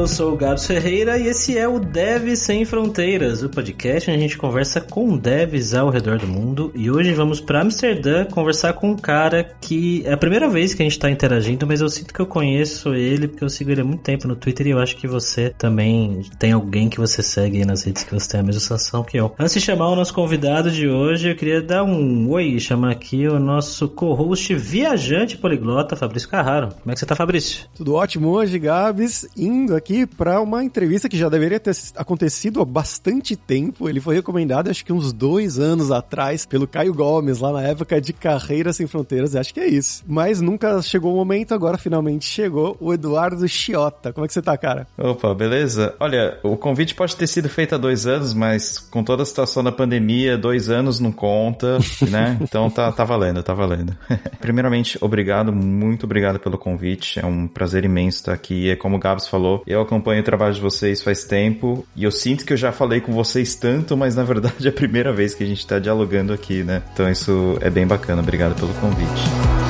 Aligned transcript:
eu 0.00 0.06
sou 0.06 0.32
o 0.32 0.36
Gabs 0.36 0.66
Ferreira 0.66 1.18
e 1.18 1.26
esse 1.26 1.58
é 1.58 1.68
o 1.68 1.78
Dev 1.78 2.34
Sem 2.34 2.64
Fronteiras, 2.64 3.42
o 3.42 3.50
podcast 3.50 4.10
onde 4.10 4.18
a 4.18 4.22
gente 4.22 4.38
conversa 4.38 4.80
com 4.80 5.14
devs 5.14 5.74
ao 5.74 5.90
redor 5.90 6.18
do 6.18 6.26
mundo. 6.26 6.72
E 6.74 6.90
hoje 6.90 7.12
vamos 7.12 7.38
para 7.38 7.60
Amsterdã 7.60 8.24
conversar 8.24 8.72
com 8.72 8.92
um 8.92 8.96
cara 8.96 9.44
que 9.60 10.02
é 10.06 10.14
a 10.14 10.16
primeira 10.16 10.48
vez 10.48 10.72
que 10.72 10.80
a 10.80 10.84
gente 10.86 10.92
está 10.92 11.10
interagindo, 11.10 11.66
mas 11.66 11.82
eu 11.82 11.88
sinto 11.90 12.14
que 12.14 12.20
eu 12.20 12.24
conheço 12.24 12.94
ele 12.94 13.28
porque 13.28 13.44
eu 13.44 13.50
sigo 13.50 13.70
ele 13.70 13.82
há 13.82 13.84
muito 13.84 14.02
tempo 14.02 14.26
no 14.26 14.34
Twitter 14.34 14.68
e 14.68 14.70
eu 14.70 14.78
acho 14.78 14.96
que 14.96 15.06
você 15.06 15.50
também 15.58 16.22
tem 16.38 16.52
alguém 16.52 16.88
que 16.88 16.98
você 16.98 17.22
segue 17.22 17.58
aí 17.58 17.66
nas 17.66 17.82
redes 17.82 18.02
que 18.02 18.14
você 18.14 18.26
tem 18.26 18.40
a 18.40 18.42
mesma 18.42 18.60
sensação 18.60 19.04
que 19.04 19.18
eu. 19.18 19.34
Antes 19.38 19.52
de 19.52 19.60
chamar 19.60 19.88
o 19.88 19.96
nosso 19.96 20.14
convidado 20.14 20.70
de 20.70 20.88
hoje, 20.88 21.28
eu 21.28 21.36
queria 21.36 21.60
dar 21.60 21.84
um 21.84 22.30
oi 22.30 22.46
e 22.46 22.60
chamar 22.60 22.92
aqui 22.92 23.28
o 23.28 23.38
nosso 23.38 23.86
co-host 23.86 24.54
viajante 24.54 25.36
poliglota, 25.36 25.94
Fabrício 25.94 26.30
Carraro. 26.30 26.68
Como 26.68 26.90
é 26.90 26.94
que 26.94 27.00
você 27.00 27.04
tá, 27.04 27.14
Fabrício? 27.14 27.66
Tudo 27.74 27.92
ótimo 27.92 28.30
hoje, 28.30 28.58
Gabs, 28.58 29.28
indo 29.36 29.76
aqui 29.76 29.89
para 30.06 30.40
uma 30.40 30.64
entrevista 30.64 31.08
que 31.08 31.18
já 31.18 31.28
deveria 31.28 31.58
ter 31.58 31.74
acontecido 31.96 32.60
há 32.60 32.64
bastante 32.64 33.34
tempo. 33.36 33.88
Ele 33.88 34.00
foi 34.00 34.14
recomendado, 34.14 34.68
acho 34.70 34.84
que 34.84 34.92
uns 34.92 35.12
dois 35.12 35.58
anos 35.58 35.90
atrás, 35.90 36.46
pelo 36.46 36.66
Caio 36.66 36.94
Gomes, 36.94 37.38
lá 37.38 37.52
na 37.52 37.62
época 37.62 38.00
de 38.00 38.12
Carreira 38.12 38.72
Sem 38.72 38.86
Fronteiras. 38.86 39.34
Acho 39.34 39.52
que 39.52 39.60
é 39.60 39.66
isso. 39.66 40.04
Mas 40.06 40.40
nunca 40.40 40.80
chegou 40.82 41.12
o 41.12 41.16
momento, 41.16 41.54
agora 41.54 41.76
finalmente 41.76 42.24
chegou 42.24 42.76
o 42.80 42.92
Eduardo 42.94 43.46
Chiota. 43.48 44.12
Como 44.12 44.24
é 44.24 44.28
que 44.28 44.34
você 44.34 44.42
tá, 44.42 44.56
cara? 44.56 44.86
Opa, 44.96 45.34
beleza? 45.34 45.94
Olha, 45.98 46.38
o 46.42 46.56
convite 46.56 46.94
pode 46.94 47.16
ter 47.16 47.26
sido 47.26 47.48
feito 47.48 47.74
há 47.74 47.78
dois 47.78 48.06
anos, 48.06 48.32
mas 48.32 48.78
com 48.78 49.02
toda 49.02 49.22
a 49.22 49.26
situação 49.26 49.62
da 49.62 49.72
pandemia, 49.72 50.38
dois 50.38 50.70
anos 50.70 51.00
não 51.00 51.12
conta, 51.12 51.78
né? 52.08 52.38
Então 52.40 52.70
tá, 52.70 52.90
tá 52.92 53.04
valendo, 53.04 53.42
tá 53.42 53.54
valendo. 53.54 53.96
Primeiramente, 54.40 54.98
obrigado, 55.00 55.52
muito 55.52 56.04
obrigado 56.04 56.38
pelo 56.38 56.56
convite. 56.56 57.18
É 57.18 57.26
um 57.26 57.46
prazer 57.48 57.84
imenso 57.84 58.18
estar 58.18 58.32
aqui. 58.32 58.70
É 58.70 58.76
como 58.76 58.96
o 58.96 58.98
Gabs 58.98 59.26
falou, 59.26 59.62
eu 59.66 59.79
acompanho 59.80 60.20
o 60.20 60.24
trabalho 60.24 60.54
de 60.54 60.60
vocês 60.60 61.02
faz 61.02 61.24
tempo 61.24 61.86
e 61.94 62.04
eu 62.04 62.10
sinto 62.10 62.44
que 62.44 62.52
eu 62.52 62.56
já 62.56 62.72
falei 62.72 63.00
com 63.00 63.12
vocês 63.12 63.54
tanto, 63.54 63.96
mas 63.96 64.14
na 64.14 64.24
verdade 64.24 64.66
é 64.66 64.70
a 64.70 64.72
primeira 64.72 65.12
vez 65.12 65.34
que 65.34 65.44
a 65.44 65.46
gente 65.46 65.60
está 65.60 65.78
dialogando 65.78 66.32
aqui, 66.32 66.62
né? 66.62 66.82
Então 66.92 67.10
isso 67.10 67.56
é 67.60 67.70
bem 67.70 67.86
bacana. 67.86 68.22
Obrigado 68.22 68.54
pelo 68.54 68.72
convite. 68.74 69.69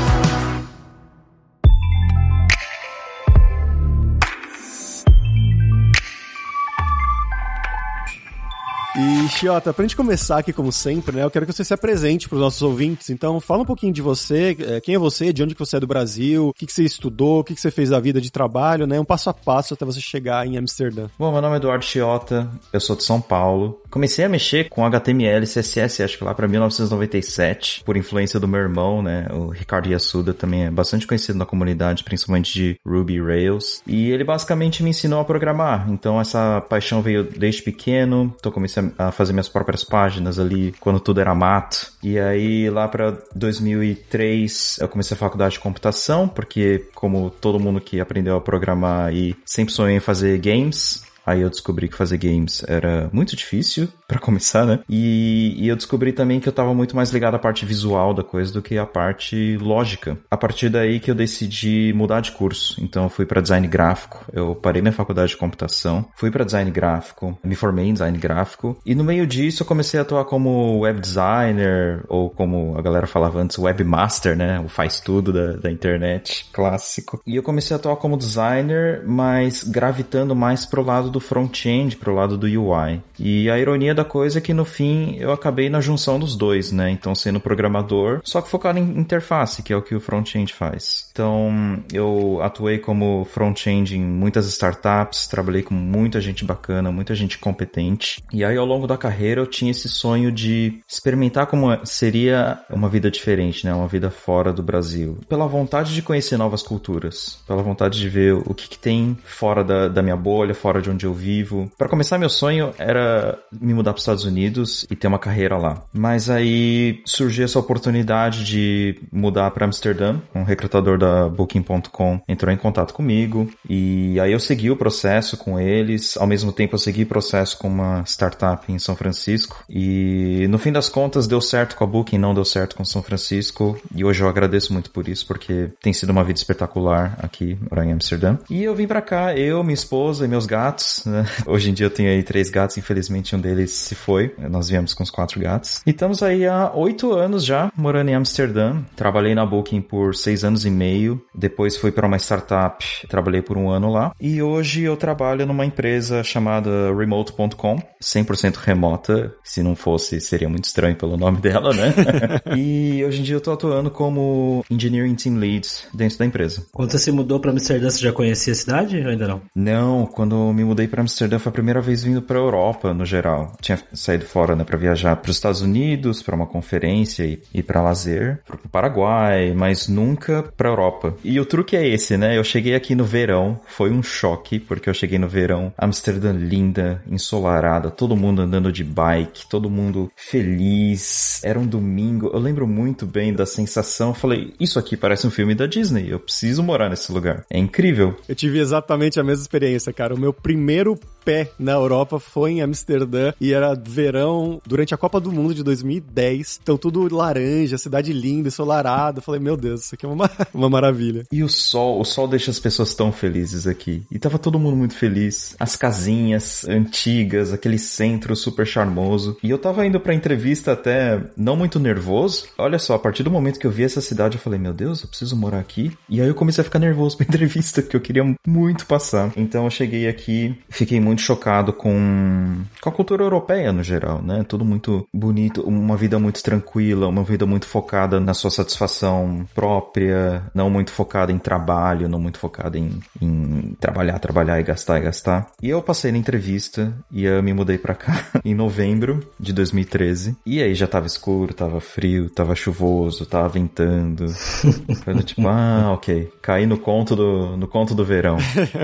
E, 8.97 9.29
Chiota, 9.29 9.73
pra 9.73 9.85
gente 9.85 9.95
começar 9.95 10.39
aqui, 10.39 10.53
como 10.53 10.73
sempre, 10.73 11.15
né, 11.15 11.23
eu 11.23 11.31
quero 11.31 11.47
que 11.47 11.53
você 11.53 11.65
se 11.65 11.73
apresente 11.73 12.29
para 12.29 12.37
os 12.37 12.43
nossos 12.43 12.61
ouvintes. 12.61 13.09
Então, 13.09 13.39
fala 13.39 13.63
um 13.63 13.67
pouquinho 13.67 13.93
de 13.93 14.03
você, 14.03 14.57
é, 14.59 14.81
quem 14.81 14.97
é 14.97 14.99
você, 14.99 15.33
de 15.33 15.45
onde 15.45 15.55
que 15.55 15.61
você 15.61 15.77
é 15.77 15.81
do 15.81 15.87
Brasil, 15.87 16.49
o 16.49 16.53
que, 16.53 16.67
que 16.67 16.73
você 16.73 16.83
estudou, 16.83 17.41
o 17.41 17.45
que, 17.45 17.55
que 17.55 17.61
você 17.61 17.71
fez 17.71 17.91
da 17.91 18.01
vida 18.01 18.21
de 18.21 18.33
trabalho, 18.33 18.89
né, 18.89 18.99
um 18.99 19.05
passo 19.05 19.31
a 19.31 19.35
passo 19.35 19.75
até 19.75 19.85
você 19.85 20.01
chegar 20.01 20.45
em 20.45 20.59
Amsterdã. 20.59 21.07
Bom, 21.17 21.31
meu 21.31 21.41
nome 21.41 21.55
é 21.55 21.57
Eduardo 21.59 21.85
Chiota, 21.85 22.51
eu 22.73 22.81
sou 22.81 22.97
de 22.97 23.05
São 23.05 23.21
Paulo. 23.21 23.81
Comecei 23.91 24.25
a 24.25 24.29
mexer 24.29 24.69
com 24.69 24.85
HTML 24.85 25.47
CSS, 25.47 26.03
acho 26.03 26.19
que 26.19 26.25
lá 26.25 26.35
para 26.35 26.49
1997, 26.49 27.85
por 27.85 27.97
influência 27.97 28.41
do 28.41 28.49
meu 28.49 28.61
irmão, 28.61 29.03
né, 29.03 29.29
o 29.31 29.49
Ricardo 29.51 29.89
Yasuda, 29.89 30.35
também 30.35 30.65
é 30.65 30.71
bastante 30.71 31.07
conhecido 31.07 31.39
na 31.39 31.47
comunidade, 31.47 32.03
principalmente 32.03 32.53
de 32.53 32.77
Ruby 32.85 33.21
Rails. 33.21 33.83
E 33.87 34.11
ele 34.11 34.25
basicamente 34.25 34.83
me 34.83 34.91
ensinou 34.91 35.21
a 35.21 35.25
programar, 35.25 35.89
então 35.91 36.21
essa 36.21 36.61
paixão 36.63 37.01
veio 37.01 37.23
desde 37.23 37.63
pequeno, 37.63 38.35
então 38.37 38.51
comecei 38.51 38.80
a 38.98 39.11
fazer 39.12 39.33
minhas 39.33 39.48
próprias 39.48 39.84
páginas 39.84 40.39
ali 40.39 40.75
quando 40.81 41.00
tudo 41.00 41.20
era 41.20 41.34
mato. 41.34 41.92
E 42.03 42.19
aí 42.19 42.69
lá 42.70 42.89
para 42.89 43.19
2003 43.34 44.78
eu 44.81 44.89
comecei 44.89 45.14
a 45.14 45.19
faculdade 45.19 45.55
de 45.55 45.61
computação, 45.61 46.28
porque 46.28 46.89
como 46.95 47.31
todo 47.31 47.61
mundo 47.61 47.81
que 47.81 48.00
aprendeu 48.00 48.37
a 48.37 48.41
programar 48.41 49.14
e 49.14 49.37
sempre 49.45 49.72
sonhei 49.72 49.97
em 49.97 50.00
fazer 50.00 50.38
games, 50.38 51.05
Aí 51.31 51.43
eu 51.43 51.49
descobri 51.49 51.89
que 51.89 51.97
fazer 51.97 52.19
games 52.19 52.65
era 52.67 53.09
muito 53.13 53.37
difícil, 53.37 53.89
para 54.09 54.19
começar, 54.19 54.67
né? 54.67 54.81
E, 54.89 55.55
e, 55.57 55.69
eu 55.69 55.77
descobri 55.77 56.13
também 56.13 56.41
que 56.41 56.49
eu 56.49 56.53
tava 56.53 56.75
muito 56.75 56.97
mais 56.97 57.11
ligado 57.11 57.37
à 57.37 57.39
parte 57.39 57.65
visual 57.65 58.13
da 58.13 58.25
coisa 58.25 58.53
do 58.53 58.61
que 58.61 58.77
à 58.77 58.85
parte 58.85 59.57
lógica. 59.59 60.19
A 60.29 60.37
partir 60.37 60.69
daí 60.69 60.99
que 60.99 61.09
eu 61.09 61.15
decidi 61.15 61.93
mudar 61.95 62.21
de 62.21 62.33
curso. 62.33 62.83
Então 62.83 63.05
eu 63.05 63.09
fui 63.09 63.25
para 63.25 63.41
design 63.41 63.69
gráfico. 63.69 64.25
Eu 64.33 64.57
parei 64.57 64.83
minha 64.83 64.93
faculdade 64.93 65.31
de 65.31 65.37
computação, 65.37 66.05
fui 66.17 66.33
para 66.33 66.45
design 66.45 66.69
gráfico, 66.73 67.39
me 67.45 67.55
formei 67.55 67.87
em 67.87 67.93
design 67.93 68.19
gráfico. 68.19 68.77
E 68.85 68.97
no 68.97 69.05
meio 69.05 69.25
disso 69.27 69.62
eu 69.62 69.67
comecei 69.67 70.01
a 70.01 70.03
atuar 70.03 70.25
como 70.25 70.81
web 70.81 71.01
designer, 71.01 72.05
ou 72.09 72.29
como 72.29 72.77
a 72.77 72.83
galera 72.83 73.07
falava 73.07 73.41
antes, 73.41 73.57
webmaster, 73.57 74.37
né? 74.37 74.59
O 74.59 74.69
faz 74.69 74.99
tudo 74.99 75.33
da, 75.33 75.53
da 75.53 75.71
internet, 75.71 76.49
clássico. 76.53 77.23
E 77.25 77.37
eu 77.37 77.43
comecei 77.45 77.77
a 77.77 77.79
atuar 77.79 77.95
como 77.97 78.17
designer, 78.17 79.05
mas 79.07 79.62
gravitando 79.62 80.35
mais 80.35 80.67
pro 80.67 80.83
lado 80.83 81.11
do 81.11 81.19
do 81.20 81.26
front-end 81.26 81.97
pro 81.97 82.14
lado 82.14 82.38
do 82.38 82.47
UI. 82.47 83.00
E 83.19 83.50
a 83.50 83.58
ironia 83.58 83.94
da 83.94 84.04
coisa 84.04 84.38
é 84.38 84.41
que 84.41 84.54
no 84.54 84.64
fim 84.64 85.16
eu 85.19 85.31
acabei 85.31 85.69
na 85.69 85.81
junção 85.81 86.19
dos 86.19 86.34
dois, 86.34 86.72
né? 86.72 86.91
Então 86.91 87.14
sendo 87.14 87.38
programador, 87.38 88.20
só 88.25 88.41
que 88.41 88.48
focado 88.48 88.78
em 88.78 88.98
interface, 88.98 89.62
que 89.62 89.72
é 89.72 89.76
o 89.76 89.82
que 89.82 89.94
o 89.94 90.00
front-end 90.00 90.54
faz. 90.54 91.08
Então 91.12 91.82
eu 91.92 92.41
atuei 92.42 92.78
como 92.78 93.26
front-end 93.26 93.97
em 93.97 94.03
muitas 94.03 94.48
startups, 94.48 95.26
trabalhei 95.26 95.62
com 95.62 95.75
muita 95.75 96.20
gente 96.20 96.44
bacana, 96.44 96.91
muita 96.91 97.14
gente 97.14 97.38
competente. 97.38 98.22
E 98.32 98.42
aí 98.42 98.56
ao 98.56 98.64
longo 98.64 98.87
da 98.87 98.97
carreira 98.97 99.42
eu 99.42 99.47
tinha 99.47 99.70
esse 99.70 99.88
sonho 99.88 100.32
de 100.32 100.81
experimentar 100.88 101.47
como 101.47 101.69
seria 101.84 102.58
uma 102.70 102.88
vida 102.88 103.10
diferente, 103.10 103.66
né? 103.66 103.75
Uma 103.75 103.88
vida 103.88 104.10
fora 104.10 104.52
do 104.52 104.62
Brasil. 104.62 105.19
Pela 105.28 105.47
vontade 105.47 105.94
de 105.94 106.00
conhecer 106.00 106.38
novas 106.38 106.62
culturas, 106.62 107.38
pela 107.47 107.62
vontade 107.62 107.98
de 107.98 108.08
ver 108.08 108.32
o 108.32 108.54
que, 108.54 108.69
que 108.69 108.78
tem 108.78 109.19
fora 109.25 109.62
da, 109.62 109.88
da 109.88 110.02
minha 110.02 110.16
bolha, 110.16 110.54
fora 110.54 110.81
de 110.81 110.88
onde 110.88 111.04
eu 111.04 111.09
eu 111.10 111.15
vivo. 111.15 111.71
Para 111.76 111.88
começar, 111.88 112.19
meu 112.19 112.31
sonho 112.31 112.72
era 112.78 113.38
me 113.53 113.75
mudar 113.75 113.93
para 113.93 113.98
os 113.98 114.03
Estados 114.03 114.25
Unidos 114.25 114.87
e 114.91 114.97
ter 114.97 115.09
uma 115.09 115.19
carreira 115.19 115.56
lá. 115.56 115.82
Mas 115.93 116.31
aí 116.31 117.03
surgiu 117.04 117.44
essa 117.44 117.59
oportunidade 117.59 118.44
de 118.44 118.98
mudar 119.12 119.50
para 119.50 119.66
Amsterdã. 119.66 120.20
Um 120.34 120.44
recrutador 120.44 120.99
da 120.99 121.28
Booking.com 121.28 122.20
entrou 122.28 122.53
em 122.53 122.56
contato 122.56 122.94
comigo 122.94 123.50
e 123.69 124.19
aí 124.20 124.32
eu 124.32 124.41
segui 124.41 124.70
o 124.70 124.76
processo 124.76 125.37
com 125.37 125.59
eles. 125.59 126.16
Ao 126.16 126.26
mesmo 126.26 126.53
tempo, 126.53 126.75
eu 126.75 126.78
segui 126.78 127.03
o 127.03 127.06
processo 127.06 127.59
com 127.59 127.69
uma 127.69 128.03
startup 128.06 128.70
em 128.72 128.78
São 128.78 128.94
Francisco. 128.94 129.65
E 129.69 130.47
no 130.49 130.59
fim 130.59 130.72
das 130.72 130.88
contas, 130.88 131.26
deu 131.26 131.41
certo 131.41 131.76
com 131.76 131.84
a 131.84 131.87
Booking, 131.87 132.19
não 132.19 132.34
deu 132.34 132.44
certo 132.44 132.76
com 132.76 132.84
São 132.84 133.03
Francisco. 133.03 133.78
E 133.94 134.04
hoje 134.04 134.22
eu 134.22 134.28
agradeço 134.28 134.72
muito 134.72 134.91
por 134.91 135.09
isso, 135.09 135.26
porque 135.26 135.70
tem 135.82 135.93
sido 135.93 136.10
uma 136.10 136.25
vida 136.25 136.38
espetacular 136.38 137.19
aqui 137.19 137.59
em 137.84 137.93
Amsterdã. 137.93 138.38
E 138.49 138.62
eu 138.62 138.75
vim 138.75 138.87
para 138.87 139.03
cá, 139.03 139.34
eu, 139.34 139.62
minha 139.65 139.75
esposa 139.75 140.25
e 140.25 140.28
meus 140.28 140.47
gatos 140.47 140.90
né? 141.06 141.27
Hoje 141.47 141.71
em 141.71 141.75
dia 141.75 141.87
eu 141.87 141.91
tenho 141.91 142.11
aí 142.11 142.23
três 142.23 142.51
gatos, 142.51 142.77
infelizmente 142.77 143.34
um 143.34 143.41
deles 143.41 143.71
se 143.71 143.95
foi. 143.95 144.34
Nós 144.39 144.69
viemos 144.69 144.95
com 144.95 145.03
os 145.03 145.11
quatro 145.11 145.41
gatos. 145.41 145.83
E 145.87 145.91
estamos 145.91 146.23
aí 146.23 146.47
há 146.47 146.73
oito 146.75 147.12
anos 147.12 147.45
já 147.45 147.73
morando 147.77 148.11
em 148.11 148.15
Amsterdã. 148.15 148.83
Trabalhei 148.97 149.34
na 149.34 149.45
Booking 149.45 149.81
por 149.81 150.15
seis 150.15 150.45
anos 150.45 150.65
e 150.65 150.71
meio. 150.71 151.23
Depois 151.34 151.77
fui 151.77 151.93
para 151.93 152.06
uma 152.06 152.19
startup, 152.19 152.84
trabalhei 153.09 153.43
por 153.43 153.56
um 153.56 153.71
ano 153.71 153.91
lá. 153.91 154.12
E 154.21 154.43
hoje 154.43 154.83
eu 154.83 154.97
trabalho 154.97 155.47
numa 155.47 155.65
empresa 155.65 156.23
chamada 156.23 156.95
Remote.com, 156.95 157.83
100% 158.03 158.56
remota. 158.56 159.34
Se 159.43 159.62
não 159.62 159.75
fosse, 159.75 160.21
seria 160.21 160.49
muito 160.49 160.65
estranho 160.65 160.97
pelo 160.97 161.17
nome 161.17 161.39
dela, 161.39 161.73
né? 161.73 161.95
e 162.56 163.05
hoje 163.05 163.21
em 163.21 163.23
dia 163.23 163.37
eu 163.37 163.41
tô 163.41 163.53
atuando 163.53 163.91
como 163.91 164.65
Engineering 164.71 165.15
Team 165.15 165.37
Lead 165.37 165.69
dentro 165.93 166.19
da 166.19 166.27
empresa. 166.27 166.67
Quando 166.73 166.91
você 166.93 166.99
se 166.99 167.12
mudou 167.12 167.41
para 167.41 167.50
Amsterdã, 167.50 167.91
você 167.91 168.00
já 168.00 168.12
conhecia 168.12 168.53
a 168.53 168.56
cidade 168.56 169.00
ou 169.00 169.09
ainda 169.09 169.29
não? 169.29 169.43
Não, 169.55 170.06
quando 170.06 170.53
me 170.53 170.65
mudei 170.65 170.80
para 170.89 171.03
Amsterdã 171.03 171.39
foi 171.39 171.51
a 171.51 171.53
primeira 171.53 171.81
vez 171.81 172.03
vindo 172.05 172.23
para 172.23 172.39
Europa, 172.39 172.93
no 172.95 173.05
geral. 173.05 173.57
Tinha 173.61 173.79
saído 173.93 174.25
fora, 174.25 174.55
né, 174.55 174.65
para 174.65 174.79
viajar 174.79 175.17
para 175.17 175.31
os 175.31 175.37
Estados 175.37 175.61
Unidos, 175.61 176.23
para 176.23 176.35
uma 176.35 176.47
conferência 176.47 177.25
e, 177.25 177.41
e 177.53 177.62
para 177.62 177.82
lazer, 177.82 178.41
para 178.47 178.56
o 178.56 178.69
Paraguai, 178.69 179.53
mas 179.55 179.88
nunca 179.88 180.43
para 180.56 180.69
Europa. 180.69 181.15
E 181.25 181.38
o 181.41 181.44
truque 181.44 181.77
é 181.77 181.87
esse, 181.87 182.17
né? 182.17 182.37
Eu 182.37 182.44
cheguei 182.44 182.75
aqui 182.75 182.94
no 182.94 183.05
verão, 183.05 183.61
foi 183.67 183.91
um 183.91 184.03
choque, 184.03 184.59
porque 184.59 184.88
eu 184.88 184.94
cheguei 184.94 185.19
no 185.19 185.29
verão, 185.29 185.73
Amsterdã 185.79 186.32
linda, 186.32 187.03
ensolarada, 187.09 187.91
todo 187.91 188.17
mundo 188.17 188.43
andando 188.43 188.73
de 188.73 188.85
bike, 188.85 189.49
todo 189.49 189.71
mundo 189.71 190.11
feliz. 190.17 191.43
Era 191.44 191.59
um 191.59 191.67
domingo. 191.67 192.31
Eu 192.33 192.38
lembro 192.38 192.67
muito 192.67 193.06
bem 193.06 193.33
da 193.33 193.47
sensação. 193.47 194.09
Eu 194.09 194.15
falei, 194.15 194.55
isso 194.59 194.79
aqui 194.79 194.97
parece 194.97 195.26
um 195.26 195.31
filme 195.31 195.55
da 195.55 195.67
Disney. 195.67 196.11
Eu 196.11 196.21
preciso 196.21 196.62
morar 196.62 196.88
nesse 196.88 197.12
lugar. 197.12 197.44
É 197.50 197.59
incrível. 197.59 198.17
Eu 198.29 198.35
tive 198.35 198.59
exatamente 198.59 199.19
a 199.19 199.25
mesma 199.25 199.43
experiência, 199.43 199.93
cara. 199.93 200.15
O 200.15 200.19
meu 200.19 200.33
primeiro 200.33 200.69
primeiro 200.70 200.96
pé 201.25 201.50
na 201.58 201.72
Europa 201.72 202.19
foi 202.19 202.52
em 202.52 202.62
Amsterdã 202.62 203.32
e 203.40 203.52
era 203.52 203.75
verão 203.75 204.61
durante 204.67 204.94
a 204.94 204.96
Copa 204.96 205.20
do 205.20 205.32
Mundo 205.32 205.55
de 205.55 205.62
2010. 205.62 206.61
Então 206.62 206.76
tudo 206.76 207.14
laranja, 207.14 207.78
cidade 207.78 208.12
linda, 208.12 208.49
ensolarada. 208.49 209.20
Falei, 209.20 209.40
meu 209.40 209.56
Deus, 209.56 209.84
isso 209.84 209.94
aqui 209.94 210.06
é 210.06 210.08
uma, 210.08 210.31
uma 210.55 210.70
maravilha. 210.70 211.25
E 211.31 211.43
o 211.43 211.49
sol, 211.49 212.00
o 212.00 212.05
sol 212.05 212.28
deixa 212.28 212.50
as 212.50 212.58
pessoas 212.58 212.94
tão 212.94 213.12
felizes 213.12 213.67
aqui. 213.67 214.02
E 214.11 214.19
tava 214.19 214.38
todo 214.38 214.58
mundo 214.58 214.76
muito 214.76 214.94
feliz. 214.94 215.55
As 215.58 215.76
casinhas 215.76 216.64
antigas, 216.69 217.52
aquele 217.52 217.78
centro 217.78 218.34
super 218.34 218.66
charmoso. 218.66 219.37
E 219.43 219.50
eu 219.50 219.58
tava 219.58 219.87
indo 219.87 220.00
pra 220.00 220.14
entrevista 220.14 220.73
até 220.73 221.20
não 221.37 221.56
muito 221.56 221.78
nervoso. 221.78 222.46
Olha 222.58 222.78
só, 222.78 222.94
a 222.94 222.99
partir 222.99 223.23
do 223.23 223.31
momento 223.31 223.58
que 223.58 223.66
eu 223.66 223.70
vi 223.70 223.84
essa 223.84 224.00
cidade, 224.00 224.37
eu 224.37 224.43
falei, 224.43 224.58
meu 224.58 224.73
Deus, 224.73 225.02
eu 225.02 225.08
preciso 225.08 225.37
morar 225.37 225.58
aqui. 225.58 225.93
E 226.08 226.20
aí 226.20 226.28
eu 226.28 226.34
comecei 226.34 226.62
a 226.62 226.64
ficar 226.64 226.78
nervoso 226.78 227.16
pra 227.19 227.26
entrevista, 227.26 227.82
que 227.82 227.96
eu 227.96 228.00
queria 228.00 228.25
muito 228.46 228.87
passar. 228.87 229.32
Então 229.37 229.64
eu 229.64 229.70
cheguei 229.70 230.08
aqui, 230.08 230.56
fiquei 230.69 231.00
muito 231.00 231.10
chocado 231.19 231.73
com, 231.73 232.62
com 232.81 232.89
a 232.89 232.93
cultura 232.93 233.25
europeia 233.25 233.73
no 233.73 233.83
geral, 233.83 234.23
né? 234.23 234.45
Tudo 234.47 234.65
muito 234.65 235.07
bonito, 235.12 235.62
uma 235.62 235.97
vida 235.97 236.19
muito 236.19 236.43
tranquila, 236.43 237.09
uma 237.09 237.23
vida 237.23 237.47
muito 237.47 237.67
focada 237.67 238.21
na 238.21 238.35
sua 238.35 238.51
satisfação 238.51 239.47
própria, 239.55 240.43
não 240.55 240.71
muito 240.71 240.93
focada 240.93 241.33
em 241.33 241.39
trabalho, 241.39 242.09
não 242.09 242.21
muito 242.21 242.39
focada 242.39 242.79
em, 242.79 243.01
em 243.21 243.77
trabalhar, 243.81 244.19
trabalhar 244.19 244.61
e 244.61 244.62
gastar 244.62 244.99
e 244.99 245.03
gastar. 245.03 245.47
E 245.62 245.69
eu 245.69 245.83
passei 245.83 246.12
na 246.12 246.19
entrevista 246.19 246.93
e 247.11 247.25
eu 247.25 247.43
me 247.43 247.53
mudei 247.53 247.79
pra 247.79 247.95
cá 247.95 248.27
em 248.45 248.55
novembro 248.55 249.21
de 249.39 249.53
2013. 249.53 250.37
E 250.45 250.62
aí 250.62 250.75
já 250.75 250.87
tava 250.87 251.07
escuro, 251.07 251.55
tava 251.55 251.81
frio, 251.81 252.29
tava 252.31 252.55
chuvoso, 252.55 253.27
tava 253.27 253.49
ventando. 253.49 254.29
Foi 255.05 255.15
tipo, 255.23 255.47
ah, 255.49 255.93
ok. 255.93 256.31
Caí 256.43 256.67
no 256.67 256.79
conto 256.79 257.15
do, 257.17 257.57
no 257.57 257.67
conto 257.67 257.95
do 257.95 258.05
verão. 258.05 258.37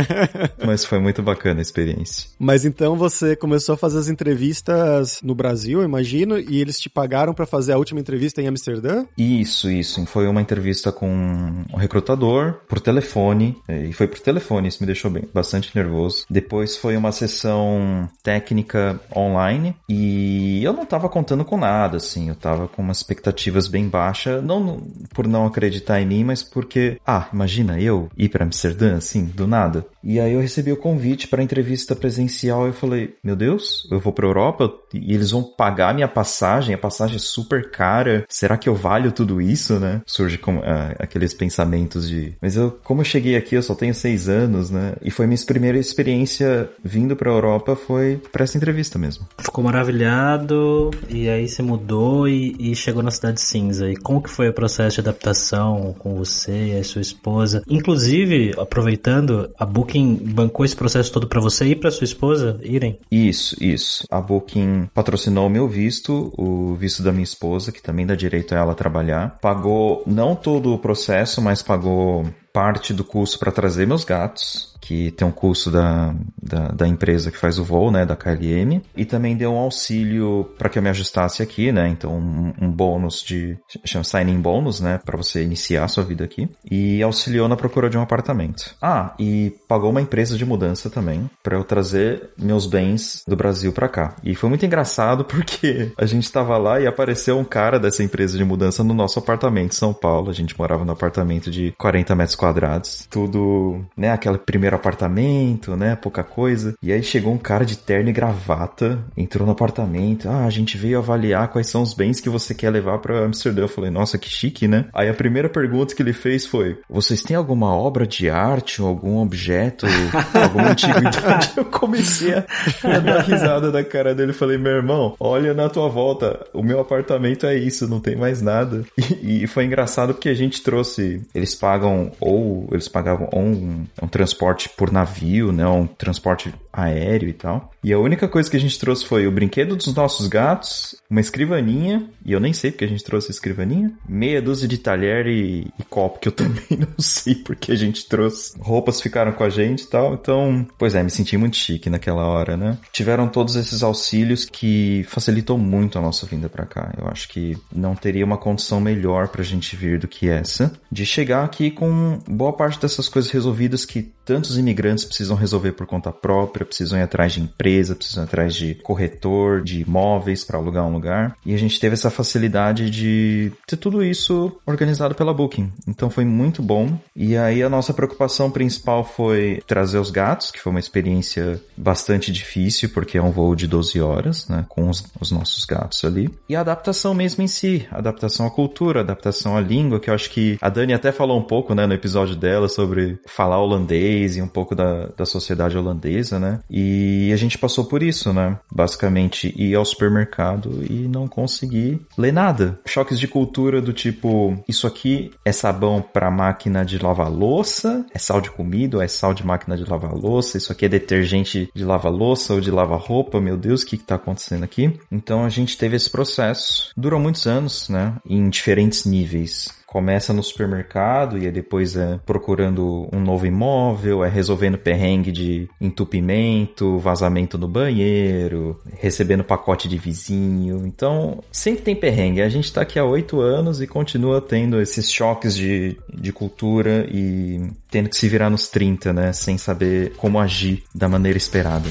Mas 0.64 0.84
foi 0.84 0.99
muito 0.99 1.23
bacana 1.23 1.61
a 1.61 1.62
experiência. 1.62 2.15
Mas 2.38 2.64
então 2.64 2.96
você 2.96 3.34
começou 3.34 3.74
a 3.74 3.78
fazer 3.78 3.98
as 3.98 4.08
entrevistas 4.08 5.20
no 5.22 5.34
Brasil, 5.34 5.82
imagino, 5.82 6.38
e 6.38 6.60
eles 6.60 6.78
te 6.78 6.88
pagaram 6.88 7.32
para 7.32 7.46
fazer 7.46 7.72
a 7.72 7.78
última 7.78 8.00
entrevista 8.00 8.42
em 8.42 8.48
Amsterdã? 8.48 9.04
Isso, 9.16 9.70
isso. 9.70 10.04
Foi 10.06 10.26
uma 10.26 10.40
entrevista 10.40 10.92
com 10.92 11.08
um 11.08 11.76
recrutador 11.76 12.60
por 12.68 12.80
telefone, 12.80 13.56
e 13.68 13.92
foi 13.92 14.06
por 14.06 14.18
telefone, 14.18 14.68
isso 14.68 14.78
me 14.80 14.86
deixou 14.86 15.10
bem, 15.10 15.24
bastante 15.32 15.74
nervoso. 15.74 16.24
Depois 16.28 16.76
foi 16.76 16.96
uma 16.96 17.12
sessão 17.12 18.08
técnica 18.22 19.00
online 19.14 19.74
e 19.88 20.62
eu 20.62 20.72
não 20.72 20.84
tava 20.84 21.08
contando 21.08 21.44
com 21.44 21.56
nada, 21.56 21.96
assim, 21.96 22.28
eu 22.28 22.34
tava 22.34 22.68
com 22.68 22.82
umas 22.82 22.98
expectativas 22.98 23.68
bem 23.68 23.88
baixas, 23.88 24.42
não 24.42 24.82
por 25.14 25.26
não 25.26 25.46
acreditar 25.46 26.00
em 26.00 26.06
mim, 26.06 26.24
mas 26.24 26.42
porque, 26.42 26.98
ah, 27.06 27.28
imagina 27.32 27.80
eu 27.80 28.08
ir 28.16 28.28
para 28.28 28.44
Amsterdã, 28.44 28.96
assim, 28.96 29.24
do 29.24 29.46
nada. 29.46 29.86
E 30.06 30.20
aí 30.20 30.34
eu 30.34 30.40
recebi 30.40 30.70
o 30.70 30.76
convite 30.76 31.26
para 31.26 31.42
entrevista 31.42 31.96
presencial 31.96 32.64
e 32.64 32.68
eu 32.68 32.72
falei, 32.72 33.16
meu 33.24 33.34
Deus, 33.34 33.88
eu 33.90 33.98
vou 33.98 34.12
para 34.12 34.24
Europa 34.24 34.72
e 34.94 35.12
eles 35.12 35.32
vão 35.32 35.42
pagar 35.42 35.92
minha 35.92 36.06
passagem, 36.06 36.72
a 36.72 36.78
passagem 36.78 37.16
é 37.16 37.18
super 37.18 37.72
cara. 37.72 38.24
Será 38.28 38.56
que 38.56 38.68
eu 38.68 38.74
valho 38.76 39.10
tudo 39.10 39.42
isso, 39.42 39.80
né? 39.80 40.00
Surge 40.06 40.38
com, 40.38 40.58
uh, 40.58 40.94
aqueles 41.00 41.34
pensamentos 41.34 42.08
de, 42.08 42.34
mas 42.40 42.56
eu, 42.56 42.78
como 42.84 43.00
eu 43.00 43.04
cheguei 43.04 43.34
aqui, 43.34 43.56
eu 43.56 43.62
só 43.62 43.74
tenho 43.74 43.92
seis 43.92 44.28
anos, 44.28 44.70
né? 44.70 44.94
E 45.02 45.10
foi 45.10 45.26
minha 45.26 45.36
primeira 45.44 45.76
experiência 45.76 46.70
vindo 46.84 47.16
para 47.16 47.30
Europa 47.30 47.74
foi 47.74 48.20
para 48.30 48.44
essa 48.44 48.56
entrevista 48.56 48.98
mesmo. 48.98 49.26
Ficou 49.38 49.64
maravilhado 49.64 50.90
e 51.08 51.28
aí 51.28 51.48
você 51.48 51.62
mudou 51.62 52.28
e, 52.28 52.54
e 52.60 52.76
chegou 52.76 53.02
na 53.02 53.10
cidade 53.10 53.40
cinza. 53.40 53.90
E 53.90 53.96
como 53.96 54.22
que 54.22 54.30
foi 54.30 54.48
o 54.48 54.52
processo 54.52 54.94
de 54.94 55.00
adaptação 55.00 55.94
com 55.98 56.14
você 56.14 56.74
e 56.74 56.78
a 56.78 56.84
sua 56.84 57.02
esposa? 57.02 57.62
Inclusive, 57.68 58.54
aproveitando, 58.56 59.50
a 59.58 59.66
Booking 59.66 59.95
Booking 59.96 60.16
bancou 60.32 60.64
esse 60.64 60.76
processo 60.76 61.12
todo 61.12 61.26
para 61.26 61.40
você 61.40 61.66
e 61.66 61.76
para 61.76 61.90
sua 61.90 62.04
esposa 62.04 62.58
irem? 62.62 62.98
Isso, 63.10 63.56
isso. 63.62 64.06
A 64.10 64.20
Booking 64.20 64.88
patrocinou 64.93 65.46
o 65.46 65.50
meu 65.50 65.69
visto, 65.69 66.32
o 66.37 66.75
visto 66.75 67.02
da 67.02 67.12
minha 67.12 67.25
esposa, 67.25 67.72
que 67.72 67.82
também 67.82 68.06
dá 68.06 68.14
direito 68.14 68.54
a 68.54 68.58
ela 68.58 68.75
trabalhar. 68.75 69.38
Pagou 69.40 70.02
não 70.06 70.34
todo 70.34 70.72
o 70.75 70.78
processo, 70.78 71.40
mas 71.40 71.62
pagou 71.62 72.26
parte 72.52 72.93
do 72.93 73.04
custo 73.04 73.38
para 73.38 73.52
trazer 73.52 73.87
meus 73.87 74.04
gatos 74.04 74.75
que 74.86 75.10
tem 75.10 75.26
um 75.26 75.32
curso 75.32 75.68
da, 75.68 76.14
da, 76.40 76.68
da, 76.68 76.86
empresa 76.86 77.32
que 77.32 77.36
faz 77.36 77.58
o 77.58 77.64
voo, 77.64 77.90
né, 77.90 78.06
da 78.06 78.14
KLM, 78.14 78.80
e 78.96 79.04
também 79.04 79.36
deu 79.36 79.52
um 79.52 79.58
auxílio 79.58 80.48
para 80.56 80.68
que 80.68 80.78
eu 80.78 80.82
me 80.82 80.88
ajustasse 80.88 81.42
aqui, 81.42 81.72
né, 81.72 81.88
então 81.88 82.16
um, 82.16 82.52
um 82.60 82.70
bônus 82.70 83.20
de, 83.20 83.58
chama 83.84 84.04
signing 84.04 84.40
bônus, 84.40 84.80
né, 84.80 85.00
para 85.04 85.16
você 85.16 85.42
iniciar 85.42 85.84
a 85.84 85.88
sua 85.88 86.04
vida 86.04 86.24
aqui, 86.24 86.48
e 86.70 87.02
auxiliou 87.02 87.48
na 87.48 87.56
procura 87.56 87.90
de 87.90 87.98
um 87.98 88.00
apartamento. 88.00 88.76
Ah, 88.80 89.12
e 89.18 89.52
pagou 89.66 89.90
uma 89.90 90.00
empresa 90.00 90.38
de 90.38 90.44
mudança 90.44 90.88
também, 90.88 91.28
para 91.42 91.56
eu 91.56 91.64
trazer 91.64 92.30
meus 92.38 92.66
bens 92.66 93.24
do 93.26 93.34
Brasil 93.34 93.72
para 93.72 93.88
cá. 93.88 94.14
E 94.22 94.36
foi 94.36 94.48
muito 94.48 94.64
engraçado 94.64 95.24
porque 95.26 95.90
a 95.98 96.06
gente 96.06 96.30
tava 96.30 96.56
lá 96.58 96.80
e 96.80 96.86
apareceu 96.86 97.36
um 97.36 97.44
cara 97.44 97.80
dessa 97.80 98.04
empresa 98.04 98.38
de 98.38 98.44
mudança 98.44 98.84
no 98.84 98.94
nosso 98.94 99.18
apartamento 99.18 99.72
em 99.72 99.76
São 99.76 99.92
Paulo, 99.92 100.30
a 100.30 100.34
gente 100.34 100.56
morava 100.56 100.84
no 100.84 100.92
apartamento 100.92 101.50
de 101.50 101.74
40 101.76 102.14
metros 102.14 102.36
quadrados, 102.36 103.08
tudo, 103.10 103.84
né, 103.96 104.12
aquela 104.12 104.38
primeira 104.38 104.75
apartamento, 104.76 105.76
né? 105.76 105.96
Pouca 105.96 106.23
coisa. 106.23 106.75
E 106.82 106.93
aí 106.93 107.02
chegou 107.02 107.32
um 107.32 107.38
cara 107.38 107.64
de 107.64 107.76
terno 107.76 108.08
e 108.08 108.12
gravata, 108.12 108.99
entrou 109.17 109.46
no 109.46 109.52
apartamento. 109.52 110.28
Ah, 110.28 110.44
a 110.44 110.50
gente 110.50 110.76
veio 110.76 110.99
avaliar 110.99 111.49
quais 111.49 111.69
são 111.69 111.82
os 111.82 111.94
bens 111.94 112.20
que 112.20 112.28
você 112.28 112.55
quer 112.55 112.70
levar 112.70 112.99
para 112.99 113.25
Amsterdã. 113.25 113.62
Eu 113.62 113.69
falei, 113.69 113.90
nossa, 113.90 114.19
que 114.19 114.28
chique, 114.28 114.69
né? 114.69 114.87
Aí 114.94 115.08
a 115.08 115.14
primeira 115.14 115.49
pergunta 115.49 115.94
que 115.94 116.02
ele 116.02 116.12
fez 116.12 116.46
foi: 116.46 116.78
Vocês 116.88 117.23
têm 117.23 117.37
alguma 117.37 117.75
obra 117.75 118.06
de 118.06 118.31
arte, 118.31 118.81
algum 118.81 119.20
objeto, 119.20 119.87
alguma 120.34 120.70
antiguidade? 120.70 121.52
Eu 121.56 121.64
comecei 121.64 122.34
a, 122.34 122.44
a 122.84 122.99
dar 122.99 123.20
risada 123.23 123.73
da 123.73 123.82
cara 123.82 124.14
dele. 124.14 124.32
Falei, 124.32 124.58
meu 124.58 124.73
irmão, 124.73 125.17
olha 125.19 125.55
na 125.55 125.69
tua 125.69 125.88
volta, 125.88 126.46
o 126.52 126.62
meu 126.62 126.81
apartamento 126.81 127.46
é 127.46 127.56
isso, 127.56 127.88
não 127.88 128.00
tem 128.00 128.17
mais 128.17 128.40
nada. 128.43 128.84
E, 129.23 129.44
e 129.44 129.46
foi 129.46 129.64
engraçado 129.64 130.12
porque 130.12 130.28
a 130.28 130.34
gente 130.34 130.62
trouxe, 130.62 131.23
eles 131.34 131.55
pagam, 131.55 132.12
ou 132.20 132.69
eles 132.70 132.87
pagavam 132.87 133.28
um, 133.32 133.84
um 134.02 134.08
transporte 134.08 134.37
transporte 134.37 134.65
por 134.66 134.90
navio, 134.90 135.52
né? 135.52 135.66
Um 135.66 135.86
transporte 135.86 136.54
aéreo 136.76 137.28
e 137.28 137.32
tal. 137.32 137.70
E 137.82 137.93
a 137.93 137.99
única 137.99 138.28
coisa 138.28 138.50
que 138.50 138.56
a 138.56 138.61
gente 138.61 138.78
trouxe 138.78 139.05
foi 139.06 139.26
o 139.26 139.32
brinquedo 139.32 139.75
dos 139.75 139.94
nossos 139.94 140.26
gatos, 140.28 140.94
uma 141.08 141.20
escrivaninha, 141.20 142.08
e 142.25 142.32
eu 142.32 142.40
nem 142.40 142.52
sei 142.52 142.70
porque 142.70 142.84
a 142.84 142.88
gente 142.88 143.02
trouxe 143.02 143.28
a 143.28 143.31
escrivaninha, 143.31 143.93
meia 144.06 144.43
dúzia 144.43 144.69
de 144.69 144.76
talher 144.76 145.26
e, 145.26 145.73
e 145.78 145.84
copo, 145.88 146.19
que 146.19 146.28
eu 146.28 146.32
também 146.37 146.78
não 146.78 146.99
sei 146.99 147.34
porque 147.34 147.73
a 147.73 147.76
gente 147.76 148.06
trouxe. 148.06 148.52
Roupas 148.61 149.00
ficaram 149.00 149.32
com 149.32 149.43
a 149.43 149.49
gente 149.49 149.82
e 149.82 149.87
tal. 149.87 150.14
Então, 150.14 150.67
pois 150.76 150.94
é, 150.94 151.02
me 151.02 151.11
senti 151.11 151.37
muito 151.37 151.56
chique 151.56 151.88
naquela 151.88 152.26
hora, 152.26 152.56
né? 152.56 152.78
Tiveram 152.93 153.28
todos 153.28 153.56
esses 153.56 153.82
auxílios 153.82 154.44
que 154.44 155.05
facilitou 155.08 155.56
muito 155.56 155.99
a 155.99 156.02
nossa 156.02 156.26
vinda 156.26 156.49
para 156.49 156.67
cá. 156.67 156.93
Eu 156.99 157.08
acho 157.08 157.28
que 157.28 157.56
não 157.73 157.94
teria 157.94 158.25
uma 158.25 158.37
condição 158.37 158.81
melhor 158.81 159.28
pra 159.28 159.43
gente 159.43 159.75
vir 159.76 159.99
do 159.99 160.08
que 160.08 160.28
essa, 160.28 160.73
de 160.93 161.06
chegar 161.06 161.44
aqui 161.44 161.70
com 161.70 162.19
boa 162.28 162.52
parte 162.52 162.81
dessas 162.81 163.08
coisas 163.08 163.31
resolvidas 163.31 163.84
que 163.84 164.02
tantos 164.26 164.58
imigrantes 164.58 165.05
precisam 165.05 165.37
resolver 165.37 165.73
por 165.73 165.87
conta 165.87 166.11
própria, 166.11 166.65
precisam 166.66 166.98
ir 166.98 167.02
atrás 167.02 167.32
de 167.32 167.40
empresa, 167.40 167.94
precisam 167.94 168.24
ir 168.24 168.26
atrás 168.26 168.54
de 168.54 168.74
corretor, 168.76 169.62
de 169.62 169.82
imóveis 169.82 170.44
para 170.44 170.58
alugar 170.58 170.84
um 170.84 170.92
lugar. 170.92 171.36
E 171.44 171.54
a 171.54 171.58
gente 171.58 171.80
teve 171.80 171.94
essa 171.94 172.10
facilidade 172.10 172.90
de 172.90 173.52
ter 173.66 173.76
tudo 173.76 174.02
isso 174.04 174.52
organizado 174.66 175.14
pela 175.14 175.32
Booking. 175.32 175.73
Então 175.87 176.11
foi 176.11 176.25
muito 176.25 176.62
bom. 176.62 176.99
E 177.14 177.37
aí 177.37 177.62
a 177.62 177.68
nossa 177.68 177.94
preocupação 177.94 178.50
principal 178.50 179.04
foi 179.04 179.62
trazer 179.66 179.99
os 179.99 180.11
gatos, 180.11 180.50
que 180.50 180.61
foi 180.61 180.70
uma 180.70 180.80
experiência 180.80 181.61
bastante 181.76 182.32
difícil, 182.32 182.90
porque 182.90 183.18
é 183.18 183.23
um 183.23 183.30
voo 183.30 183.54
de 183.54 183.66
12 183.66 184.00
horas, 184.00 184.49
né, 184.49 184.64
com 184.68 184.88
os, 184.88 185.04
os 185.20 185.30
nossos 185.30 185.64
gatos 185.64 186.04
ali. 186.04 186.28
E 186.49 186.56
a 186.56 186.61
adaptação 186.61 187.14
mesmo 187.14 187.42
em 187.42 187.49
si, 187.49 187.87
adaptação 187.90 188.46
à 188.46 188.50
cultura, 188.50 189.00
adaptação 189.00 189.56
à 189.56 189.61
língua, 189.61 190.00
que 190.00 190.11
eu 190.11 190.14
acho 190.14 190.30
que 190.30 190.58
a 190.61 190.68
Dani 190.68 190.94
até 190.94 191.12
falou 191.12 191.38
um 191.38 191.42
pouco, 191.42 191.75
né, 191.75 191.87
no 191.87 191.94
episódio 191.94 192.37
dela 192.37 192.68
sobre 192.68 193.18
falar 193.26 193.61
holandês 193.61 194.37
e 194.37 194.42
um 194.42 194.49
pouco 194.49 194.75
da, 194.75 195.06
da 195.16 195.25
sociedade 195.26 195.76
holandesa, 195.76 196.38
né? 196.38 196.55
E 196.70 197.30
a 197.32 197.36
gente 197.36 197.58
passou 197.58 197.84
por 197.84 198.02
isso, 198.02 198.32
né? 198.32 198.58
Basicamente 198.70 199.52
ir 199.56 199.75
ao 199.75 199.84
supermercado 199.84 200.84
e 200.88 201.08
não 201.08 201.26
conseguir 201.26 202.00
ler 202.16 202.32
nada. 202.32 202.78
Choques 202.86 203.18
de 203.18 203.28
cultura 203.28 203.80
do 203.80 203.92
tipo, 203.92 204.62
isso 204.68 204.86
aqui 204.86 205.30
é 205.44 205.52
sabão 205.52 206.02
para 206.02 206.30
máquina 206.30 206.84
de 206.84 206.98
lavar 206.98 207.30
louça, 207.30 208.04
é 208.12 208.18
sal 208.18 208.40
de 208.40 208.50
comida 208.50 208.96
ou 208.96 209.02
é 209.02 209.08
sal 209.08 209.34
de 209.34 209.44
máquina 209.44 209.76
de 209.76 209.84
lavar 209.84 210.14
louça, 210.14 210.58
isso 210.58 210.72
aqui 210.72 210.86
é 210.86 210.88
detergente 210.88 211.70
de 211.75 211.84
lavar 211.84 212.12
louça 212.12 212.54
ou 212.54 212.60
de 212.60 212.70
lavar 212.70 213.00
roupa, 213.00 213.40
meu 213.40 213.56
Deus, 213.56 213.82
o 213.82 213.86
que 213.86 213.96
está 213.96 214.16
acontecendo 214.16 214.64
aqui? 214.64 214.98
Então 215.10 215.44
a 215.44 215.48
gente 215.48 215.76
teve 215.76 215.96
esse 215.96 216.10
processo, 216.10 216.90
durou 216.96 217.20
muitos 217.20 217.46
anos, 217.46 217.88
né? 217.88 218.14
Em 218.28 218.48
diferentes 218.48 219.04
níveis 219.04 219.76
começa 219.87 220.33
no 220.33 220.43
supermercado 220.43 221.38
e 221.38 221.50
depois 221.50 221.97
é 221.97 222.19
procurando 222.26 223.09
um 223.12 223.21
novo 223.21 223.47
imóvel, 223.47 224.25
é 224.25 224.28
resolvendo 224.28 224.76
perrengue 224.76 225.31
de 225.31 225.69
entupimento, 225.81 226.99
vazamento 226.99 227.57
no 227.57 227.69
banheiro, 227.69 228.81
recebendo 228.99 229.45
pacote 229.45 229.88
de 229.88 229.97
vizinho. 229.97 230.87
Então, 230.87 231.43
sempre 231.52 231.83
tem 231.83 231.95
perrengue. 231.95 232.43
A 232.43 232.49
gente 232.49 232.73
tá 232.73 232.83
aqui 232.83 232.99
há 232.99 233.05
oito 233.05 233.40
anos 233.40 233.81
e 233.81 233.87
continua 233.87 234.40
tendo 234.40 234.81
esses 234.81 235.11
choques 235.11 235.55
de, 235.55 235.97
de 236.12 236.33
cultura 236.33 237.07
e 237.11 237.71
tendo 237.90 238.09
que 238.09 238.16
se 238.16 238.28
virar 238.28 238.50
nos 238.50 238.69
30, 238.69 239.12
né? 239.12 239.33
Sem 239.33 239.57
saber 239.57 240.12
como 240.16 240.40
agir 240.40 240.83
da 240.95 241.09
maneira 241.09 241.38
esperada. 241.38 241.88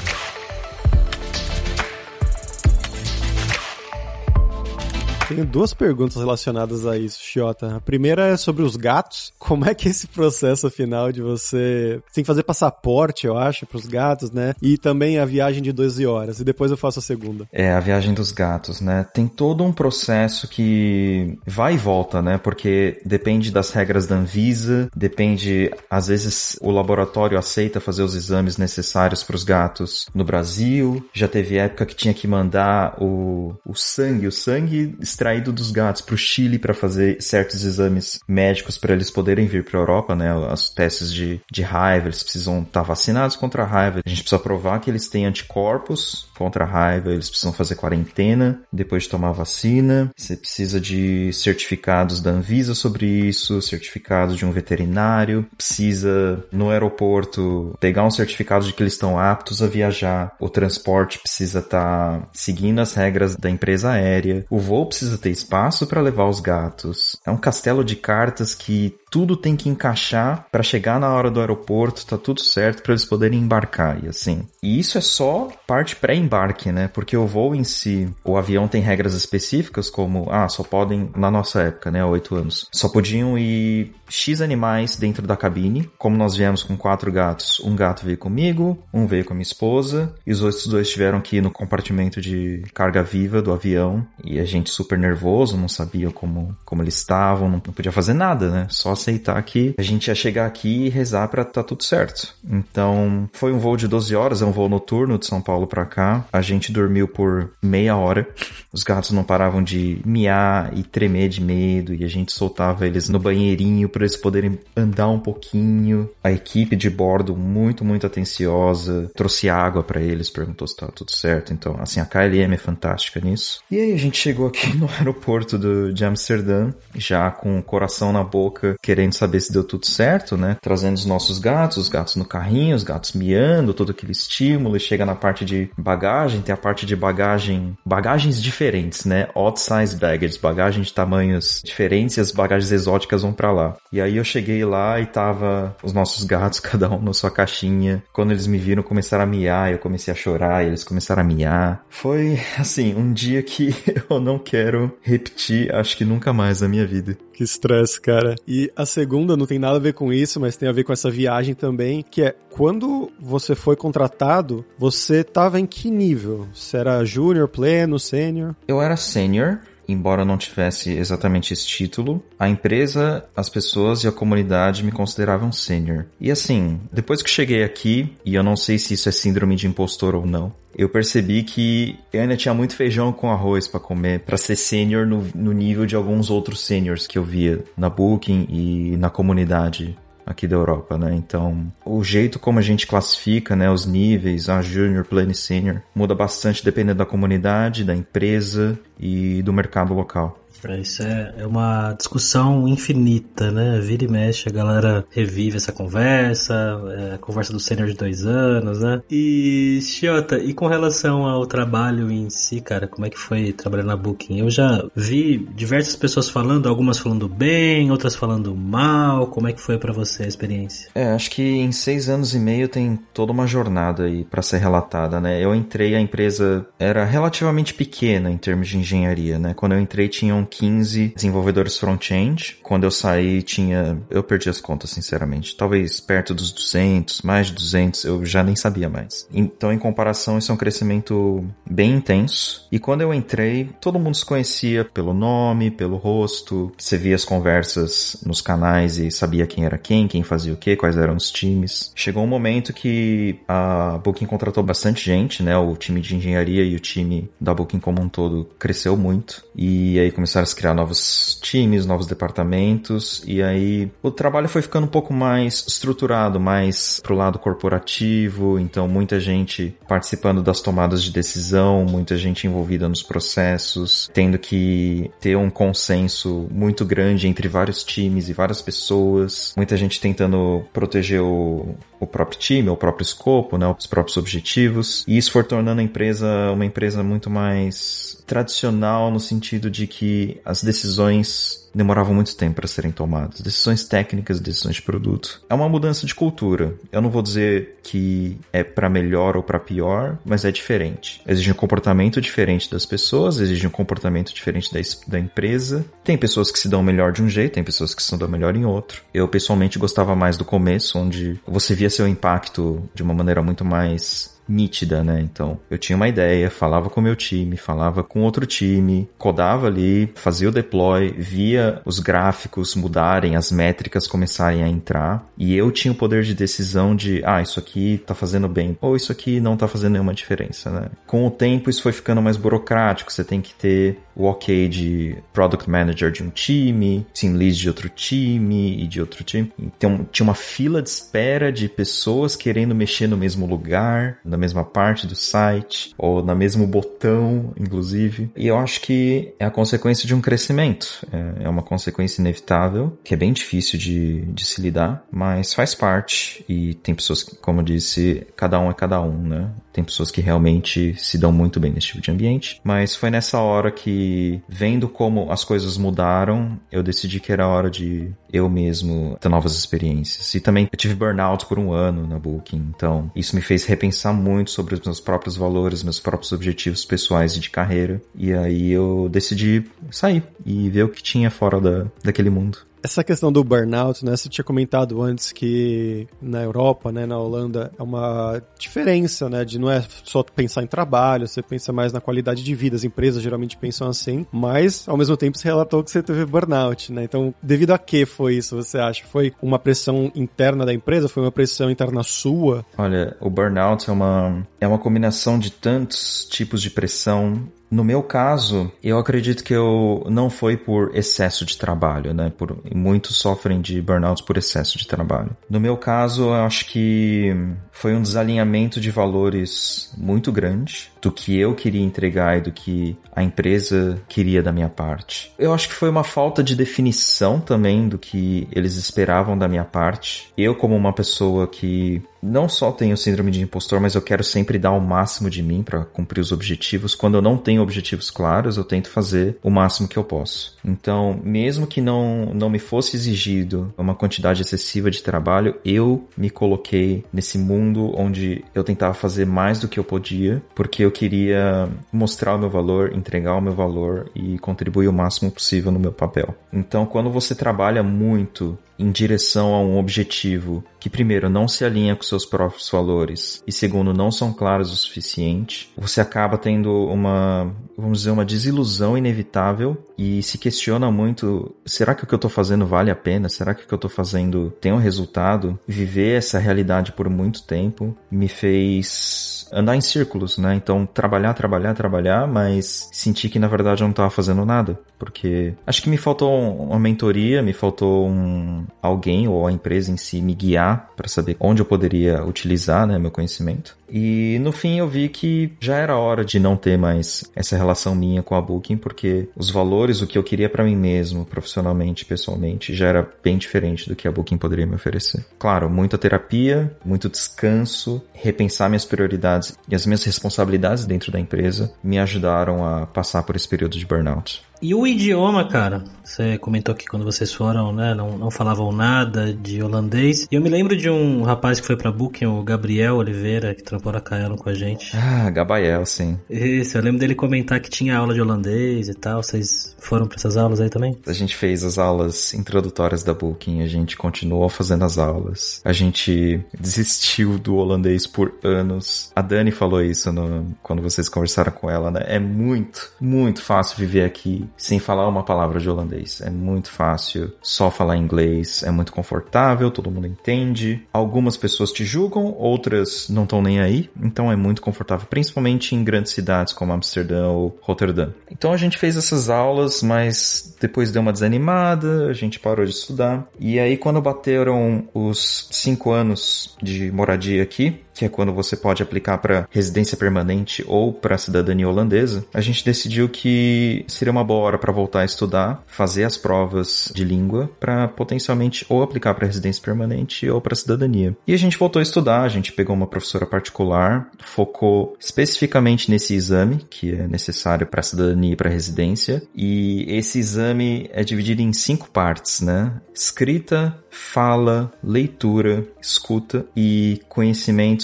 Tenho 5.27 5.44
duas 5.44 5.74
perguntas 5.74 6.17
relacionadas 6.17 6.86
a 6.86 6.98
isso, 6.98 7.20
Chiota. 7.20 7.77
A 7.77 7.82
primeira 7.82 8.27
é 8.27 8.38
sobre 8.38 8.62
os 8.62 8.75
gatos. 8.75 9.34
Como 9.39 9.65
é 9.65 9.74
que 9.74 9.88
é 9.88 9.91
esse 9.91 10.08
processo 10.08 10.70
final 10.70 11.12
de 11.12 11.22
você 11.22 12.00
tem 12.13 12.24
que 12.24 12.27
fazer 12.27 12.44
passaporte, 12.44 13.25
eu 13.25 13.36
acho, 13.36 13.65
para 13.65 13.77
os 13.77 13.88
gatos, 13.88 14.32
né? 14.32 14.53
E 14.62 14.77
também 14.77 15.17
a 15.17 15.25
viagem 15.25 15.63
de 15.63 15.72
12 15.72 16.05
horas. 16.05 16.39
E 16.39 16.44
depois 16.44 16.70
eu 16.70 16.77
faço 16.77 17.00
a 17.00 17.01
segunda. 17.01 17.48
É, 17.51 17.72
a 17.72 17.79
viagem 17.79 18.13
dos 18.13 18.32
gatos, 18.32 18.82
né? 18.82 19.05
Tem 19.13 19.27
todo 19.27 19.63
um 19.63 19.74
processo 19.74 20.48
que 20.48 21.38
vai 21.46 21.74
e 21.74 21.77
volta, 21.77 22.22
né? 22.22 22.38
Porque 22.38 23.01
depende 23.03 23.51
das 23.51 23.72
regras 23.72 24.05
da 24.05 24.15
Anvisa, 24.15 24.89
depende, 24.96 25.72
às 25.89 26.08
vezes 26.08 26.55
o 26.62 26.70
laboratório 26.70 27.38
aceita 27.38 27.79
fazer 27.79 28.03
os 28.03 28.15
exames 28.15 28.58
necessários 28.58 29.24
para 29.24 29.36
os 29.36 29.44
gatos 29.44 30.08
no 30.13 30.24
Brasil. 30.24 31.03
Já 31.13 31.27
teve 31.27 31.58
época 31.58 31.86
que 31.86 31.96
tinha 31.96 32.13
que 32.13 32.27
mandar 32.27 32.96
o, 33.01 33.55
o 33.65 33.74
sangue, 33.74 34.27
o 34.27 34.32
sangue 34.32 34.96
extraído 35.15 35.51
dos 35.51 35.72
gatos 35.72 36.01
para 36.01 36.15
o 36.15 36.17
Chile 36.17 36.60
para 36.60 36.74
fazer 36.74 37.22
certos 37.22 37.63
exames 37.63 38.19
médicos 38.27 38.77
para 38.77 38.93
eles 38.93 39.10
poderem 39.10 39.48
vir 39.48 39.63
para 39.63 39.79
a 39.79 39.81
Europa, 39.81 40.15
né? 40.15 40.29
As 40.50 40.69
testes 40.69 41.12
de, 41.12 41.39
de 41.50 41.62
raiva, 41.62 42.07
eles 42.07 42.22
precisam 42.22 42.60
estar 42.60 42.81
tá 42.81 42.84
vacinados 42.84 43.36
contra 43.36 43.63
a 43.63 43.65
raiva. 43.65 44.01
A 44.05 44.10
gente 44.10 44.22
precisa 44.22 44.41
provar 44.41 44.79
que 44.79 44.89
eles 44.89 45.07
têm 45.07 45.25
anticorpos 45.25 46.27
contra 46.38 46.63
a 46.63 46.68
raiva, 46.68 47.12
eles 47.12 47.30
precisam 47.30 47.54
fazer 47.54 47.75
quarentena 47.75 48.62
depois 48.72 49.04
de 49.04 49.10
tomar 49.10 49.32
vacina. 49.32 50.12
Você 50.15 50.36
precisa 50.36 50.80
de 50.80 51.32
certificados 51.34 52.22
da 52.22 52.32
Anvisa 52.32 52.75
sobre 52.75 53.06
isso, 53.06 53.62
certificados 53.62 54.38
de 54.38 54.46
um 54.46 54.51
veterinário, 54.51 55.48
precisa 55.58 56.44
no 56.51 56.70
aeroporto 56.70 57.75
pegar 57.80 58.06
um 58.06 58.12
certificado 58.12 58.65
de 58.65 58.74
que 58.74 58.84
eles 58.84 58.94
estão 58.94 59.20
aptos 59.20 59.62
a 59.62 59.68
viajar. 59.68 60.36
O 60.39 60.50
transporte 60.50 61.20
precisa 61.20 61.60
estar 61.60 62.20
tá 62.20 62.27
seguindo 62.34 62.80
as 62.80 62.94
regras 62.94 63.36
da 63.36 63.50
empresa 63.50 63.92
aérea. 63.92 64.46
O 64.50 64.60
voo 64.60 64.88
precisa 64.88 65.18
ter 65.18 65.30
espaço 65.30 65.88
para 65.88 66.01
levar 66.01 66.27
os 66.27 66.39
gatos. 66.39 67.18
É 67.25 67.32
um 67.32 67.38
castelo 67.38 67.84
de 67.84 67.96
cartas 67.96 68.54
que 68.54 68.96
tudo 69.15 69.38
tem 69.38 69.55
que 69.55 69.69
encaixar 69.69 70.45
para 70.51 70.62
chegar 70.62 71.00
na 71.00 71.10
hora 71.10 71.31
do 71.31 71.39
aeroporto, 71.39 72.05
tá 72.05 72.17
tudo 72.17 72.41
certo 72.41 72.84
para 72.84 72.91
eles 72.91 73.05
poderem 73.05 73.39
embarcar 73.39 74.03
e 74.03 74.10
assim. 74.10 74.45
E 74.62 74.77
isso 74.77 74.98
é 74.98 75.01
só 75.01 75.48
parte 75.65 75.95
pré-embarque, 75.95 76.69
né? 76.69 76.89
Porque 76.89 77.15
o 77.15 77.25
voo 77.25 77.55
em 77.55 77.63
si, 77.63 78.10
o 78.25 78.36
avião 78.36 78.67
tem 78.67 78.81
regras 78.81 79.13
específicas 79.13 79.89
como, 79.89 80.27
ah, 80.29 80.50
só 80.50 80.63
podem 80.63 81.10
na 81.15 81.31
nossa 81.31 81.62
época, 81.62 81.89
né, 81.89 82.03
oito 82.03 82.36
anos, 82.36 82.67
só 82.74 82.89
podiam 82.89 83.38
ir 83.38 83.95
X 84.10 84.41
animais 84.41 84.95
dentro 84.95 85.25
da 85.25 85.36
cabine. 85.36 85.89
Como 85.98 86.17
nós 86.17 86.36
viemos 86.36 86.63
com 86.63 86.77
quatro 86.77 87.12
gatos, 87.12 87.60
um 87.62 87.75
gato 87.75 88.05
veio 88.05 88.17
comigo, 88.17 88.77
um 88.93 89.07
veio 89.07 89.25
com 89.25 89.34
a 89.34 89.36
minha 89.36 89.43
esposa, 89.43 90.13
e 90.25 90.31
os 90.31 90.41
outros 90.41 90.67
dois 90.67 90.89
tiveram 90.89 91.22
que 91.22 91.38
ir 91.38 91.41
no 91.41 91.51
compartimento 91.51 92.22
de 92.22 92.63
carga 92.74 93.03
viva 93.03 93.41
do 93.41 93.51
avião. 93.51 94.05
E 94.24 94.39
a 94.39 94.45
gente 94.45 94.69
super 94.69 94.98
nervoso, 94.98 95.57
não 95.57 95.67
sabia 95.67 96.12
como, 96.12 96.55
como 96.63 96.81
eles 96.81 96.98
estavam, 96.98 97.48
não, 97.50 97.62
não 97.65 97.74
podia 97.74 97.91
fazer 97.91 98.13
nada, 98.13 98.50
né? 98.50 98.67
Só 98.69 98.95
aceitar 99.05 99.41
que 99.43 99.75
a 99.77 99.81
gente 99.83 100.07
ia 100.07 100.15
chegar 100.15 100.47
aqui 100.47 100.85
e 100.85 100.89
rezar 100.89 101.27
pra 101.27 101.45
tá 101.45 101.63
tudo 101.63 101.83
certo. 101.83 102.33
Então, 102.50 103.29
foi 103.33 103.53
um 103.53 103.59
voo 103.59 103.77
de 103.77 103.88
12 103.88 104.15
horas, 104.15 104.41
é 104.41 104.45
um 104.45 104.51
voo 104.51 104.67
noturno 104.67 105.17
de 105.17 105.27
São 105.27 105.41
Paulo 105.41 105.67
para 105.67 105.85
cá. 105.85 106.25
A 106.33 106.41
gente 106.41 106.71
dormiu 106.71 107.07
por 107.07 107.51
meia 107.62 107.95
hora. 107.95 108.27
Os 108.74 108.83
gatos 108.83 109.12
não 109.12 109.24
paravam 109.24 109.63
de 109.63 110.01
miar 110.05 110.75
e 110.77 110.83
tremer 110.83 111.29
de 111.29 111.41
medo, 111.41 111.93
e 111.93 112.03
a 112.03 112.07
gente 112.07 112.31
soltava 112.31 112.85
eles 112.88 113.07
no 113.09 113.19
banheirinho 113.19 113.88
para 113.88 114.03
eles 114.03 114.17
poderem 114.17 114.59
andar 114.75 115.07
um 115.07 115.19
pouquinho. 115.19 116.09
A 116.24 116.31
equipe 116.31 116.75
de 116.75 116.89
bordo 116.89 117.35
muito, 117.35 117.85
muito 117.85 118.07
atenciosa, 118.07 119.09
trouxe 119.15 119.50
água 119.50 119.83
para 119.83 120.01
eles, 120.01 120.29
perguntou 120.29 120.67
se 120.67 120.74
estava 120.74 120.91
tudo 120.91 121.12
certo. 121.12 121.53
Então, 121.53 121.77
assim, 121.79 122.00
a 122.00 122.05
KLM 122.05 122.53
é 122.53 122.57
fantástica 122.57 123.19
nisso. 123.19 123.62
E 123.69 123.79
aí 123.79 123.93
a 123.93 123.97
gente 123.97 124.17
chegou 124.17 124.47
aqui 124.47 124.75
no 124.75 124.89
aeroporto 124.89 125.57
do, 125.57 125.93
de 125.93 126.03
Amsterdã, 126.03 126.74
já 126.95 127.29
com 127.29 127.59
o 127.59 127.63
coração 127.63 128.12
na 128.12 128.24
boca, 128.24 128.75
querendo 128.86 129.13
saber 129.13 129.39
se 129.39 129.51
deu 129.51 129.63
tudo 129.63 129.88
certo, 129.88 130.38
né? 130.38 130.58
Trazendo 130.62 130.94
os 130.94 131.08
nossos 131.08 131.39
gatos, 131.39 131.77
os 131.77 131.89
gatos 131.89 132.15
no 132.15 132.24
carrinho, 132.24 132.75
os 132.75 132.84
gatos 132.84 133.13
miando, 133.13 133.74
todo 133.74 133.89
aquele 133.89 134.12
estímulo, 134.12 134.77
e 134.77 134.80
chega 134.80 135.04
na 135.04 135.15
parte 135.15 135.44
de 135.44 135.72
bagagem, 135.75 136.42
tem 136.42 136.54
a 136.54 136.58
parte 136.58 136.86
de 136.86 136.96
bagagem, 136.96 137.75
bagagens 137.84 138.39
diferentes, 138.39 139.04
né? 139.04 139.27
Odd 139.34 139.60
size 139.60 139.96
baggage, 139.96 140.38
bagagem 140.38 140.84
de 140.84 140.94
tamanhos 140.94 141.63
diferentes 141.65 142.18
e 142.18 142.22
as 142.22 142.32
bagagens 142.32 142.72
exóticas 142.72 143.24
vão 143.24 143.34
para 143.34 143.51
lá. 143.51 143.75
E 143.92 144.00
aí 144.00 144.18
eu 144.18 144.24
cheguei 144.24 144.63
lá 144.63 145.00
e 145.00 145.08
tava 145.08 145.75
os 145.82 145.92
nossos 145.92 146.24
gatos, 146.24 146.60
cada 146.62 146.88
um 146.88 147.01
na 147.01 147.13
sua 147.13 147.32
caixinha. 147.32 148.04
Quando 148.13 148.32
eles 148.32 148.46
me 148.46 148.60
viram, 148.60 148.84
começaram 148.84 149.24
a 149.24 149.27
miar, 149.27 149.72
eu 149.72 149.80
comecei 149.80 150.13
a 150.13 150.15
chorar 150.15 150.63
e 150.63 150.68
eles 150.68 150.84
começaram 150.84 151.24
a 151.24 151.25
miar. 151.25 151.84
Foi, 151.89 152.39
assim, 152.60 152.94
um 152.94 153.12
dia 153.12 153.42
que 153.42 153.74
eu 154.08 154.20
não 154.20 154.38
quero 154.38 154.96
repetir, 155.01 155.74
acho 155.74 155.98
que 155.98 156.06
nunca 156.06 156.32
mais 156.32 156.62
na 156.62 156.68
minha 156.68 156.86
vida. 156.86 157.18
Que 157.36 157.44
estresse, 157.44 158.00
cara. 158.00 158.36
E 158.48 158.72
a 158.77 158.86
segunda 158.86 159.36
não 159.36 159.46
tem 159.46 159.60
nada 159.60 159.75
a 159.75 159.80
ver 159.80 159.94
com 159.94 160.13
isso, 160.13 160.39
mas 160.39 160.56
tem 160.56 160.70
a 160.70 160.72
ver 160.72 160.86
com 160.86 160.94
essa 160.94 161.12
viagem 161.12 161.54
também, 161.54 162.01
que 162.01 162.22
é 162.22 162.34
quando 162.50 163.12
você 163.20 163.54
foi 163.54 163.75
contratado, 163.75 164.63
você 164.77 165.22
tava 165.22 165.60
em 165.60 165.65
que 165.65 165.92
nível? 165.92 166.48
Você 166.54 166.77
era 166.77 167.04
júnior, 167.04 167.50
pleno, 167.50 168.00
sênior? 168.00 168.56
Eu 168.65 168.82
era 168.82 168.96
sênior 168.96 169.60
embora 169.88 170.25
não 170.25 170.38
tivesse 170.38 170.92
exatamente 170.92 171.54
esse 171.54 171.65
título, 171.65 172.24
a 172.39 172.50
empresa, 172.50 173.25
as 173.36 173.50
pessoas 173.50 174.04
e 174.04 174.08
a 174.08 174.12
comunidade 174.12 174.84
me 174.84 174.92
consideravam 174.92 175.51
sênior. 175.51 176.06
E 176.20 176.32
assim, 176.32 176.80
depois 176.92 177.22
que 177.22 177.30
cheguei 177.30 177.63
aqui, 177.63 178.15
e 178.25 178.36
eu 178.36 178.44
não 178.44 178.56
sei 178.56 178.77
se 178.77 178.94
isso 178.94 179.10
é 179.10 179.12
síndrome 179.12 179.56
de 179.56 179.68
impostor 179.68 180.15
ou 180.15 180.25
não, 180.25 180.54
eu 180.77 180.89
percebi 180.89 181.44
que 181.44 181.98
eu 182.12 182.22
ainda 182.22 182.36
tinha 182.36 182.54
muito 182.54 182.75
feijão 182.75 183.13
com 183.13 183.32
arroz 183.32 183.68
para 183.68 183.80
comer, 183.80 184.20
para 184.20 184.38
ser 184.38 184.58
sênior 184.58 185.08
no, 185.08 185.25
no 185.34 185.54
nível 185.54 185.86
de 185.86 185.96
alguns 185.96 186.30
outros 186.30 186.60
sêniors 186.62 187.08
que 187.08 187.18
eu 187.18 187.24
via 187.24 187.63
na 187.77 187.89
Booking 187.89 188.48
e 188.50 188.98
na 188.98 189.10
comunidade 189.10 189.98
aqui 190.25 190.48
da 190.48 190.55
Europa, 190.55 190.98
né? 190.98 191.13
Então, 191.15 191.72
o 191.86 192.03
jeito 192.03 192.39
como 192.39 192.60
a 192.60 192.62
gente 192.62 192.88
classifica, 192.88 193.55
né, 193.55 193.70
os 193.70 193.86
níveis, 193.86 194.50
a 194.50 194.62
Junior, 194.62 195.05
Plano 195.05 195.32
e 195.32 195.36
Senior, 195.36 195.82
muda 195.94 196.15
bastante 196.15 196.63
dependendo 196.63 196.98
da 196.98 197.05
comunidade, 197.05 197.84
da 197.84 197.96
empresa 197.96 198.77
e 199.00 199.41
do 199.44 199.53
mercado 199.53 199.94
local. 199.94 200.39
Isso 200.79 201.03
é, 201.03 201.33
é 201.39 201.47
uma 201.47 201.93
discussão 201.93 202.67
infinita, 202.67 203.51
né? 203.51 203.79
Vira 203.79 204.05
e 204.05 204.07
mexe, 204.07 204.50
a 204.50 204.51
galera 204.51 205.05
revive 205.12 205.57
essa 205.57 205.71
conversa, 205.71 206.53
é, 206.97 207.15
a 207.15 207.17
conversa 207.17 207.53
do 207.53 207.59
sênior 207.59 207.88
de 207.88 207.95
dois 207.95 208.25
anos, 208.25 208.79
né? 208.79 209.01
E, 209.09 209.79
Chiota, 209.81 210.38
e 210.38 210.53
com 210.53 210.67
relação 210.67 211.25
ao 211.25 211.45
trabalho 211.45 212.12
em 212.12 212.29
si, 212.29 212.62
cara, 212.62 212.88
como 212.88 213.05
é 213.05 213.09
que 213.09 213.17
foi 213.17 213.51
trabalhar 213.53 213.83
na 213.83 213.95
Booking? 213.95 214.39
Eu 214.39 214.50
já 214.50 214.85
vi 214.95 215.38
diversas 215.38 215.95
pessoas 215.95 216.29
falando, 216.29 216.67
algumas 216.67 216.97
falando 216.97 217.27
bem, 217.27 217.91
outras 217.91 218.15
falando 218.15 218.55
mal. 218.55 219.27
Como 219.27 219.47
é 219.47 219.53
que 219.53 219.62
foi 219.62 219.77
para 219.77 219.93
você 219.93 220.24
a 220.24 220.27
experiência? 220.27 220.89
É, 220.95 221.12
acho 221.12 221.29
que 221.29 221.43
em 221.43 221.71
seis 221.71 222.09
anos 222.09 222.33
e 222.33 222.39
meio 222.39 222.67
tem 222.67 223.00
toda 223.13 223.31
uma 223.31 223.45
jornada 223.45 224.03
aí 224.03 224.24
para 224.24 224.41
ser 224.41 224.57
relatada, 224.57 225.19
né? 225.19 225.43
Eu 225.43 225.53
entrei, 225.53 225.95
a 225.95 226.00
empresa 226.00 226.65
era 226.79 227.05
relativamente 227.05 227.74
pequena 227.74 228.31
em 228.31 228.38
termos 228.38 228.67
de 228.67 228.77
engenharia, 228.77 229.38
né? 229.38 229.53
Quando 229.53 229.74
eu 229.74 229.79
entrei 229.79 230.07
tinham 230.07 230.45
15 230.46 231.14
desenvolvedores 231.16 231.78
front-end. 231.78 232.58
Quando 232.64 232.84
eu 232.84 232.92
saí, 232.92 233.42
tinha. 233.42 233.98
Eu 234.10 234.24
perdi 234.24 234.50
as 234.50 234.62
contas, 234.62 234.90
sinceramente. 234.90 235.56
Talvez 235.56 236.00
perto 236.00 236.34
dos 236.34 236.52
200, 236.52 237.22
mais 237.22 237.48
de 237.48 237.54
200, 237.54 238.06
eu 238.06 238.25
já 238.25 238.44
nem 238.44 238.56
sabia 238.56 238.90
mais. 238.90 239.28
Então, 239.34 239.72
em 239.72 239.80
comparação, 239.80 240.38
isso 240.38 240.52
é 240.52 240.56
um 240.56 240.58
crescimento 240.58 241.46
bem 241.70 241.96
intenso. 241.96 242.68
E 242.72 242.80
quando 242.80 243.02
eu 243.02 243.14
entrei, 243.14 243.70
todo 243.80 244.00
mundo 244.00 244.16
se 244.16 244.25
conhecia 244.25 244.86
pelo 244.86 245.14
nome, 245.14 245.72
pelo 245.72 245.98
rosto. 245.98 246.72
Você 246.78 246.98
via 246.98 247.16
as 247.16 247.25
conversas 247.25 248.18
nos 248.25 248.42
canais 248.42 248.98
e 248.98 249.12
sabia 249.12 249.48
quem 249.48 249.66
era 249.66 249.78
quem, 249.78 250.08
quem 250.08 250.24
fazia 250.24 250.54
o 250.54 250.58
que, 250.58 250.75
quais 250.75 250.98
eram 250.98 251.16
os 251.16 251.32
times. 251.32 251.92
Chegou 251.96 252.24
um 252.24 252.28
momento 252.28 252.74
que 252.74 253.40
a 253.48 254.00
Booking 254.04 254.25
contratou 254.25 254.64
bastante 254.64 255.06
gente, 255.06 255.42
né? 255.44 255.58
O 255.58 255.75
time 255.75 256.02
de 256.02 256.16
engenharia 256.16 256.64
e 256.64 256.75
o 256.75 256.80
time 256.80 257.30
da 257.40 257.54
Booking 257.54 257.80
como 257.80 258.02
um 258.02 258.10
todo 258.10 258.46
cresceu 258.60 258.98
muito. 258.98 259.44
E 259.56 260.00
aí 260.00 260.12
começaram 260.36 260.51
a 260.51 260.56
criar 260.56 260.74
novos 260.74 261.39
times, 261.42 261.86
novos 261.86 262.06
departamentos, 262.06 263.24
e 263.25 263.42
aí 263.42 263.89
o 264.04 264.12
trabalho 264.12 264.50
foi 264.50 264.62
ficando 264.62 264.86
um 264.86 264.89
pouco 264.89 265.13
mais 265.13 265.63
estruturado, 265.68 266.39
mais 266.39 267.00
pro 267.00 267.15
lado 267.15 267.39
corporativo, 267.39 268.60
então 268.60 268.88
muita 268.88 269.20
gente 269.20 269.75
participando 269.88 270.42
das 270.42 270.60
tomadas 270.60 271.04
de 271.04 271.12
decisão, 271.12 271.86
muita 271.86 272.18
gente 272.18 272.48
envolvida 272.48 272.89
nos 272.89 273.01
processos, 273.01 274.10
tendo 274.13 274.38
que 274.38 275.10
ter 275.22 275.38
um 275.38 275.50
consenso 275.50 276.48
muito 276.51 276.84
grande 276.84 277.27
entre 277.27 277.48
vários 277.48 277.84
times 277.84 278.27
e 278.27 278.34
várias 278.34 278.62
pessoas, 278.62 279.54
muita 279.56 279.77
gente 279.77 280.01
tentando 280.01 280.65
proteger 280.74 281.22
o, 281.22 281.75
o 282.00 282.08
próprio 282.08 282.40
time, 282.40 282.70
o 282.70 282.75
próprio 282.75 283.04
escopo, 283.04 283.58
né, 283.58 283.68
os 283.68 283.88
próprios 283.88 284.18
objetivos, 284.18 285.04
e 285.08 285.18
isso 285.18 285.32
for 285.32 285.44
tornando 285.44 285.82
a 285.82 285.84
empresa 285.84 286.52
uma 286.52 286.66
empresa 286.66 287.04
muito 287.04 287.30
mais 287.30 288.24
tradicional 288.25 289.12
no 289.12 289.20
sentido 289.20 289.70
de 289.70 289.88
que 289.88 290.40
as 290.44 290.64
decisões 290.64 291.64
demoravam 291.75 292.15
muito 292.15 292.36
tempo 292.36 292.55
para 292.55 292.67
serem 292.67 292.91
tomadas. 292.91 293.41
Decisões 293.41 293.84
técnicas, 293.84 294.39
decisões 294.39 294.75
de 294.75 294.82
produto. 294.82 295.41
É 295.50 295.53
uma 295.53 295.67
mudança 295.67 296.05
de 296.05 296.15
cultura. 296.15 296.74
Eu 296.91 297.01
não 297.01 297.10
vou 297.10 297.22
dizer 297.22 297.79
que 297.84 298.38
é 298.53 298.63
para 298.63 298.89
melhor 298.89 299.36
ou 299.36 299.44
para 299.44 299.60
pior, 299.60 300.17
mas 300.25 300.46
é 300.46 300.51
diferente. 300.51 301.22
Exige 301.27 301.51
um 301.51 301.55
comportamento 301.55 302.22
diferente 302.22 302.72
das 302.72 302.86
pessoas, 302.86 303.39
exige 303.39 303.67
um 303.67 303.72
comportamento 303.72 304.34
diferente 304.34 304.74
da, 304.74 304.79
da 305.08 305.20
empresa. 305.20 305.86
Tem 306.03 306.17
pessoas 306.17 306.50
que 306.50 306.60
se 306.60 306.70
dão 306.70 306.82
melhor 306.82 307.12
de 307.12 307.22
um 307.22 307.29
jeito, 307.29 307.53
tem 307.53 307.63
pessoas 307.63 307.94
que 307.94 308.01
se 308.01 308.17
dão 308.17 308.27
melhor 308.27 308.55
em 308.55 308.65
outro. 308.65 309.01
Eu 309.13 309.27
pessoalmente 309.27 309.77
gostava 309.77 310.15
mais 310.15 310.38
do 310.38 310.46
começo, 310.46 310.98
onde 310.98 311.39
você 311.46 311.75
via 311.75 311.89
seu 311.89 312.08
impacto 312.08 312.82
de 312.94 313.03
uma 313.03 313.13
maneira 313.13 313.41
muito 313.41 313.65
mais 313.65 314.35
nítida, 314.48 315.04
né? 315.04 315.22
Então, 315.22 315.60
eu 315.70 315.78
tinha 315.78 315.96
uma 315.96 316.08
ideia, 316.08 316.50
falava 316.50 316.90
com 316.90 317.02
meu 317.02 317.16
time, 317.16 317.58
falava 317.58 318.04
com 318.04 318.22
outro 318.22 318.46
time, 318.46 319.10
codava 319.18 319.68
ali, 319.68 320.12
fazia 320.16 320.50
o 320.50 320.52
deploy, 320.52 321.12
via 321.18 321.82
os 321.86 322.00
gráficos 322.00 322.75
mudarem, 322.75 323.36
as 323.36 323.52
métricas 323.52 324.08
começarem 324.08 324.64
a 324.64 324.68
entrar, 324.68 325.25
e 325.38 325.56
eu 325.56 325.72
tinha 325.72 325.92
o 325.92 325.96
poder 325.96 326.24
de 326.24 326.34
decisão 326.34 326.96
de, 326.96 327.22
ah, 327.25 327.42
isso 327.42 327.60
aqui 327.60 328.02
tá 328.06 328.14
fazendo 328.14 328.48
bem, 328.48 328.78
ou 328.82 328.96
isso 328.96 329.12
aqui 329.12 329.40
não 329.40 329.58
tá 329.58 329.68
fazendo 329.68 329.94
nenhuma 329.94 330.14
diferença, 330.14 330.70
né? 330.70 330.88
Com 331.06 331.25
o 331.25 331.32
tempo 331.32 331.70
isso 331.70 331.82
foi 331.82 331.92
ficando 331.92 332.22
mais 332.22 332.38
burocrático, 332.38 333.12
você 333.12 333.24
tem 333.24 333.42
que 333.42 333.54
ter 333.54 334.00
o 334.15 334.25
ok 334.25 334.67
de 334.67 335.17
product 335.34 335.69
manager 335.69 336.12
de 336.12 336.24
um 336.24 336.29
time, 336.29 337.05
team 337.13 337.34
lead 337.34 337.57
de 337.57 337.67
outro 337.67 337.89
time 337.89 338.81
e 338.81 338.88
de 338.88 339.00
outro 339.00 339.24
time. 339.24 339.51
Então, 339.60 340.07
tinha 340.12 340.24
uma 340.24 340.36
fila 340.36 340.81
de 340.81 340.89
espera 340.89 341.51
de 341.51 341.67
pessoas 341.67 342.36
querendo 342.36 342.74
mexer 342.74 343.07
no 343.07 343.17
mesmo 343.17 343.45
lugar, 343.45 344.19
na 344.24 344.38
mesma 344.38 344.63
parte 344.63 345.05
do 345.05 345.15
site, 345.15 345.93
ou 345.98 346.24
na 346.24 346.36
mesmo 346.36 346.65
botão, 346.65 347.53
inclusive. 347.60 348.29
E 348.36 348.48
eu 348.48 348.57
acho 348.57 348.81
que 348.81 349.34
é 349.39 349.45
a 349.45 349.51
consequência 349.51 350.07
de 350.07 350.15
um 350.15 350.22
crescimento. 350.22 351.05
É, 351.12 351.45
é 351.45 351.50
uma 351.50 351.62
consequência 351.62 352.22
inevitável, 352.22 352.98
que 353.03 353.13
é 353.13 353.17
bem 353.17 353.34
difícil 353.34 353.77
de, 353.77 354.22
de 354.22 354.45
se 354.45 354.62
lidar, 354.62 355.03
mas 355.12 355.53
faz 355.53 355.75
parte. 355.75 356.45
E 356.48 356.75
tem 356.75 356.95
pessoas 356.95 357.24
que, 357.24 357.36
como 357.36 357.60
eu 357.60 357.65
disse, 357.65 358.25
cada 358.36 358.60
um 358.60 358.69
é 358.69 358.74
cada 358.74 359.01
um, 359.01 359.17
né? 359.17 359.50
Tem 359.74 359.84
pessoas 359.84 360.10
que 360.10 360.22
realmente 360.22 360.95
se 360.98 361.17
dão 361.17 361.34
muito 361.34 361.60
bem 361.60 361.72
nesse 361.72 361.88
tipo 361.88 362.01
de 362.01 362.10
ambiente. 362.10 362.62
Mas 362.63 362.95
foi 362.95 363.10
nessa 363.10 363.39
hora 363.39 363.69
que, 363.72 364.04
vendo 364.47 364.88
como 364.88 365.31
as 365.31 365.43
coisas 365.43 365.77
mudaram, 365.77 366.59
eu 366.71 366.83
decidi 366.83 367.19
que 367.19 367.31
era 367.31 367.47
hora 367.47 367.69
de 367.69 368.12
eu 368.31 368.50
mesmo 368.50 369.17
ter 369.19 369.29
novas 369.29 369.55
experiências. 369.55 370.33
E 370.35 370.39
também 370.39 370.67
eu 370.71 370.77
tive 370.77 370.93
burnout 370.93 371.45
por 371.45 371.57
um 371.57 371.71
ano 371.71 372.07
na 372.07 372.19
Booking. 372.19 372.71
Então, 372.75 373.12
isso 373.15 373.35
me 373.35 373.41
fez 373.41 373.65
repensar 373.65 374.13
muito 374.13 374.51
sobre 374.51 374.75
os 374.75 374.81
meus 374.81 375.00
próprios 375.00 375.38
valores, 375.38 375.83
meus 375.83 376.00
próprios 376.00 376.31
objetivos 376.31 376.83
pessoais 376.85 377.35
e 377.35 377.39
de 377.39 377.50
carreira. 377.50 378.01
E 378.15 378.33
aí 378.33 378.71
eu 378.71 379.07
decidi 379.09 379.65
sair 379.89 380.24
e 380.45 380.69
ver 380.69 380.83
o 380.83 380.89
que 380.89 381.01
tinha 381.01 381.29
fora 381.29 381.59
da, 381.59 381.85
daquele 382.03 382.29
mundo. 382.29 382.59
Essa 382.86 383.04
questão 383.04 383.32
do 383.32 383.44
burnout, 383.44 384.06
né? 384.06 384.15
Você 384.15 384.30
tinha 384.30 384.46
comentado 384.46 385.01
antes 385.01 385.32
que 385.32 386.08
na 386.22 386.44
Europa, 386.44 386.92
né, 386.92 387.08
na 387.08 387.18
Holanda, 387.18 387.72
é 387.80 387.82
uma 387.82 388.39
diferença, 388.60 389.27
né? 389.27 389.44
De 389.44 389.58
não 389.58 389.72
é 389.72 389.84
só 390.04 390.22
pensar 390.22 390.62
em 390.62 390.68
trabalho, 390.68 391.27
você 391.27 391.42
pensa 391.42 391.74
mais 391.74 391.92
na 391.92 392.00
qualidade 392.00 392.44
de 392.44 392.54
vida. 392.54 392.75
As 392.75 392.84
empresas 392.84 393.24
geralmente 393.24 393.58
pensam 393.58 393.88
assim, 393.88 394.24
mas 394.32 394.88
ao 394.88 394.96
mesmo 394.98 395.18
tempo 395.18 395.36
você 395.36 395.48
relatou 395.48 395.84
que 395.84 395.89
você 395.89 396.04
teve 396.04 396.24
burnout, 396.27 396.94
né? 396.94 397.04
Então, 397.04 397.34
devido 397.42 397.72
a 397.72 397.80
que 397.80 398.06
foi 398.06 398.36
isso, 398.36 398.56
você 398.56 398.77
acha? 398.77 399.04
Foi 399.08 399.34
uma 399.42 399.58
pressão 399.58 400.12
interna 400.13 400.63
da 400.63 400.72
empresa? 400.72 401.10
Foi 401.10 401.24
uma 401.24 401.32
pressão 401.32 401.72
interna 401.72 402.04
sua? 402.04 402.63
Olha, 402.77 403.18
o 403.20 403.32
burnout 403.32 403.89
é 403.89 403.94
uma, 403.94 404.48
é 404.62 404.68
uma 404.68 404.77
combinação 404.77 405.39
de 405.39 405.51
tantos 405.51 406.27
tipos 406.30 406.62
de 406.62 406.70
pressão 406.70 407.48
no 407.69 407.84
meu 407.84 408.03
caso, 408.03 408.72
eu 408.84 408.98
acredito 408.98 409.43
que 409.43 409.53
eu 409.53 410.05
não 410.10 410.29
foi 410.29 410.55
por 410.55 410.95
excesso 410.95 411.45
de 411.45 411.57
trabalho, 411.57 412.13
né? 412.13 412.31
Por, 412.36 412.57
muitos 412.74 413.17
sofrem 413.17 413.62
de 413.62 413.81
burnout 413.81 414.24
por 414.24 414.38
excesso 414.38 414.77
de 414.77 414.88
trabalho. 414.88 415.36
No 415.50 415.60
meu 415.60 415.75
caso, 415.77 416.24
eu 416.24 416.34
acho 416.34 416.67
que 416.67 417.36
foi 417.72 417.93
um 417.93 418.01
desalinhamento 418.01 418.79
de 418.79 418.91
valores 418.91 419.93
muito 419.98 420.31
grande 420.31 420.91
do 421.01 421.12
que 421.12 421.38
eu 421.38 421.53
queria 421.53 421.84
entregar 421.84 422.38
e 422.38 422.41
do 422.41 422.51
que 422.51 422.98
a 423.15 423.22
empresa 423.22 424.01
queria 424.07 424.41
da 424.41 424.51
minha 424.51 424.69
parte. 424.69 425.31
Eu 425.38 425.53
acho 425.53 425.67
que 425.67 425.75
foi 425.75 425.89
uma 425.89 426.03
falta 426.03 426.43
de 426.43 426.55
definição 426.55 427.39
também 427.39 427.88
do 427.88 427.98
que 427.98 428.48
eles 428.51 428.75
esperavam 428.75 429.38
da 429.38 429.48
minha 429.48 429.65
parte. 429.65 430.31
Eu, 430.38 430.55
como 430.55 430.75
uma 430.75 430.93
pessoa 430.93 431.48
que 431.48 432.01
não 432.25 432.50
só 432.50 432.72
tenho 432.72 432.98
síndrome 432.98 433.32
de 433.32 433.41
impostor, 433.41 433.79
mas 433.79 433.96
eu 433.96 434.01
quero 434.01 434.24
sempre 434.24 434.58
dar 434.58 434.72
o 434.72 434.82
máximo 434.82 435.29
de 435.29 435.44
mim 435.44 435.62
para 435.63 435.86
cumprir 435.86 436.22
os 436.22 436.32
objetivos. 436.32 436.96
Quando 436.96 437.15
eu 437.15 437.22
não 437.22 437.38
tenho 437.38 437.62
objetivos 437.62 438.10
claros, 438.10 438.58
eu 438.58 438.63
tento 438.63 438.89
fazer 438.89 439.38
o 439.44 439.50
máximo 439.50 439.88
que 439.88 439.98
eu 439.98 440.03
posso. 440.03 440.55
Então, 440.65 441.20
mesmo 441.24 441.67
que 441.67 441.79
não, 441.79 442.34
não 442.34 442.50
me 442.50 442.60
fosse 442.60 442.96
exigido 442.96 443.74
uma 443.77 443.94
quantidade 443.94 444.41
excessiva 444.41 444.90
de 444.90 445.03
trabalho, 445.03 445.55
eu 445.64 446.07
me 446.18 446.29
coloquei 446.29 447.03
nesse 447.14 447.38
mundo 447.38 447.94
onde 447.96 448.44
eu 448.53 448.64
tentava 448.64 448.94
fazer 448.94 449.25
mais 449.25 449.59
do 449.59 449.68
que 449.68 449.79
eu 449.79 449.83
podia, 449.83 450.42
porque 450.55 450.83
eu 450.83 450.92
queria 450.92 451.70
mostrar 451.92 452.35
o 452.35 452.40
meu 452.40 452.50
valor, 452.50 452.94
entregar 452.94 453.35
o 453.35 453.42
meu 453.42 453.53
valor 453.53 454.09
e 454.16 454.40
contribuir 454.40 454.88
o 454.88 454.94
máximo 454.94 455.31
possível 455.31 455.72
no 455.72 455.79
meu 455.79 455.92
papel. 455.92 456.33
Então, 456.51 456.85
quando 456.85 457.09
você 457.11 457.35
trabalha 457.35 457.83
muito 457.83 458.57
em 458.77 458.92
direção 458.92 459.53
a 459.53 459.59
um 459.59 459.77
objetivo 459.77 460.64
que, 460.79 460.90
primeiro, 460.90 461.29
não 461.29 461.48
se 461.48 461.66
alinha 461.66 461.96
com 461.96 462.03
seus 462.03 462.25
próprios 462.25 462.70
valores 462.70 463.44
e, 463.48 463.51
segundo, 463.51 463.94
não 463.94 464.11
são 464.11 464.31
claros 464.31 464.72
o 464.72 464.75
suficiente, 464.75 465.72
você 465.75 466.00
acaba 466.00 466.38
tendo 466.38 466.72
uma, 466.85 467.51
vamos 467.77 468.00
dizer, 468.00 468.11
uma 468.11 468.25
desilusão 468.25 468.98
inevitável 468.98 469.77
e 469.98 470.22
se 470.22 470.38
questiona 470.38 470.92
muito: 470.92 471.55
será 471.66 471.96
que 471.96 472.03
o 472.03 472.07
que 472.07 472.14
eu 472.14 472.18
estou 472.18 472.29
fazendo 472.29 472.66
vale 472.66 472.92
a 472.92 472.96
pena? 472.96 473.29
Será 473.29 473.53
que 473.53 473.64
o 473.64 473.68
que 473.68 473.74
eu 473.74 473.77
estou 473.77 473.90
fazendo 473.90 474.53
tem 474.61 474.72
um 474.72 474.77
resultado? 474.77 475.59
Viver 475.68 476.18
essa 476.18 476.38
realidade 476.38 476.92
por 476.92 477.09
muito 477.09 477.44
tempo 477.44 477.98
me 478.11 478.27
fez 478.27 479.34
andar 479.55 479.75
em 479.75 479.81
círculos, 479.81 480.37
né? 480.37 480.53
Então, 480.55 480.85
trabalhar, 480.85 481.33
trabalhar, 481.33 481.74
trabalhar, 481.74 482.27
mas 482.27 482.89
sentir 482.91 483.29
que 483.29 483.39
na 483.39 483.48
verdade 483.48 483.81
eu 483.81 483.85
não 483.85 483.91
estava 483.91 484.09
fazendo 484.09 484.46
nada, 484.46 484.77
porque 485.00 485.53
acho 485.65 485.81
que 485.81 485.89
me 485.89 485.98
faltou 485.98 486.68
uma 486.68 486.79
mentoria, 486.79 487.41
me 487.41 487.53
faltou 487.53 488.07
um 488.07 488.65
alguém 488.81 489.27
ou 489.27 489.48
a 489.48 489.51
empresa 489.51 489.91
em 489.91 489.98
si 489.98 490.22
me 490.22 490.35
guiar 490.35 490.89
para 490.96 491.07
saber 491.07 491.37
onde 491.39 491.61
eu 491.61 491.65
poderia 491.65 492.24
utilizar 492.24 492.85
né, 492.85 493.00
meu 493.00 493.11
conhecimento. 493.11 493.75
E 493.89 494.39
no 494.39 494.51
fim 494.51 494.79
eu 494.79 494.87
vi 494.87 495.09
que 495.09 495.53
já 495.59 495.77
era 495.77 495.98
hora 495.98 496.25
de 496.25 496.39
não 496.39 496.55
ter 496.55 496.77
mais 496.77 497.24
essa 497.35 497.55
relação 497.55 497.94
minha 497.94 498.24
com 498.24 498.35
a 498.35 498.41
Booking, 498.41 498.77
porque 498.77 499.29
os 499.35 499.50
valores, 499.50 500.01
o 500.01 500.07
que 500.07 500.18
eu 500.18 500.24
queria 500.24 500.50
para 500.50 500.63
mim 500.63 500.75
mesmo, 500.75 501.24
profissionalmente, 501.25 502.03
pessoalmente, 502.03 502.74
já 502.74 502.87
era 502.87 503.07
bem 503.24 503.37
diferente 503.37 503.87
do 503.87 503.96
que 503.96 504.07
a 504.07 504.11
Booking 504.11 504.37
poderia 504.37 504.65
me 504.65 504.75
oferecer. 504.75 505.24
Claro, 505.37 505.70
muita 505.70 505.98
terapia, 505.98 506.75
muito 506.83 507.07
descanso, 507.07 508.01
repensar 508.13 508.70
minhas 508.70 508.85
prioridades 508.85 509.45
e 509.68 509.75
as 509.75 509.86
minhas 509.86 510.03
responsabilidades 510.03 510.86
dentro 510.86 511.12
da 511.12 511.20
empresa 511.20 511.74
me 511.84 512.00
ajudaram 512.00 512.66
a 512.66 512.86
passar 512.86 513.24
por 513.24 513.36
esse 513.36 513.48
período 513.48 513.77
de 513.77 513.86
burnout. 513.86 514.44
E 514.66 514.74
o 514.74 514.88
idioma, 514.88 515.48
cara? 515.48 515.84
Você 516.04 516.40
comentou 516.40 516.74
que 516.74 516.86
quando 516.86 517.06
vocês 517.06 517.32
foram, 517.32 517.72
né, 517.72 517.94
não, 517.94 518.18
não 518.18 518.32
falavam 518.32 518.72
nada 518.72 519.32
de 519.32 519.62
holandês. 519.62 520.28
E 520.32 520.36
eu 520.36 520.42
me 520.42 520.50
lembro 520.50 520.75
de 520.75 520.90
um 520.90 521.22
rapaz 521.22 521.60
que 521.60 521.68
foi 521.68 521.75
pra 521.75 521.92
Booking, 521.92 522.25
o 522.25 522.44
Gabriel 522.44 522.96
Oliveira, 522.96 523.54
que 523.54 523.62
trampou 523.62 523.92
na 523.92 524.00
Kaelon 524.00 524.36
com 524.36 524.50
a 524.50 524.54
gente. 524.56 524.96
Ah, 524.98 525.30
Gabriel, 525.30 525.86
sim. 525.86 526.20
Isso, 526.28 526.78
eu 526.78 526.82
lembro 526.82 527.00
dele 527.00 527.14
comentar 527.14 527.60
que 527.60 527.70
tinha 527.70 527.96
aula 527.96 528.14
de 528.14 528.22
holandês 528.22 528.90
e 528.90 528.96
tal. 528.96 529.22
Vocês 529.22 529.75
foram 529.80 530.08
pra 530.08 530.16
essas 530.16 530.36
aulas 530.36 530.60
aí 530.60 530.70
também? 530.70 530.98
A 531.06 531.14
gente 531.14 531.36
fez 531.36 531.64
as 531.64 531.78
aulas 531.78 532.34
introdutórias 532.34 533.04
da 533.04 533.14
Booking, 533.14 533.62
a 533.62 533.68
gente 533.68 533.96
continuou 533.96 534.50
fazendo 534.50 534.84
as 534.84 534.98
aulas. 534.98 535.62
A 535.64 535.74
gente 535.74 536.44
desistiu 536.60 537.38
do 537.38 537.56
holandês 537.56 538.08
por 538.08 538.34
anos. 538.44 539.12
A 539.16 539.22
Dani 539.22 539.51
falou 539.51 539.84
isso 539.84 540.12
no, 540.12 540.56
quando 540.64 540.82
vocês 540.82 541.08
conversaram 541.08 541.51
com 541.51 541.70
ela, 541.70 541.92
né? 541.92 542.01
É 542.08 542.20
muito, 542.20 542.92
muito 543.00 543.44
fácil 543.44 543.78
viver 543.78 544.04
aqui 544.04 544.48
sem 544.57 544.79
falar 544.79 545.07
uma 545.07 545.24
palavra 545.24 545.59
de 545.59 545.70
holandês. 545.70 546.22
É 546.22 546.29
muito 546.29 546.72
fácil 546.72 547.33
só 547.41 547.70
falar 547.70 547.98
inglês, 547.98 548.63
é 548.63 548.72
muito 548.72 548.91
confortável, 548.91 549.72
todo 549.72 549.91
mundo 549.91 550.07
entende. 550.07 550.85
Algumas 550.91 551.37
pessoas 551.37 551.72
te 551.72 551.83
julgam, 551.83 552.33
outras 552.37 553.09
não 553.09 553.24
estão 553.24 553.41
nem 553.41 553.59
aí, 553.59 553.89
então 554.01 554.31
é 554.31 554.35
muito 554.35 554.61
confortável, 554.61 555.07
principalmente 555.09 555.75
em 555.75 555.83
grandes 555.83 556.11
cidades 556.11 556.53
como 556.53 556.74
Amsterdã 556.74 557.27
ou 557.27 557.57
Rotterdam. 557.61 558.13
Então 558.31 558.51
a 558.51 558.57
gente 558.57 558.77
fez 558.77 558.98
essas 558.98 559.29
aulas, 559.29 559.81
mas 559.81 560.55
depois 560.59 560.91
deu 560.91 561.01
uma 561.01 561.13
desanimada, 561.13 562.07
a 562.07 562.13
gente 562.13 562.39
parou 562.39 562.65
de 562.65 562.72
estudar. 562.72 563.27
E 563.39 563.59
aí 563.59 563.77
quando 563.77 564.01
bateram 564.01 564.87
os 564.94 565.48
cinco 565.51 565.91
anos 565.91 566.55
de 566.61 566.91
moradia 566.91 567.44
aqui, 567.44 567.84
que 567.96 568.05
é 568.05 568.10
quando 568.10 568.34
você 568.34 568.58
pode 568.58 568.84
aplicar 568.84 569.18
para 569.20 569.48
residência 569.50 569.98
permanente 569.98 570.64
ou 570.68 570.94
para 570.94 571.18
cidadania 571.18 571.68
holandesa, 571.68 572.25
a 572.34 572.42
gente 572.42 572.64
decidiu 572.64 573.08
que 573.08 573.86
seria 573.88 574.12
uma 574.12 574.24
boa 574.24 574.42
hora 574.42 574.58
para 574.58 574.72
voltar 574.72 575.00
a 575.00 575.05
estudar, 575.05 575.64
fazer 575.66 576.03
as 576.03 576.18
provas 576.18 576.92
de 576.94 577.05
língua 577.05 577.50
para 577.60 577.88
potencialmente 577.88 578.66
ou 578.68 578.84
aplicar 578.84 579.14
para 579.14 579.25
residência 579.25 579.64
permanente 579.64 580.29
ou 580.29 580.42
para 580.42 580.55
cidadania. 580.55 581.16
E 581.25 581.34
a 581.34 581.38
gente 581.38 581.58
voltou 581.58 581.79
a 581.79 581.84
estudar, 581.84 582.24
a 582.24 582.29
gente 582.29 582.51
pegou 582.51 582.75
uma 582.75 582.88
professora 582.88 583.25
particular, 583.25 584.10
focou 584.20 584.96
especificamente 585.00 585.90
nesse 585.90 586.14
exame 586.14 586.66
que 586.70 586.92
é 586.92 587.08
necessário 587.08 587.66
para 587.66 587.81
cidadania 587.81 588.34
e 588.34 588.36
para 588.36 588.50
residência, 588.50 589.24
e 589.34 589.86
esse 589.88 590.20
exame 590.20 590.90
é 590.92 591.03
dividido 591.03 591.42
em 591.42 591.53
cinco 591.53 591.90
partes, 591.90 592.42
né? 592.42 592.74
Escrita, 592.94 593.77
fala, 593.90 594.72
leitura, 594.84 595.66
escuta 595.81 596.46
e 596.55 597.01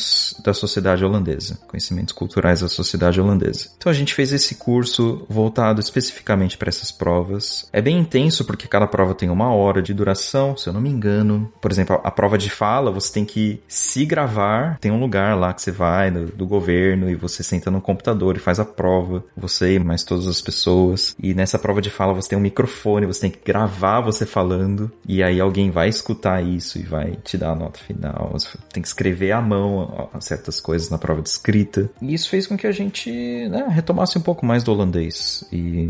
conhecimentos 0.02 0.36
da 0.44 0.54
sociedade 0.54 1.06
holandesa, 1.06 1.60
conhecimentos 1.68 2.14
culturais 2.14 2.62
da 2.62 2.68
sociedade 2.68 3.22
holandesa. 3.22 3.70
Então 3.78 3.92
a 3.92 3.96
gente 3.96 4.14
fez 4.14 4.34
esse 4.34 4.56
curso 4.56 5.26
voltado 5.30 5.80
especificamente 5.80 6.58
para 6.58 6.70
essas 6.70 6.92
provas. 6.92 7.70
É 7.72 7.82
bem 7.82 8.00
intenso 8.00 8.44
porque 8.46 8.68
cada 8.68 8.88
prova 8.88 9.14
tem 9.14 9.30
uma 9.30 9.54
hora 9.54 9.82
de 9.82 9.94
duração, 9.94 10.58
se 10.58 10.68
eu 10.68 10.74
não 10.74 10.82
me 10.82 10.90
engano. 10.90 11.52
Por 11.62 11.72
exemplo, 11.72 12.00
a 12.04 12.12
prova 12.12 12.38
de 12.38 12.50
fala, 12.50 12.92
você 12.92 13.14
tem 13.14 13.26
que 13.26 13.62
se 13.68 14.06
gravar, 14.06 14.78
tem 14.80 14.92
um 14.92 15.00
lugar 15.00 15.38
lá 15.38 15.54
que 15.54 15.62
você 15.62 15.72
vai 15.72 16.10
do, 16.10 16.26
do 16.26 16.48
governo 16.48 17.10
e 17.10 17.16
você 17.16 17.44
senta 17.44 17.70
no 17.70 17.82
computador 17.82 18.36
e 18.36 18.40
faz 18.40 18.60
a 18.60 18.66
prova, 18.66 19.24
você 19.38 19.76
e 19.76 19.80
mais 19.80 20.04
todas 20.04 20.28
as 20.28 20.42
pessoas. 20.42 21.16
E 21.22 21.34
nessa 21.34 21.60
prova 21.60 21.82
de 21.82 21.90
fala 21.90 22.14
você 22.14 22.30
tem 22.30 22.38
um 22.38 22.42
microfone, 22.42 23.06
você 23.06 23.22
tem 23.22 23.32
que 23.32 23.40
gravar 23.44 24.02
você 24.02 24.26
falando 24.26 24.92
e 25.08 25.22
aí 25.22 25.40
alguém 25.40 25.70
vai 25.70 25.90
escutar 25.90 26.44
isso 26.44 26.80
e 26.80 26.84
vai 26.84 27.18
te 27.24 27.38
dar 27.38 27.52
a 27.52 27.56
nota 27.56 27.80
final. 27.80 28.30
Você 28.34 28.58
tem 28.72 28.82
que 28.82 28.88
escrever 28.88 29.32
à 29.32 29.42
mão 29.42 29.91
certas 30.20 30.60
coisas 30.60 30.90
na 30.90 30.98
prova 30.98 31.22
de 31.22 31.30
escrita. 31.30 31.90
E 32.02 32.14
isso 32.14 32.30
fez 32.30 32.48
com 32.48 32.58
que 32.58 32.68
a 32.68 32.72
gente 32.72 33.12
né, 33.50 33.66
retomasse 33.70 34.18
um 34.18 34.22
pouco 34.22 34.46
mais 34.46 34.64
do 34.64 34.72
holandês. 34.72 35.44
E 35.52 35.90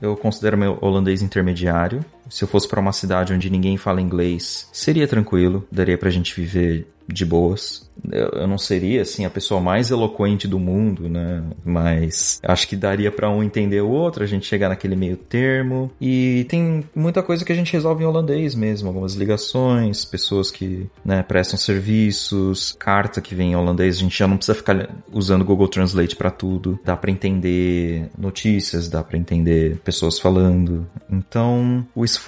eu 0.00 0.16
considero 0.16 0.56
meu 0.56 0.78
holandês 0.80 1.22
intermediário. 1.22 2.04
Se 2.30 2.44
eu 2.44 2.48
fosse 2.48 2.66
para 2.68 2.80
uma 2.80 2.92
cidade 2.92 3.34
onde 3.34 3.50
ninguém 3.50 3.76
fala 3.76 4.00
inglês, 4.00 4.68
seria 4.72 5.06
tranquilo, 5.06 5.66
daria 5.70 5.98
pra 5.98 6.08
gente 6.08 6.34
viver 6.34 6.86
de 7.12 7.26
boas. 7.26 7.90
Eu 8.10 8.46
não 8.46 8.56
seria, 8.56 9.02
assim, 9.02 9.26
a 9.26 9.30
pessoa 9.30 9.60
mais 9.60 9.90
eloquente 9.90 10.48
do 10.48 10.58
mundo, 10.58 11.08
né? 11.08 11.42
Mas 11.62 12.40
acho 12.42 12.66
que 12.66 12.74
daria 12.74 13.10
para 13.10 13.28
um 13.28 13.42
entender 13.42 13.82
o 13.82 13.90
outro, 13.90 14.22
a 14.22 14.26
gente 14.26 14.46
chegar 14.46 14.70
naquele 14.70 14.96
meio 14.96 15.16
termo. 15.16 15.90
E 16.00 16.46
tem 16.48 16.82
muita 16.94 17.22
coisa 17.22 17.44
que 17.44 17.52
a 17.52 17.54
gente 17.54 17.72
resolve 17.72 18.02
em 18.02 18.06
holandês 18.06 18.54
mesmo, 18.54 18.88
algumas 18.88 19.14
ligações, 19.14 20.04
pessoas 20.04 20.50
que, 20.50 20.86
né, 21.04 21.22
prestam 21.22 21.58
serviços, 21.58 22.74
carta 22.78 23.20
que 23.20 23.34
vem 23.34 23.52
em 23.52 23.56
holandês, 23.56 23.96
a 23.96 24.00
gente 24.00 24.18
já 24.18 24.26
não 24.26 24.36
precisa 24.36 24.56
ficar 24.56 24.88
usando 25.12 25.44
Google 25.44 25.68
Translate 25.68 26.16
para 26.16 26.30
tudo. 26.30 26.78
Dá 26.82 26.96
para 26.96 27.10
entender 27.10 28.08
notícias, 28.16 28.88
dá 28.88 29.02
para 29.02 29.18
entender 29.18 29.78
pessoas 29.84 30.18
falando. 30.18 30.86
Então, 31.10 31.86
o 31.94 32.02
esforço 32.02 32.19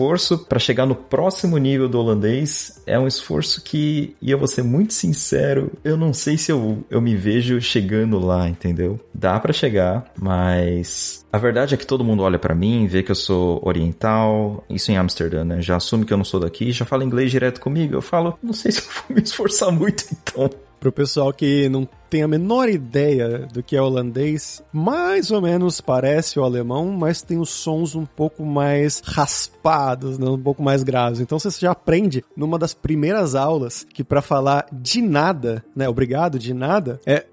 para 0.48 0.58
chegar 0.58 0.86
no 0.86 0.94
próximo 0.94 1.58
nível 1.58 1.88
do 1.88 1.98
holandês 1.98 2.82
é 2.86 2.98
um 2.98 3.06
esforço 3.06 3.62
que, 3.62 4.16
e 4.20 4.30
eu 4.30 4.38
vou 4.38 4.48
ser 4.48 4.62
muito 4.62 4.92
sincero, 4.92 5.72
eu 5.84 5.96
não 5.96 6.12
sei 6.12 6.36
se 6.36 6.50
eu, 6.50 6.84
eu 6.90 7.00
me 7.00 7.14
vejo 7.14 7.60
chegando 7.60 8.18
lá, 8.18 8.48
entendeu? 8.48 8.98
Dá 9.14 9.38
para 9.38 9.52
chegar, 9.52 10.04
mas 10.20 11.24
a 11.32 11.38
verdade 11.38 11.74
é 11.74 11.78
que 11.78 11.86
todo 11.86 12.04
mundo 12.04 12.22
olha 12.22 12.38
para 12.38 12.54
mim, 12.54 12.86
vê 12.86 13.02
que 13.02 13.10
eu 13.10 13.14
sou 13.14 13.60
oriental, 13.64 14.64
isso 14.68 14.92
em 14.92 14.96
Amsterdã, 14.96 15.44
né? 15.44 15.62
Já 15.62 15.76
assume 15.76 16.04
que 16.04 16.12
eu 16.12 16.18
não 16.18 16.24
sou 16.24 16.38
daqui, 16.40 16.72
já 16.72 16.84
fala 16.84 17.04
inglês 17.04 17.30
direto 17.30 17.60
comigo. 17.60 17.94
Eu 17.94 18.02
falo, 18.02 18.38
não 18.42 18.52
sei 18.52 18.70
se 18.72 18.80
eu 18.80 18.84
vou 18.84 19.16
me 19.16 19.22
esforçar 19.22 19.72
muito 19.72 20.04
então. 20.10 20.50
Pro 20.78 20.92
pessoal 20.92 21.32
que 21.32 21.68
não 21.68 21.88
tem 22.12 22.22
a 22.22 22.28
menor 22.28 22.68
ideia 22.68 23.48
do 23.50 23.62
que 23.62 23.74
é 23.74 23.80
holandês, 23.80 24.62
mais 24.70 25.30
ou 25.30 25.40
menos 25.40 25.80
parece 25.80 26.38
o 26.38 26.44
alemão, 26.44 26.90
mas 26.90 27.22
tem 27.22 27.38
os 27.38 27.48
sons 27.48 27.94
um 27.94 28.04
pouco 28.04 28.44
mais 28.44 29.00
raspados, 29.02 30.18
né? 30.18 30.28
um 30.28 30.38
pouco 30.38 30.62
mais 30.62 30.82
graves. 30.82 31.20
Então 31.20 31.38
você 31.38 31.48
já 31.58 31.70
aprende 31.70 32.22
numa 32.36 32.58
das 32.58 32.74
primeiras 32.74 33.34
aulas 33.34 33.86
que 33.94 34.04
para 34.04 34.20
falar 34.20 34.66
de 34.70 35.00
nada, 35.00 35.64
né, 35.74 35.88
obrigado, 35.88 36.38
de 36.38 36.52
nada, 36.52 37.00
é 37.06 37.24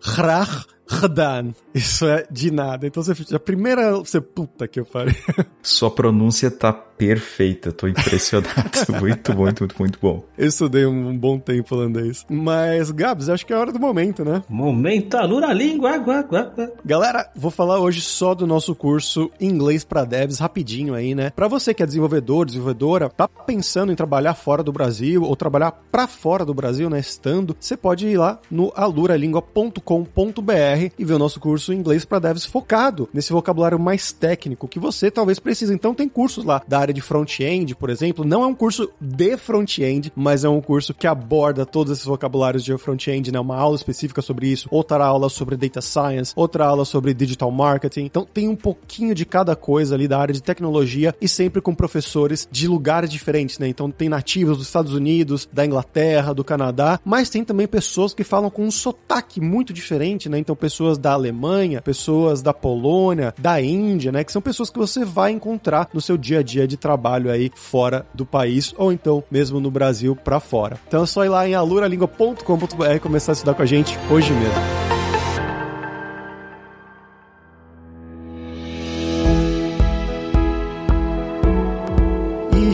gedaan. 0.89 1.53
Isso 1.73 2.07
é 2.07 2.25
de 2.29 2.51
nada. 2.51 2.87
Então 2.87 3.01
você, 3.03 3.35
a 3.35 3.39
primeira, 3.39 3.91
você, 3.93 4.19
puta 4.19 4.67
que 4.67 4.79
eu 4.79 4.85
falei. 4.85 5.15
Sua 5.61 5.91
pronúncia 5.91 6.49
tá 6.49 6.73
perfeita, 6.73 7.71
tô 7.71 7.87
impressionado. 7.87 8.49
muito, 8.99 9.35
muito, 9.35 9.63
muito, 9.63 9.75
muito 9.77 9.99
bom. 10.01 10.25
Eu 10.37 10.47
estudei 10.47 10.85
um 10.85 11.15
bom 11.17 11.39
tempo 11.39 11.75
holandês. 11.75 12.25
Mas, 12.29 12.91
Gabs, 12.91 13.29
acho 13.29 13.45
que 13.45 13.53
é 13.53 13.57
hora 13.57 13.71
do 13.71 13.79
momento, 13.79 14.25
né? 14.25 14.43
Momento 14.49 14.68
alura 15.17 15.53
língua, 15.53 15.91
água, 15.91 16.19
água. 16.19 16.73
Galera, 16.83 17.29
vou 17.35 17.51
falar 17.51 17.79
hoje 17.79 18.01
só 18.01 18.33
do 18.33 18.47
nosso 18.47 18.75
curso 18.75 19.29
Inglês 19.39 19.83
para 19.83 20.05
Devs, 20.05 20.39
rapidinho 20.39 20.93
aí, 20.93 21.15
né? 21.15 21.31
Para 21.31 21.47
você 21.47 21.73
que 21.73 21.83
é 21.83 21.85
desenvolvedor, 21.85 22.45
desenvolvedora, 22.45 23.09
tá 23.09 23.27
pensando 23.27 23.91
em 23.91 23.95
trabalhar 23.95 24.33
fora 24.33 24.63
do 24.63 24.71
Brasil 24.71 25.23
ou 25.23 25.35
trabalhar 25.35 25.71
para 25.91 26.07
fora 26.07 26.43
do 26.43 26.53
Brasil, 26.53 26.89
né? 26.89 26.99
Estando, 26.99 27.55
você 27.59 27.77
pode 27.77 28.07
ir 28.07 28.17
lá 28.17 28.39
no 28.49 28.71
aluralingua.com.br 28.75 30.93
e 30.97 31.05
ver 31.05 31.13
o 31.13 31.19
nosso 31.19 31.39
curso 31.39 31.73
Inglês 31.73 32.05
para 32.05 32.19
Devs 32.19 32.45
focado 32.45 33.07
nesse 33.13 33.31
vocabulário 33.31 33.79
mais 33.79 34.11
técnico 34.11 34.67
que 34.67 34.79
você 34.79 35.11
talvez 35.11 35.39
precise. 35.39 35.73
Então 35.73 35.93
tem 35.93 36.09
cursos 36.09 36.43
lá 36.43 36.61
da 36.67 36.79
área 36.79 36.93
de 36.93 37.01
front-end, 37.01 37.75
por 37.75 37.89
exemplo. 37.89 38.25
Não 38.25 38.43
é 38.43 38.47
um 38.47 38.55
curso 38.55 38.89
de 38.99 39.37
front-end, 39.37 40.11
mas 40.15 40.43
é 40.43 40.49
um 40.49 40.61
curso 40.61 40.93
que 40.93 41.07
aborda 41.07 41.65
todos 41.65 41.93
esses 41.93 42.05
vocabulários 42.05 42.63
de 42.63 42.75
front-end, 42.77 43.31
né? 43.31 43.39
Uma 43.39 43.55
aula 43.55 43.75
específica 43.75 44.21
sobre 44.21 44.47
isso, 44.47 44.58
outra 44.69 45.05
aula 45.05 45.29
sobre 45.29 45.55
data 45.55 45.81
science, 45.81 46.33
outra 46.35 46.65
aula 46.65 46.85
sobre 46.85 47.13
digital 47.13 47.51
marketing. 47.51 48.05
Então 48.05 48.27
tem 48.31 48.47
um 48.47 48.55
pouquinho 48.55 49.13
de 49.15 49.25
cada 49.25 49.55
coisa 49.55 49.95
ali 49.95 50.07
da 50.07 50.19
área 50.19 50.33
de 50.33 50.41
tecnologia 50.41 51.15
e 51.21 51.27
sempre 51.27 51.61
com 51.61 51.73
professores 51.73 52.47
de 52.51 52.67
lugares 52.67 53.09
diferentes, 53.09 53.59
né? 53.59 53.67
Então 53.67 53.89
tem 53.91 54.09
nativos 54.09 54.57
dos 54.57 54.67
Estados 54.67 54.93
Unidos, 54.93 55.47
da 55.51 55.65
Inglaterra, 55.65 56.33
do 56.33 56.43
Canadá, 56.43 56.99
mas 57.03 57.29
tem 57.29 57.43
também 57.43 57.67
pessoas 57.67 58.13
que 58.13 58.23
falam 58.23 58.49
com 58.49 58.63
um 58.63 58.71
sotaque 58.71 59.39
muito 59.39 59.73
diferente, 59.73 60.29
né? 60.29 60.37
Então 60.39 60.55
pessoas 60.55 60.97
da 60.97 61.13
Alemanha, 61.13 61.81
pessoas 61.81 62.41
da 62.41 62.53
Polônia, 62.53 63.33
da 63.37 63.61
Índia, 63.61 64.11
né? 64.11 64.23
Que 64.23 64.31
são 64.31 64.41
pessoas 64.41 64.69
que 64.69 64.79
você 64.79 65.05
vai 65.05 65.31
encontrar 65.31 65.89
no 65.93 66.01
seu 66.01 66.17
dia 66.17 66.39
a 66.39 66.43
dia 66.43 66.67
de 66.67 66.77
trabalho 66.77 67.31
aí 67.31 67.51
fora 67.55 68.05
do 68.13 68.25
país 68.25 68.73
ou 68.77 68.91
então 68.91 69.23
mesmo 69.29 69.59
no 69.59 69.71
Brasil 69.71 70.15
para 70.15 70.39
fora. 70.39 70.79
Então 70.87 71.03
é 71.03 71.05
só 71.05 71.25
ir 71.25 71.29
lá 71.29 71.47
em 71.47 71.55
aluralingua.com.br 71.55 72.95
e 72.95 72.99
começar 72.99 73.31
a 73.31 73.33
estudar 73.33 73.53
com 73.53 73.61
a 73.61 73.65
gente 73.65 73.97
hoje 74.09 74.31
mesmo 74.33 74.48
mesmo. 74.49 74.98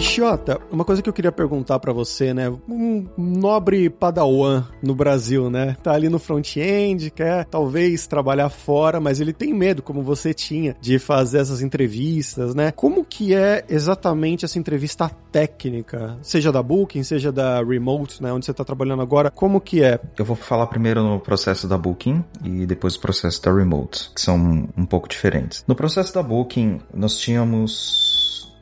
Xota, 0.05 0.61
uma 0.71 0.85
coisa 0.85 1.01
que 1.01 1.09
eu 1.09 1.13
queria 1.13 1.31
perguntar 1.31 1.79
para 1.79 1.91
você, 1.91 2.33
né? 2.33 2.49
Um 2.69 3.07
nobre 3.17 3.89
padawan 3.89 4.63
no 4.81 4.93
Brasil, 4.93 5.49
né? 5.49 5.75
Tá 5.81 5.93
ali 5.93 6.07
no 6.07 6.19
front-end, 6.19 7.09
quer 7.09 7.43
talvez 7.45 8.05
trabalhar 8.05 8.49
fora, 8.49 8.99
mas 8.99 9.19
ele 9.19 9.33
tem 9.33 9.53
medo, 9.53 9.81
como 9.81 10.03
você 10.03 10.33
tinha, 10.33 10.75
de 10.79 10.99
fazer 10.99 11.39
essas 11.39 11.61
entrevistas, 11.61 12.53
né? 12.53 12.71
Como 12.71 13.03
que 13.03 13.33
é 13.33 13.65
exatamente 13.67 14.45
essa 14.45 14.59
entrevista 14.59 15.09
técnica? 15.31 16.17
Seja 16.21 16.51
da 16.51 16.61
Booking, 16.61 17.03
seja 17.03 17.31
da 17.31 17.61
Remote, 17.63 18.21
né? 18.21 18.31
Onde 18.31 18.45
você 18.45 18.53
tá 18.53 18.63
trabalhando 18.63 19.01
agora, 19.01 19.31
como 19.31 19.59
que 19.59 19.83
é? 19.83 19.99
Eu 20.17 20.23
vou 20.23 20.35
falar 20.35 20.67
primeiro 20.67 21.03
no 21.03 21.19
processo 21.19 21.67
da 21.67 21.77
Booking 21.77 22.23
e 22.43 22.65
depois 22.65 22.95
o 22.95 23.01
processo 23.01 23.41
da 23.41 23.51
Remote, 23.51 24.11
que 24.13 24.21
são 24.21 24.69
um 24.77 24.85
pouco 24.85 25.09
diferentes. 25.09 25.65
No 25.67 25.75
processo 25.75 26.13
da 26.13 26.21
Booking, 26.21 26.79
nós 26.93 27.17
tínhamos 27.17 28.14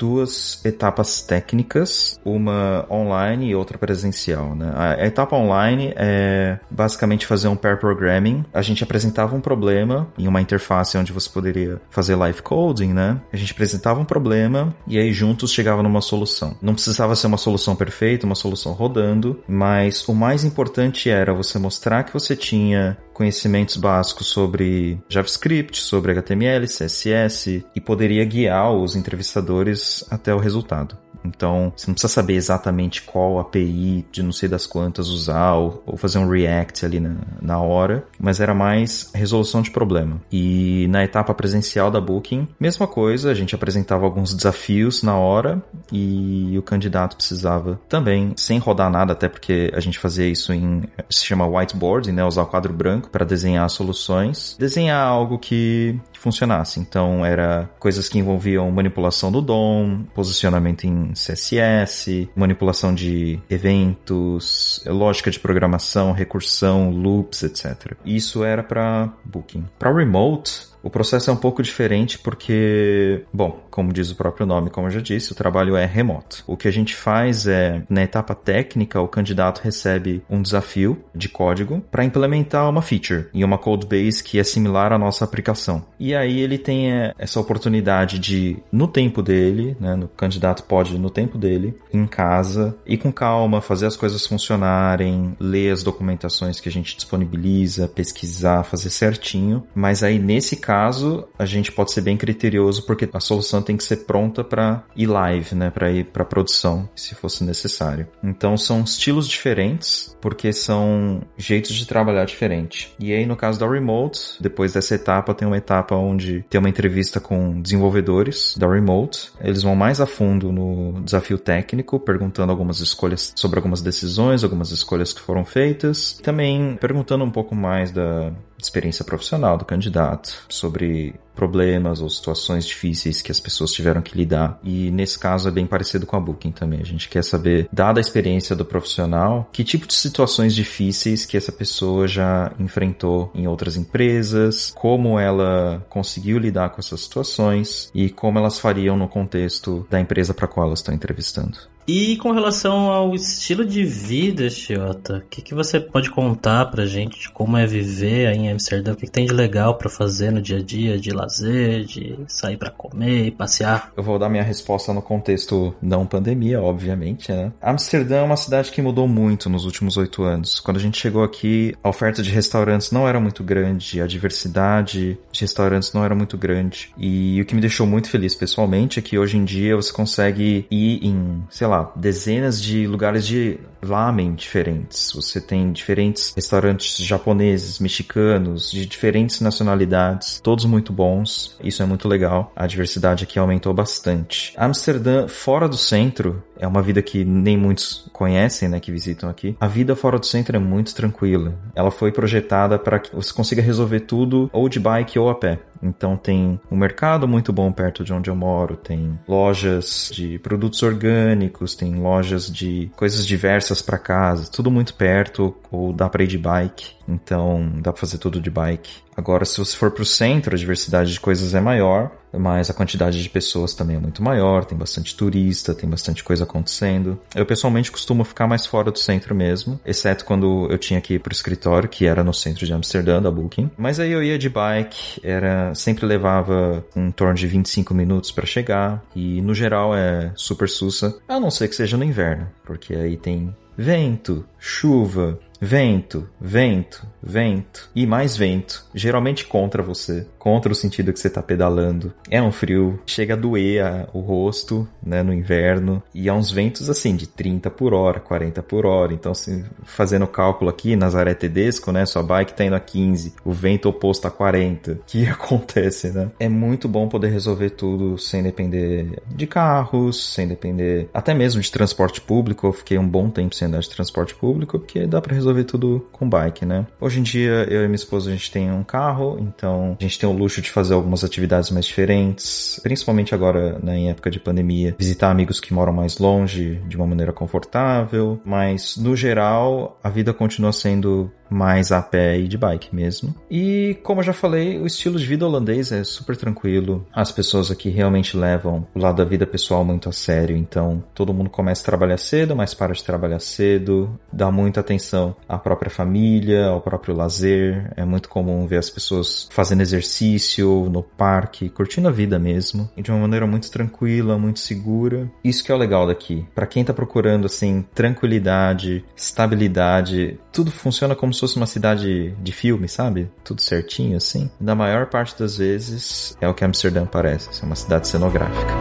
duas 0.03 0.59
etapas 0.65 1.21
técnicas, 1.21 2.19
uma 2.25 2.85
online 2.91 3.47
e 3.47 3.55
outra 3.55 3.77
presencial. 3.77 4.53
Né? 4.53 4.69
A 4.75 5.05
etapa 5.05 5.33
online 5.37 5.93
é 5.95 6.59
basicamente 6.69 7.25
fazer 7.25 7.47
um 7.47 7.55
pair 7.55 7.79
programming. 7.79 8.43
A 8.53 8.61
gente 8.61 8.83
apresentava 8.83 9.33
um 9.33 9.39
problema 9.39 10.05
em 10.17 10.27
uma 10.27 10.41
interface 10.41 10.97
onde 10.97 11.13
você 11.13 11.29
poderia 11.29 11.79
fazer 11.89 12.15
live 12.15 12.41
coding, 12.41 12.91
né? 12.91 13.21
A 13.31 13.37
gente 13.37 13.53
apresentava 13.53 14.01
um 14.01 14.03
problema 14.03 14.75
e 14.85 14.99
aí 14.99 15.13
juntos 15.13 15.53
chegava 15.53 15.81
numa 15.81 16.01
solução. 16.01 16.57
Não 16.61 16.73
precisava 16.73 17.15
ser 17.15 17.27
uma 17.27 17.37
solução 17.37 17.73
perfeita, 17.73 18.25
uma 18.25 18.35
solução 18.35 18.73
rodando, 18.73 19.39
mas 19.47 20.05
o 20.09 20.13
mais 20.13 20.43
importante 20.43 21.09
era 21.09 21.33
você 21.33 21.57
mostrar 21.57 22.03
que 22.03 22.11
você 22.11 22.35
tinha 22.35 22.97
conhecimentos 23.13 23.77
básicos 23.77 24.27
sobre 24.27 24.99
JavaScript, 25.07 25.81
sobre 25.81 26.11
HTML, 26.11 26.65
CSS 26.65 27.65
e 27.75 27.79
poderia 27.79 28.25
guiar 28.25 28.73
os 28.73 28.95
entrevistadores 28.95 30.03
até 30.09 30.33
o 30.33 30.39
resultado. 30.39 31.02
Então, 31.25 31.71
você 31.75 31.87
não 31.87 31.93
precisa 31.93 32.13
saber 32.13 32.35
exatamente 32.35 33.01
qual 33.01 33.39
API 33.39 34.05
de 34.11 34.23
não 34.23 34.31
sei 34.31 34.49
das 34.49 34.65
quantas 34.65 35.07
usar 35.09 35.53
ou, 35.53 35.83
ou 35.85 35.97
fazer 35.97 36.19
um 36.19 36.29
React 36.29 36.85
ali 36.85 36.99
na, 36.99 37.15
na 37.41 37.59
hora, 37.59 38.05
mas 38.19 38.39
era 38.39 38.53
mais 38.53 39.11
resolução 39.13 39.61
de 39.61 39.71
problema. 39.71 40.21
E 40.31 40.87
na 40.89 41.03
etapa 41.03 41.33
presencial 41.33 41.89
da 41.89 42.01
Booking, 42.01 42.47
mesma 42.59 42.87
coisa, 42.87 43.31
a 43.31 43.33
gente 43.33 43.55
apresentava 43.55 44.05
alguns 44.05 44.33
desafios 44.33 45.03
na 45.03 45.17
hora 45.17 45.61
e 45.91 46.55
o 46.57 46.61
candidato 46.61 47.15
precisava 47.15 47.79
também, 47.87 48.33
sem 48.35 48.57
rodar 48.59 48.89
nada, 48.89 49.13
até 49.13 49.27
porque 49.27 49.71
a 49.73 49.79
gente 49.79 49.99
fazia 49.99 50.27
isso 50.27 50.53
em 50.53 50.83
se 51.09 51.25
chama 51.25 51.45
whiteboarding, 51.45 52.11
né, 52.11 52.23
usar 52.23 52.43
o 52.43 52.47
quadro 52.47 52.73
branco 52.73 53.09
para 53.09 53.25
desenhar 53.25 53.69
soluções, 53.69 54.55
desenhar 54.59 55.05
algo 55.05 55.37
que 55.37 55.99
funcionasse. 56.19 56.79
Então, 56.79 57.25
era 57.25 57.69
coisas 57.79 58.07
que 58.07 58.17
envolviam 58.17 58.69
manipulação 58.71 59.31
do 59.31 59.41
DOM, 59.41 60.03
posicionamento 60.13 60.85
em 60.85 61.12
CSS, 61.13 62.29
manipulação 62.35 62.93
de 62.93 63.39
eventos, 63.49 64.83
lógica 64.85 65.31
de 65.31 65.39
programação, 65.39 66.11
recursão, 66.11 66.89
loops, 66.89 67.43
etc. 67.43 67.93
Isso 68.05 68.43
era 68.43 68.63
para 68.63 69.11
Booking. 69.23 69.65
Para 69.77 69.93
Remote, 69.93 70.72
o 70.83 70.89
processo 70.89 71.29
é 71.29 71.33
um 71.33 71.37
pouco 71.37 71.63
diferente 71.63 72.19
porque, 72.19 73.23
bom, 73.33 73.63
como 73.71 73.93
diz 73.93 74.11
o 74.11 74.15
próprio 74.15 74.45
nome, 74.45 74.69
como 74.69 74.87
eu 74.87 74.91
já 74.91 74.99
disse, 74.99 75.31
o 75.31 75.35
trabalho 75.35 75.77
é 75.77 75.85
remoto. 75.85 76.43
O 76.45 76.57
que 76.57 76.67
a 76.67 76.71
gente 76.71 76.93
faz 76.93 77.47
é, 77.47 77.81
na 77.89 78.03
etapa 78.03 78.35
técnica, 78.35 78.99
o 78.99 79.07
candidato 79.07 79.61
recebe 79.61 80.21
um 80.29 80.41
desafio 80.41 81.01
de 81.15 81.29
código 81.29 81.81
para 81.89 82.03
implementar 82.03 82.69
uma 82.69 82.81
feature 82.81 83.27
em 83.33 83.43
uma 83.43 83.57
code 83.57 83.87
base 83.87 84.21
que 84.23 84.37
é 84.37 84.43
similar 84.43 84.91
à 84.91 84.97
nossa 84.97 85.23
aplicação. 85.23 85.85
E 85.97 86.13
aí 86.13 86.41
ele 86.41 86.57
tem 86.57 86.91
é, 86.91 87.13
essa 87.17 87.39
oportunidade 87.39 88.19
de, 88.19 88.57
no 88.71 88.87
tempo 88.87 89.21
dele, 89.21 89.77
né, 89.79 89.95
o 89.95 90.07
candidato 90.09 90.63
pode, 90.63 90.97
no 90.97 91.09
tempo 91.09 91.37
dele, 91.37 91.77
em 91.93 92.05
casa, 92.05 92.75
ir 92.85 92.97
com 92.97 93.11
calma, 93.11 93.61
fazer 93.61 93.85
as 93.85 93.95
coisas 93.95 94.27
funcionarem, 94.27 95.35
ler 95.39 95.71
as 95.71 95.81
documentações 95.81 96.59
que 96.59 96.67
a 96.67 96.71
gente 96.71 96.95
disponibiliza, 96.95 97.87
pesquisar, 97.87 98.63
fazer 98.63 98.89
certinho. 98.89 99.63
Mas 99.73 100.03
aí, 100.03 100.19
nesse 100.19 100.57
caso, 100.57 100.72
caso, 100.73 101.27
a 101.37 101.45
gente 101.45 101.71
pode 101.71 101.91
ser 101.91 102.01
bem 102.01 102.17
criterioso 102.17 102.83
porque 102.87 103.07
a 103.13 103.19
solução 103.19 103.61
tem 103.61 103.77
que 103.77 103.83
ser 103.83 103.97
pronta 104.07 104.43
para 104.43 104.83
ir 104.95 105.05
live, 105.05 105.53
né, 105.53 105.69
para 105.69 105.91
ir 105.91 106.05
para 106.05 106.25
produção, 106.25 106.89
se 106.95 107.13
fosse 107.13 107.43
necessário. 107.43 108.07
Então 108.23 108.57
são 108.57 108.81
estilos 108.81 109.27
diferentes, 109.27 110.17
porque 110.19 110.51
são 110.51 111.21
jeitos 111.37 111.75
de 111.75 111.85
trabalhar 111.85 112.25
diferente. 112.25 112.91
E 112.99 113.13
aí 113.13 113.23
no 113.23 113.35
caso 113.35 113.59
da 113.59 113.69
Remote, 113.69 114.41
depois 114.41 114.73
dessa 114.73 114.95
etapa 114.95 115.35
tem 115.35 115.47
uma 115.47 115.57
etapa 115.57 115.95
onde 115.95 116.43
tem 116.49 116.57
uma 116.57 116.69
entrevista 116.69 117.19
com 117.19 117.61
desenvolvedores 117.61 118.55
da 118.57 118.67
Remote. 118.67 119.31
Eles 119.41 119.61
vão 119.61 119.75
mais 119.75 120.01
a 120.01 120.07
fundo 120.07 120.51
no 120.51 121.03
desafio 121.03 121.37
técnico, 121.37 121.99
perguntando 121.99 122.51
algumas 122.51 122.79
escolhas 122.79 123.31
sobre 123.35 123.59
algumas 123.59 123.83
decisões, 123.83 124.43
algumas 124.43 124.71
escolhas 124.71 125.13
que 125.13 125.21
foram 125.21 125.45
feitas, 125.45 126.19
também 126.23 126.75
perguntando 126.81 127.23
um 127.23 127.29
pouco 127.29 127.53
mais 127.53 127.91
da 127.91 128.33
experiência 128.65 129.05
profissional 129.05 129.57
do 129.57 129.65
candidato, 129.65 130.45
sobre 130.49 131.15
problemas 131.35 132.01
ou 132.01 132.09
situações 132.09 132.65
difíceis 132.65 133.21
que 133.21 133.31
as 133.31 133.39
pessoas 133.39 133.71
tiveram 133.71 134.01
que 134.01 134.15
lidar. 134.17 134.59
E 134.63 134.91
nesse 134.91 135.17
caso 135.17 135.47
é 135.47 135.51
bem 135.51 135.65
parecido 135.65 136.05
com 136.05 136.15
a 136.15 136.19
Booking 136.19 136.51
também. 136.51 136.79
A 136.79 136.85
gente 136.85 137.09
quer 137.09 137.23
saber, 137.23 137.67
dada 137.71 137.99
a 137.99 138.01
experiência 138.01 138.55
do 138.55 138.65
profissional, 138.65 139.49
que 139.51 139.63
tipo 139.63 139.87
de 139.87 139.93
situações 139.93 140.53
difíceis 140.53 141.25
que 141.25 141.37
essa 141.37 141.51
pessoa 141.51 142.07
já 142.07 142.51
enfrentou 142.59 143.31
em 143.33 143.47
outras 143.47 143.75
empresas, 143.75 144.71
como 144.75 145.19
ela 145.19 145.83
conseguiu 145.89 146.37
lidar 146.37 146.69
com 146.69 146.79
essas 146.79 147.01
situações 147.01 147.89
e 147.93 148.09
como 148.09 148.37
elas 148.37 148.59
fariam 148.59 148.95
no 148.95 149.07
contexto 149.07 149.85
da 149.89 149.99
empresa 149.99 150.33
para 150.33 150.47
qual 150.47 150.67
elas 150.67 150.79
estão 150.79 150.93
entrevistando. 150.93 151.57
E 151.87 152.15
com 152.17 152.31
relação 152.31 152.89
ao 152.89 153.13
estilo 153.13 153.65
de 153.65 153.83
vida, 153.83 154.49
Chiota, 154.49 155.17
o 155.17 155.29
que, 155.29 155.41
que 155.41 155.53
você 155.53 155.79
pode 155.79 156.09
contar 156.09 156.65
pra 156.67 156.85
gente 156.85 157.19
de 157.19 157.29
como 157.29 157.57
é 157.57 157.67
viver 157.67 158.27
aí 158.27 158.37
em 158.37 158.51
Amsterdã? 158.51 158.93
O 158.93 158.95
que, 158.95 159.05
que 159.05 159.11
tem 159.11 159.25
de 159.25 159.33
legal 159.33 159.75
para 159.75 159.89
fazer 159.89 160.31
no 160.31 160.41
dia 160.41 160.59
a 160.59 160.61
dia, 160.61 160.97
de 160.97 161.11
lazer, 161.11 161.83
de 161.83 162.17
sair 162.27 162.57
para 162.57 162.69
comer 162.69 163.27
e 163.27 163.31
passear? 163.31 163.91
Eu 163.97 164.03
vou 164.03 164.17
dar 164.17 164.29
minha 164.29 164.43
resposta 164.43 164.93
no 164.93 165.01
contexto 165.01 165.75
não 165.81 166.05
pandemia, 166.05 166.61
obviamente, 166.61 167.31
né? 167.31 167.51
Amsterdã 167.61 168.17
é 168.17 168.23
uma 168.23 168.37
cidade 168.37 168.71
que 168.71 168.81
mudou 168.81 169.07
muito 169.07 169.49
nos 169.49 169.65
últimos 169.65 169.97
oito 169.97 170.23
anos. 170.23 170.61
Quando 170.61 170.77
a 170.77 170.79
gente 170.79 170.99
chegou 170.99 171.23
aqui, 171.23 171.75
a 171.83 171.89
oferta 171.89 172.23
de 172.23 172.31
restaurantes 172.31 172.91
não 172.91 173.07
era 173.07 173.19
muito 173.19 173.43
grande, 173.43 174.01
a 174.01 174.07
diversidade 174.07 175.17
de 175.31 175.41
restaurantes 175.41 175.91
não 175.91 176.05
era 176.05 176.15
muito 176.15 176.37
grande. 176.37 176.93
E 176.97 177.41
o 177.41 177.45
que 177.45 177.55
me 177.55 177.61
deixou 177.61 177.85
muito 177.85 178.09
feliz 178.09 178.33
pessoalmente 178.35 178.99
é 178.99 179.01
que 179.01 179.17
hoje 179.17 179.37
em 179.37 179.43
dia 179.43 179.75
você 179.75 179.91
consegue 179.91 180.65
ir 180.71 181.05
em, 181.05 181.43
sei 181.49 181.67
lá, 181.67 181.72
lá, 181.73 181.91
dezenas 181.95 182.61
de 182.61 182.87
lugares 182.87 183.25
de 183.25 183.59
lamen 183.81 184.33
diferentes. 184.33 185.11
Você 185.13 185.41
tem 185.41 185.71
diferentes 185.71 186.33
restaurantes 186.35 186.97
japoneses, 186.97 187.79
mexicanos, 187.79 188.71
de 188.71 188.85
diferentes 188.85 189.41
nacionalidades, 189.41 190.39
todos 190.41 190.65
muito 190.65 190.93
bons. 190.93 191.57
Isso 191.63 191.83
é 191.83 191.85
muito 191.85 192.07
legal. 192.07 192.51
A 192.55 192.65
diversidade 192.65 193.23
aqui 193.23 193.37
aumentou 193.37 193.73
bastante. 193.73 194.53
Amsterdã, 194.57 195.27
fora 195.27 195.67
do 195.67 195.77
centro, 195.77 196.41
é 196.57 196.67
uma 196.67 196.81
vida 196.81 197.01
que 197.01 197.23
nem 197.23 197.57
muitos 197.57 198.07
conhecem, 198.11 198.69
né, 198.69 198.79
que 198.79 198.91
visitam 198.91 199.29
aqui. 199.29 199.55
A 199.59 199.67
vida 199.67 199.95
fora 199.95 200.19
do 200.19 200.25
centro 200.25 200.55
é 200.55 200.59
muito 200.59 200.93
tranquila. 200.93 201.53
Ela 201.75 201.91
foi 201.91 202.11
projetada 202.11 202.77
para 202.77 202.99
que 202.99 203.15
você 203.15 203.33
consiga 203.33 203.61
resolver 203.61 204.01
tudo 204.01 204.49
ou 204.53 204.69
de 204.69 204.79
bike 204.79 205.17
ou 205.17 205.29
a 205.29 205.35
pé. 205.35 205.59
Então 205.83 206.15
tem 206.15 206.59
um 206.71 206.77
mercado 206.77 207.27
muito 207.27 207.51
bom 207.51 207.71
perto 207.71 208.03
de 208.03 208.13
onde 208.13 208.29
eu 208.29 208.35
moro, 208.35 208.77
tem 208.77 209.19
lojas 209.27 210.09
de 210.13 210.39
produtos 210.39 210.81
orgânicos, 210.81 211.75
tem 211.75 211.95
lojas 211.95 212.49
de 212.49 212.89
coisas 212.95 213.27
diversas 213.27 213.81
para 213.81 213.97
casa, 213.97 214.49
tudo 214.49 214.71
muito 214.71 214.93
perto, 214.93 215.53
ou 215.69 215.91
dá 215.91 216.07
para 216.09 216.23
ir 216.23 216.27
de 216.27 216.37
bike. 216.37 216.91
Então 217.07 217.69
dá 217.81 217.91
para 217.91 217.99
fazer 217.99 218.17
tudo 218.17 218.39
de 218.39 218.49
bike. 218.49 219.03
Agora, 219.15 219.45
se 219.45 219.57
você 219.57 219.75
for 219.75 219.91
para 219.91 220.03
o 220.03 220.05
centro, 220.05 220.55
a 220.55 220.57
diversidade 220.57 221.13
de 221.13 221.19
coisas 221.19 221.53
é 221.53 221.61
maior, 221.61 222.11
mas 222.31 222.69
a 222.69 222.73
quantidade 222.73 223.21
de 223.21 223.29
pessoas 223.29 223.73
também 223.73 223.95
é 223.95 223.99
muito 223.99 224.23
maior, 224.23 224.65
tem 224.65 224.77
bastante 224.77 225.15
turista, 225.15 225.73
tem 225.73 225.89
bastante 225.89 226.23
coisa 226.23 226.43
acontecendo. 226.43 227.19
Eu 227.35 227.45
pessoalmente 227.45 227.91
costumo 227.91 228.23
ficar 228.23 228.47
mais 228.47 228.65
fora 228.65 228.91
do 228.91 228.97
centro 228.97 229.35
mesmo, 229.35 229.79
exceto 229.85 230.25
quando 230.25 230.67
eu 230.69 230.77
tinha 230.77 230.99
que 230.99 231.15
ir 231.15 231.19
pro 231.19 231.33
escritório, 231.33 231.87
que 231.87 232.05
era 232.05 232.23
no 232.23 232.33
centro 232.33 232.65
de 232.65 232.73
Amsterdã, 232.73 233.21
da 233.21 233.29
Booking. 233.29 233.69
Mas 233.77 233.99
aí 233.99 234.11
eu 234.11 234.23
ia 234.23 234.37
de 234.37 234.49
bike, 234.49 235.21
era 235.23 235.73
sempre 235.75 236.05
levava 236.05 236.83
em 236.95 237.11
torno 237.11 237.35
de 237.35 237.47
25 237.47 237.93
minutos 237.93 238.31
para 238.31 238.45
chegar, 238.45 239.03
e 239.15 239.41
no 239.41 239.53
geral 239.53 239.95
é 239.95 240.31
super 240.35 240.67
sussa, 240.67 241.15
a 241.27 241.39
não 241.39 241.51
ser 241.51 241.67
que 241.67 241.75
seja 241.75 241.97
no 241.97 242.03
inverno, 242.03 242.47
porque 242.65 242.95
aí 242.95 243.17
tem 243.17 243.55
vento, 243.77 244.45
chuva, 244.59 245.39
vento, 245.63 246.27
vento, 246.41 247.07
vento 247.21 247.89
e 247.95 248.05
mais 248.05 248.35
vento, 248.35 248.85
geralmente 248.93 249.45
contra 249.45 249.81
você, 249.81 250.27
contra 250.37 250.73
o 250.73 250.75
sentido 250.75 251.13
que 251.13 251.19
você 251.19 251.29
está 251.29 251.41
pedalando. 251.41 252.13
É 252.29 252.41
um 252.41 252.51
frio, 252.51 252.99
chega 253.05 253.33
a 253.33 253.37
doer 253.37 253.85
a, 253.85 254.09
o 254.13 254.19
rosto, 254.19 254.85
né, 255.01 255.23
no 255.23 255.33
inverno, 255.33 256.03
e 256.13 256.27
há 256.27 256.33
uns 256.33 256.51
ventos 256.51 256.89
assim 256.89 257.15
de 257.15 257.27
30 257.27 257.69
por 257.69 257.93
hora, 257.93 258.19
40 258.19 258.61
por 258.61 258.85
hora. 258.85 259.13
Então, 259.13 259.31
assim, 259.31 259.63
fazendo 259.85 260.27
cálculo 260.27 260.69
aqui, 260.69 260.97
Nazaré 260.97 261.33
Tedesco, 261.33 261.93
né, 261.93 262.05
sua 262.05 262.21
bike 262.21 262.53
tá 262.53 262.65
indo 262.65 262.75
a 262.75 262.79
15, 262.81 263.33
o 263.45 263.53
vento 263.53 263.87
oposto 263.87 264.27
a 264.27 264.31
40. 264.31 264.91
O 264.91 264.97
que 265.07 265.25
acontece, 265.27 266.11
né? 266.11 266.29
É 266.37 266.49
muito 266.49 266.89
bom 266.89 267.07
poder 267.07 267.29
resolver 267.29 267.69
tudo 267.69 268.17
sem 268.17 268.43
depender 268.43 269.21
de 269.33 269.47
carros, 269.47 270.33
sem 270.33 270.45
depender 270.45 271.09
até 271.13 271.33
mesmo 271.33 271.61
de 271.61 271.71
transporte 271.71 272.19
público. 272.19 272.67
Eu 272.67 272.73
fiquei 272.73 272.97
um 272.97 273.07
bom 273.07 273.29
tempo 273.29 273.55
sem 273.55 273.69
andar 273.69 273.79
de 273.79 273.89
transporte 273.89 274.35
público, 274.35 274.77
porque 274.77 275.07
dá 275.07 275.21
para 275.21 275.33
resolver 275.33 275.52
tudo 275.61 276.07
com 276.11 276.27
bike, 276.27 276.65
né? 276.65 276.87
Hoje 276.99 277.19
em 277.19 277.23
dia, 277.23 277.67
eu 277.69 277.83
e 277.83 277.87
minha 277.87 277.95
esposa, 277.95 278.29
a 278.29 278.33
gente 278.33 278.49
tem 278.49 278.71
um 278.71 278.83
carro, 278.83 279.37
então 279.39 279.97
a 279.99 280.03
gente 280.03 280.17
tem 280.17 280.27
o 280.29 280.33
luxo 280.33 280.61
de 280.61 280.71
fazer 280.71 280.93
algumas 280.93 281.23
atividades 281.23 281.69
mais 281.69 281.85
diferentes, 281.85 282.79
principalmente 282.81 283.35
agora, 283.35 283.77
né, 283.83 283.97
em 283.97 284.09
época 284.09 284.31
de 284.31 284.39
pandemia, 284.39 284.95
visitar 284.97 285.29
amigos 285.29 285.59
que 285.59 285.73
moram 285.73 285.91
mais 285.91 286.17
longe 286.17 286.81
de 286.87 286.95
uma 286.95 287.05
maneira 287.05 287.33
confortável, 287.33 288.41
mas 288.45 288.95
no 288.95 289.15
geral, 289.15 289.99
a 290.03 290.09
vida 290.09 290.33
continua 290.33 290.71
sendo 290.71 291.29
mais 291.53 291.91
a 291.91 292.01
pé 292.01 292.39
e 292.39 292.47
de 292.47 292.57
bike 292.57 292.93
mesmo. 292.93 293.33
E 293.49 293.97
como 294.03 294.19
eu 294.21 294.25
já 294.25 294.33
falei, 294.33 294.79
o 294.79 294.87
estilo 294.87 295.19
de 295.19 295.25
vida 295.25 295.45
holandês 295.45 295.91
é 295.91 296.03
super 296.03 296.35
tranquilo. 296.35 297.05
As 297.13 297.31
pessoas 297.31 297.69
aqui 297.71 297.89
realmente 297.89 298.35
levam 298.35 298.87
o 298.93 298.99
lado 298.99 299.17
da 299.17 299.23
vida 299.23 299.45
pessoal 299.45 299.85
muito 299.85 300.09
a 300.09 300.11
sério, 300.11 300.57
então 300.57 301.03
todo 301.13 301.33
mundo 301.33 301.49
começa 301.49 301.83
a 301.83 301.85
trabalhar 301.85 302.17
cedo, 302.17 302.55
mas 302.55 302.73
para 302.73 302.93
de 302.93 303.03
trabalhar 303.03 303.39
cedo, 303.39 304.19
dá 304.31 304.51
muita 304.51 304.79
atenção 304.79 305.35
à 305.47 305.57
própria 305.57 305.91
família, 305.91 306.67
ao 306.67 306.81
próprio 306.81 307.15
lazer. 307.15 307.91
É 307.95 308.03
muito 308.03 308.29
comum 308.29 308.65
ver 308.65 308.77
as 308.77 308.89
pessoas 308.89 309.47
fazendo 309.51 309.81
exercício 309.81 310.89
no 310.89 311.03
parque, 311.03 311.69
curtindo 311.69 312.07
a 312.07 312.11
vida 312.11 312.39
mesmo, 312.39 312.89
e 312.97 313.01
de 313.01 313.11
uma 313.11 313.19
maneira 313.19 313.45
muito 313.45 313.69
tranquila, 313.69 314.37
muito 314.37 314.59
segura. 314.59 315.29
Isso 315.43 315.63
que 315.63 315.71
é 315.71 315.75
o 315.75 315.77
legal 315.77 316.07
daqui. 316.07 316.45
Para 316.55 316.65
quem 316.65 316.83
tá 316.83 316.93
procurando 316.93 317.45
assim 317.45 317.85
tranquilidade, 317.93 319.03
estabilidade, 319.15 320.39
tudo 320.53 320.71
funciona 320.71 321.15
como 321.15 321.33
se 321.33 321.39
fosse 321.39 321.57
uma 321.57 321.65
cidade 321.65 322.31
de 322.41 322.51
filme, 322.51 322.87
sabe? 322.87 323.29
Tudo 323.43 323.61
certinho 323.61 324.15
assim. 324.15 324.49
Na 324.61 324.75
maior 324.75 325.07
parte 325.07 325.37
das 325.37 325.57
vezes 325.57 326.37
é 326.39 326.47
o 326.47 326.53
que 326.53 326.63
Amsterdã 326.63 327.05
parece, 327.05 327.61
é 327.61 327.65
uma 327.65 327.75
cidade 327.75 328.07
cenográfica. 328.07 328.73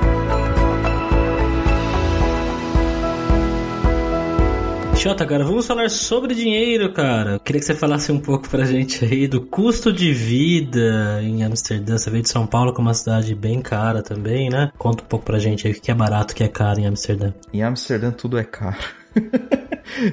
Xota, 4.95 5.27
cara, 5.27 5.43
vamos 5.43 5.67
falar 5.67 5.91
sobre 5.91 6.33
dinheiro, 6.33 6.93
cara. 6.93 7.41
Queria 7.41 7.59
que 7.59 7.67
você 7.67 7.75
falasse 7.75 8.13
um 8.13 8.21
pouco 8.21 8.49
pra 8.49 8.65
gente 8.65 9.05
aí 9.05 9.27
do 9.27 9.41
custo 9.41 9.93
de 9.93 10.13
vida 10.13 11.21
em 11.23 11.43
Amsterdã. 11.43 11.99
Você 11.99 12.09
veio 12.09 12.23
de 12.23 12.29
São 12.29 12.47
Paulo, 12.47 12.73
que 12.73 12.81
é 12.81 12.83
uma 12.83 12.95
cidade 12.95 13.35
bem 13.35 13.61
cara 13.61 14.01
também, 14.01 14.49
né? 14.49 14.71
Conta 14.79 15.03
um 15.03 15.07
pouco 15.07 15.25
pra 15.25 15.41
gente 15.41 15.67
aí 15.67 15.73
o 15.73 15.81
que 15.81 15.91
é 15.91 15.95
barato, 15.95 16.35
o 16.35 16.37
que 16.37 16.45
é 16.45 16.49
caro 16.49 16.79
em 16.79 16.87
Amsterdã. 16.87 17.33
Em 17.53 17.65
Amsterdã 17.65 18.13
tudo 18.13 18.39
é 18.39 18.45
caro. 18.45 18.79